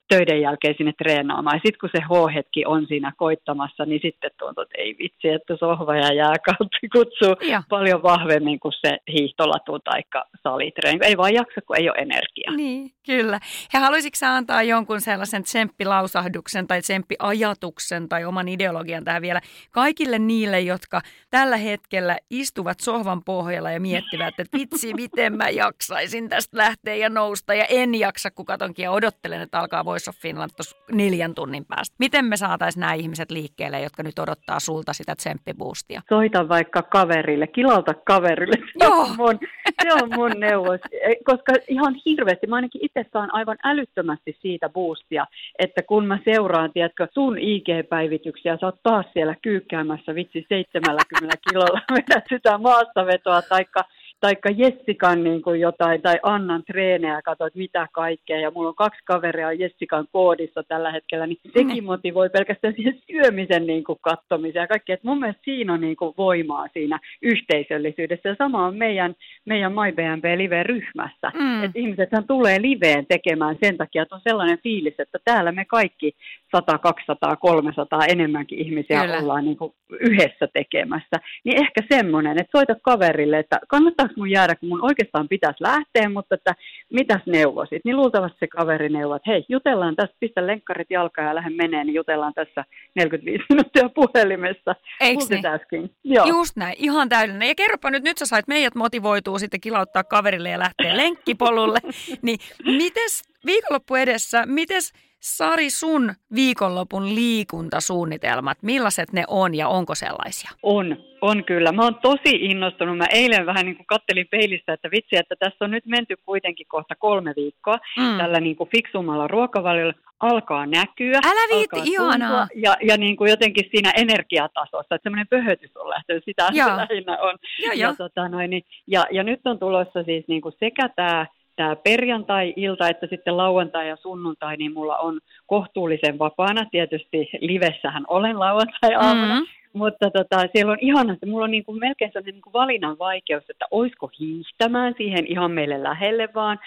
töiden 0.09 0.41
jälkeen 0.41 0.75
sinne 0.79 0.93
treenaamaan. 0.99 1.57
Ja 1.57 1.61
sitten 1.64 1.81
kun 1.81 1.91
se 1.93 2.01
H-hetki 2.01 2.64
on 2.66 2.87
siinä 2.87 3.12
koittamassa, 3.16 3.85
niin 3.85 4.01
sitten 4.03 4.31
tuntuu, 4.39 4.62
että 4.62 4.75
ei 4.79 4.97
vitsi, 4.99 5.29
että 5.29 5.57
sohva 5.57 5.97
ja 5.97 6.14
jääkautta 6.14 6.79
kutsuu 6.97 7.35
ja. 7.49 7.62
paljon 7.68 8.03
vahvemmin 8.03 8.61
kuin 8.61 8.72
se 8.87 8.97
hiihtolatu 9.12 9.79
tai 9.79 10.01
salitreeni. 10.43 10.99
Ei 11.03 11.16
vaan 11.16 11.35
jaksa, 11.35 11.61
kun 11.66 11.77
ei 11.79 11.89
ole 11.91 11.99
energiaa. 11.99 12.57
Niin, 12.57 12.91
kyllä. 13.07 13.41
Ja 13.72 13.81
haluaisitko 13.81 14.27
antaa 14.27 14.62
jonkun 14.62 15.01
sellaisen 15.01 15.43
tsemppilausahduksen 15.43 16.66
tai 16.66 16.81
tsemppiajatuksen 16.81 18.09
tai 18.09 18.25
oman 18.25 18.49
ideologian 18.49 19.05
tähän 19.05 19.22
vielä 19.22 19.41
kaikille 19.70 20.18
niille, 20.18 20.61
jotka 20.61 21.01
tällä 21.31 21.57
hetkellä 21.57 22.18
istuvat 22.31 22.81
sohvan 22.81 23.25
pohjalla 23.25 23.70
ja 23.70 23.81
miettivät, 23.81 24.35
että 24.39 24.59
vitsi, 24.59 24.95
miten 24.95 25.37
mä 25.37 25.49
jaksaisin 25.49 26.29
tästä 26.29 26.57
lähteä 26.57 26.95
ja 26.95 27.14
nousta 27.15 27.55
ja 27.55 27.65
en 27.69 27.95
jaksa, 27.95 28.31
kun 28.31 28.45
katonkin 28.47 28.83
ja 28.83 28.91
odottelen, 28.91 29.41
että 29.41 29.59
alkaa 29.59 29.85
Voice 29.85 30.11
of 30.11 30.17
Finland 30.17 30.51
tuossa 30.57 30.77
neljän 30.93 31.35
tunnin 31.35 31.65
päästä. 31.65 31.97
Miten 31.99 32.25
me 32.25 32.37
saataisiin 32.37 32.81
nämä 32.81 32.95
ihmiset 32.95 33.31
liikkeelle, 33.31 33.81
jotka 33.81 34.03
nyt 34.03 34.19
odottaa 34.19 34.61
sulta 34.61 34.93
sitä 34.93 35.15
tsemppiboostia? 35.15 36.03
Soita 36.09 36.49
vaikka 36.49 36.83
kaverille, 36.83 37.47
kilauta 37.47 37.95
kaverille. 37.95 38.57
Se 38.57 38.85
Joo. 38.85 39.01
On 39.01 39.17
mun, 39.17 39.39
se 39.83 39.93
on 40.03 40.11
mun 40.15 40.41
neuvos, 40.41 40.81
koska 41.25 41.53
ihan 41.69 41.95
hirveästi, 42.07 42.47
mä 42.47 42.57
ainakin 42.57 42.85
itse 42.85 43.05
saan 43.12 43.35
aivan 43.35 43.57
älyttömästi 43.65 44.39
siitä 44.43 44.69
boostia, 44.69 45.27
että 45.59 45.83
kun 45.83 46.07
mä 46.07 46.19
seuraan, 46.25 46.73
tiedätkö, 46.73 47.09
sun 47.12 47.39
IG-päivityksiä, 47.39 48.57
sä 48.61 48.67
oot 48.67 48.83
taas 48.83 49.07
siellä 49.12 49.37
kyykkäämässä 49.43 50.15
vitsi 50.15 50.47
70 50.49 51.37
kilolla 51.51 51.81
vedät 51.97 52.25
sitä 52.29 52.59
maastavetoa, 52.59 53.43
taikka 53.43 53.81
taikka 54.25 54.51
Jessikan 54.51 55.25
niin 55.25 55.43
kuin 55.43 55.61
jotain, 55.61 56.03
tai 56.03 56.18
Annan 56.22 56.62
treenejä, 56.66 57.22
katsoit 57.25 57.55
mitä 57.55 57.89
kaikkea, 57.93 58.41
ja 58.41 58.51
mulla 58.51 58.68
on 58.68 58.75
kaksi 58.75 59.01
kaveria 59.05 59.53
Jessikan 59.53 60.07
koodissa 60.12 60.62
tällä 60.62 60.93
hetkellä, 60.93 61.27
niin 61.27 61.39
sekin 61.45 61.66
niin. 61.66 61.85
motivoi 61.85 62.31
pelkästään 62.31 62.75
siihen 62.75 63.01
syömisen 63.07 63.66
niin 63.66 63.85
kuin 63.85 63.99
kattomiseen 64.03 64.62
ja 64.62 64.66
kaikkea. 64.66 64.95
Että 64.95 65.09
mun 65.09 65.20
mielestä 65.20 65.43
siinä 65.45 65.72
on 65.72 65.81
niin 65.81 65.97
kuin 65.97 66.14
voimaa 66.18 66.66
siinä 66.72 66.99
yhteisöllisyydessä, 67.22 68.29
ja 68.29 68.35
sama 68.39 68.66
on 68.66 68.77
meidän, 68.77 69.14
meidän 69.45 69.72
MyBNB 69.72 70.25
Live-ryhmässä. 70.37 71.33
Mm. 71.35 71.64
Että 71.64 71.79
ihmisethän 71.79 72.27
tulee 72.27 72.62
liveen 72.62 73.07
tekemään 73.07 73.57
sen 73.64 73.77
takia, 73.77 74.03
että 74.03 74.14
on 74.14 74.20
sellainen 74.25 74.59
fiilis, 74.62 74.95
että 74.99 75.18
täällä 75.25 75.53
me 75.53 75.64
kaikki 75.64 76.12
100, 76.55 76.79
200, 76.79 77.37
300 77.37 78.05
enemmänkin 78.05 78.59
ihmisiä 78.59 79.01
Kyllä. 79.01 79.19
ollaan 79.19 79.45
niin 79.45 79.57
kuin 79.57 79.75
yhdessä 80.01 80.47
tekemässä. 80.53 81.17
Niin 81.45 81.57
ehkä 81.59 81.81
semmoinen, 81.89 82.39
että 82.41 82.59
soita 82.59 82.75
kaverille, 82.83 83.39
että 83.39 83.59
kannattaako 83.69 84.15
mun 84.17 84.31
jäädä, 84.31 84.57
kun 84.57 84.69
mun 84.69 84.85
oikeastaan 84.85 85.29
pitäisi 85.29 85.63
lähteä, 85.63 86.09
mutta 86.09 86.35
että 86.35 86.55
mitäs 86.93 87.23
neuvosit? 87.27 87.85
Niin 87.85 87.97
luultavasti 87.97 88.37
se 88.41 88.47
kaveri 88.47 88.89
neuvoo, 88.89 89.17
että 89.17 89.31
hei, 89.31 89.45
jutellaan 89.49 89.97
tässä, 89.97 90.17
pistä 90.21 90.47
lenkkarit 90.47 90.91
jalkaan 90.91 91.29
ja 91.29 91.35
lähde 91.35 91.51
menee, 91.51 91.85
niin 91.85 91.95
jutellaan 91.95 92.35
tässä 92.35 92.65
45 92.95 93.45
minuuttia 93.51 93.89
puhelimessa. 93.89 94.75
Eikö 95.01 95.25
niin? 95.73 95.91
Joo. 96.05 96.27
Just 96.27 96.57
näin, 96.57 96.75
ihan 96.79 97.09
täydellinen. 97.09 97.49
Ja 97.49 97.55
kerropa 97.55 97.91
nyt, 97.91 98.03
nyt 98.03 98.19
sä 98.19 98.27
sait 98.27 98.49
meidät 98.49 98.75
motivoituu 98.75 99.39
sitten 99.39 99.61
kilauttaa 99.61 100.05
kaverille 100.05 100.51
ja 100.51 100.59
lähteä 100.59 100.97
lenkkipolulle. 101.03 101.79
niin 102.23 102.39
mites 102.65 103.23
viikonloppu 103.47 103.95
edessä, 103.95 104.47
mites 104.47 104.93
Sari, 105.25 105.70
sun 105.70 106.14
viikonlopun 106.35 107.14
liikuntasuunnitelmat, 107.14 108.59
millaiset 108.62 109.12
ne 109.12 109.25
on 109.29 109.55
ja 109.55 109.68
onko 109.68 109.95
sellaisia? 109.95 110.51
On, 110.62 110.97
on 111.20 111.45
kyllä. 111.45 111.72
Mä 111.72 111.83
oon 111.83 111.95
tosi 111.95 112.31
innostunut. 112.31 112.99
Mä 112.99 113.07
eilen 113.11 113.47
vähän 113.47 113.66
niin 113.66 113.77
kuin 113.77 113.87
kattelin 113.87 114.27
peilistä, 114.31 114.72
että 114.72 114.91
vitsi, 114.91 115.16
että 115.16 115.35
tässä 115.39 115.64
on 115.64 115.70
nyt 115.70 115.87
menty 115.87 116.14
kuitenkin 116.27 116.66
kohta 116.68 116.95
kolme 116.95 117.33
viikkoa 117.37 117.79
mm. 117.99 118.18
tällä 118.18 118.41
niin 118.41 118.57
kuin 118.57 118.70
fiksummalla 118.70 119.29
ruokavaliolla 119.29 119.95
alkaa 120.20 120.66
näkyä. 120.66 121.20
Älä 121.25 121.57
viitti, 121.57 121.81
ihanaa. 121.85 122.49
Ja, 122.55 122.77
ja 122.83 122.97
niin 122.97 123.16
kuin 123.16 123.31
jotenkin 123.31 123.68
siinä 123.70 123.91
energiatasossa, 123.97 124.95
että 124.95 125.03
semmoinen 125.03 125.29
pöhötys 125.29 125.77
on 125.77 125.91
lähtenyt, 125.91 126.25
sitä 126.25 126.49
Joo. 126.53 126.68
se 126.68 126.77
lähinnä 126.77 127.18
on. 127.18 127.39
Ja, 127.66 127.75
ja, 127.75 127.95
tota 127.99 128.29
noin, 128.29 128.51
niin, 128.51 128.64
ja, 128.87 129.07
ja 129.11 129.22
nyt 129.22 129.41
on 129.45 129.59
tulossa 129.59 130.03
siis 130.03 130.25
niin 130.29 130.43
kuin 130.43 130.55
sekä 130.61 130.89
tämä 130.89 131.27
tämä 131.57 131.77
perjantai-ilta, 131.77 132.89
että 132.89 133.07
sitten 133.07 133.37
lauantai 133.37 133.89
ja 133.89 133.97
sunnuntai, 133.97 134.57
niin 134.57 134.73
mulla 134.73 134.97
on 134.97 135.21
kohtuullisen 135.47 136.19
vapaana. 136.19 136.65
Tietysti 136.71 137.29
livessähän 137.41 138.05
olen 138.09 138.41
lauantai-aamuna, 138.41 139.35
mm-hmm. 139.35 139.54
Mutta 139.75 140.11
tota, 140.11 140.47
siellä 140.53 140.72
on 140.72 140.79
ihana, 140.81 141.12
että 141.12 141.27
mulla 141.27 141.45
on 141.45 141.51
niin 141.51 141.64
kuin 141.64 141.79
melkein 141.79 142.11
sellainen 142.12 142.35
niin 142.35 142.43
kuin 142.43 142.53
valinnan 142.53 142.99
vaikeus, 142.99 143.45
että 143.49 143.64
oisko 143.70 144.11
hiihtämään 144.20 144.95
siihen 144.97 145.27
ihan 145.27 145.51
meille 145.51 145.83
lähelle 145.83 146.29
vaan, 146.35 146.59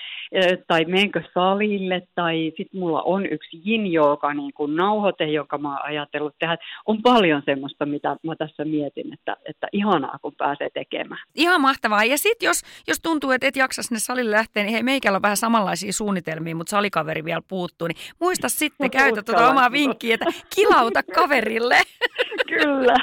tai 0.68 0.86
menkö 0.86 1.22
salille, 1.34 2.02
tai 2.16 2.54
sitten 2.58 2.80
mulla 2.80 3.02
on 3.02 3.26
yksi 3.26 3.62
yin 3.68 3.92
joka 3.92 4.34
niin 4.34 4.54
kuin 4.54 4.76
nauhoite, 4.76 5.26
joka 5.26 5.58
mä 5.58 5.70
oon 5.70 5.86
ajatellut 5.86 6.36
tehdä. 6.40 6.58
On 6.86 7.02
paljon 7.02 7.42
semmoista, 7.46 7.86
mitä 7.86 8.16
mä 8.24 8.36
tässä 8.36 8.66
mietin, 8.66 9.14
että, 9.14 9.38
että 9.46 9.68
ihanaa, 9.72 10.20
kun 10.22 10.36
pääsee 10.38 10.70
tekemään. 10.74 11.22
Ihan 11.36 11.62
mahtavaa. 11.62 12.04
Ja 12.04 12.18
sitten 12.18 12.48
jos, 12.48 12.62
jos 12.88 13.00
tuntuu, 13.00 13.32
että 13.32 13.48
et 13.48 13.56
jaksa 13.56 13.84
sinne 13.84 14.00
salille 14.00 14.32
lähteä, 14.32 14.64
niin 14.64 14.74
hei, 14.74 14.84
meikällä 14.84 15.16
on 15.16 15.22
vähän 15.22 15.38
samanlaisia 15.38 15.94
suunnitelmia, 15.94 16.56
mutta 16.56 16.72
salikaveri 16.72 17.26
vielä 17.26 17.42
puuttuu, 17.48 17.88
niin 17.88 17.98
muista 18.20 18.50
sitten, 18.50 18.92
käytä 18.92 19.24
tuota 19.24 19.50
omaa 19.50 19.72
vinkkiä, 19.72 20.14
että 20.14 20.26
kilauta 20.56 21.04
kaverille. 21.04 21.78
Kyllä. 22.50 22.97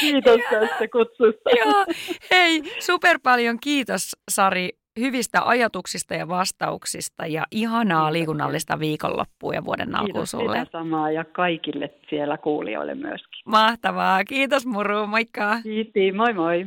Kiitos 0.00 0.40
tästä 0.50 0.88
kutsusta. 0.92 1.50
Joo. 1.58 1.84
Hei, 2.30 2.62
super 2.78 3.18
paljon 3.22 3.58
kiitos 3.60 4.16
Sari 4.30 4.68
hyvistä 5.00 5.42
ajatuksista 5.44 6.14
ja 6.14 6.28
vastauksista 6.28 7.26
ja 7.26 7.46
ihanaa 7.50 8.00
Kiitos. 8.00 8.12
liikunnallista 8.12 8.78
viikonloppua 8.78 9.54
ja 9.54 9.64
vuoden 9.64 9.94
alkuun 9.94 10.26
sulle. 10.26 10.56
Kiitos 10.56 10.72
samaa 10.72 11.10
ja 11.10 11.24
kaikille 11.24 11.90
siellä 12.10 12.38
kuulijoille 12.38 12.94
myöskin. 12.94 13.42
Mahtavaa. 13.46 14.24
Kiitos 14.24 14.66
Muru, 14.66 15.06
moikka. 15.06 15.58
Kiitos, 15.62 16.14
moi 16.16 16.32
moi. 16.32 16.66